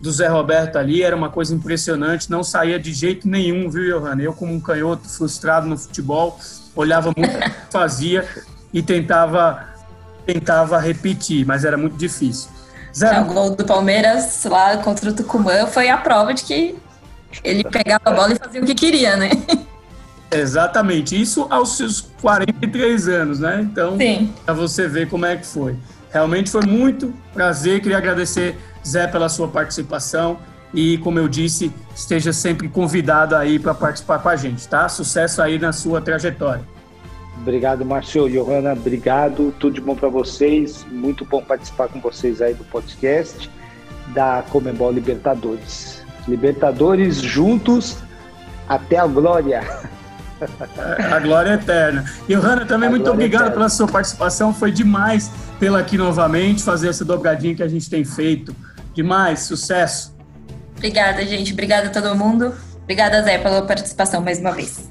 do 0.02 0.10
Zé 0.10 0.26
Roberto 0.26 0.76
ali, 0.76 1.00
era 1.00 1.14
uma 1.14 1.30
coisa 1.30 1.54
impressionante, 1.54 2.28
não 2.28 2.42
saía 2.42 2.76
de 2.76 2.92
jeito 2.92 3.28
nenhum, 3.28 3.70
viu, 3.70 4.00
Johanna? 4.00 4.20
Eu, 4.20 4.32
como 4.32 4.52
um 4.52 4.60
canhoto 4.60 5.08
frustrado 5.08 5.68
no 5.68 5.78
futebol, 5.78 6.40
olhava 6.74 7.12
muito 7.16 7.36
o 7.36 7.40
que 7.40 7.50
fazia 7.70 8.26
e 8.72 8.82
tentava, 8.82 9.64
tentava 10.26 10.76
repetir, 10.80 11.46
mas 11.46 11.64
era 11.64 11.76
muito 11.76 11.96
difícil. 11.96 12.50
Zé... 12.92 13.20
O 13.20 13.26
gol 13.26 13.54
do 13.54 13.64
Palmeiras 13.64 14.42
lá 14.44 14.76
contra 14.78 15.08
o 15.08 15.12
Tucumã 15.12 15.68
foi 15.68 15.88
a 15.88 15.96
prova 15.96 16.34
de 16.34 16.42
que 16.42 16.74
ele 17.44 17.62
pegava 17.62 18.02
a 18.04 18.10
bola 18.10 18.32
e 18.32 18.36
fazia 18.36 18.60
o 18.60 18.66
que 18.66 18.74
queria, 18.74 19.16
né? 19.16 19.30
Exatamente, 20.32 21.20
isso 21.20 21.46
aos 21.48 21.76
seus 21.76 22.00
43 22.20 23.06
anos, 23.06 23.38
né? 23.38 23.60
Então, 23.62 23.96
para 24.44 24.54
você 24.54 24.88
ver 24.88 25.08
como 25.08 25.26
é 25.26 25.36
que 25.36 25.46
foi. 25.46 25.76
Realmente 26.10 26.50
foi 26.50 26.66
muito 26.66 27.14
prazer, 27.32 27.80
queria 27.80 27.98
agradecer 27.98 28.58
Zé, 28.86 29.06
pela 29.06 29.28
sua 29.28 29.48
participação 29.48 30.38
e, 30.74 30.98
como 30.98 31.18
eu 31.18 31.28
disse, 31.28 31.72
esteja 31.94 32.32
sempre 32.32 32.68
convidado 32.68 33.36
aí 33.36 33.58
para 33.58 33.74
participar 33.74 34.18
com 34.18 34.28
a 34.28 34.36
gente, 34.36 34.66
tá? 34.66 34.88
Sucesso 34.88 35.42
aí 35.42 35.58
na 35.58 35.72
sua 35.72 36.00
trajetória. 36.00 36.64
Obrigado, 37.40 37.84
Márcio. 37.84 38.28
Johanna, 38.28 38.72
obrigado. 38.72 39.52
Tudo 39.58 39.74
de 39.74 39.80
bom 39.80 39.94
para 39.94 40.08
vocês. 40.08 40.86
Muito 40.90 41.24
bom 41.24 41.42
participar 41.42 41.88
com 41.88 42.00
vocês 42.00 42.40
aí 42.40 42.54
do 42.54 42.64
podcast 42.64 43.50
da 44.08 44.44
Comembol 44.48 44.92
Libertadores. 44.92 46.02
Libertadores 46.26 47.20
juntos 47.20 47.98
até 48.68 48.98
a 48.98 49.06
glória. 49.06 49.60
A 51.10 51.20
glória 51.20 51.54
eterna. 51.54 52.04
Johanna, 52.28 52.64
também 52.64 52.88
a 52.88 52.90
muito 52.90 53.10
obrigado 53.10 53.42
eterna. 53.42 53.56
pela 53.56 53.68
sua 53.68 53.86
participação. 53.86 54.52
Foi 54.54 54.70
demais 54.70 55.30
pela 55.58 55.80
aqui 55.80 55.98
novamente, 55.98 56.62
fazer 56.62 56.88
essa 56.88 57.04
dobradinha 57.04 57.54
que 57.54 57.62
a 57.62 57.68
gente 57.68 57.88
tem 57.88 58.04
feito 58.04 58.54
Demais, 58.94 59.40
sucesso. 59.40 60.14
Obrigada, 60.76 61.24
gente. 61.24 61.52
Obrigada 61.52 61.88
a 61.88 61.90
todo 61.90 62.14
mundo. 62.16 62.54
Obrigada, 62.82 63.22
Zé, 63.22 63.38
pela 63.38 63.62
participação 63.62 64.20
mais 64.20 64.38
uma 64.38 64.52
vez. 64.52 64.90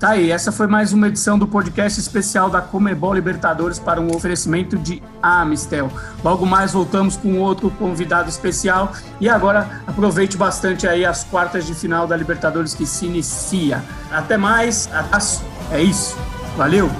Tá 0.00 0.12
aí, 0.12 0.30
essa 0.30 0.50
foi 0.50 0.66
mais 0.66 0.94
uma 0.94 1.08
edição 1.08 1.38
do 1.38 1.46
podcast 1.46 2.00
especial 2.00 2.48
da 2.48 2.62
Comebol 2.62 3.12
Libertadores 3.12 3.78
para 3.78 4.00
um 4.00 4.16
oferecimento 4.16 4.78
de 4.78 5.02
Amistel. 5.22 5.92
Logo 6.24 6.46
mais 6.46 6.72
voltamos 6.72 7.18
com 7.18 7.38
outro 7.38 7.70
convidado 7.72 8.30
especial 8.30 8.94
e 9.20 9.28
agora 9.28 9.82
aproveite 9.86 10.38
bastante 10.38 10.88
aí 10.88 11.04
as 11.04 11.22
quartas 11.24 11.66
de 11.66 11.74
final 11.74 12.06
da 12.06 12.16
Libertadores 12.16 12.72
que 12.72 12.86
se 12.86 13.04
inicia. 13.04 13.84
Até 14.10 14.38
mais, 14.38 14.88
abraço, 14.90 15.44
é 15.70 15.82
isso. 15.82 16.16
Valeu! 16.56 16.90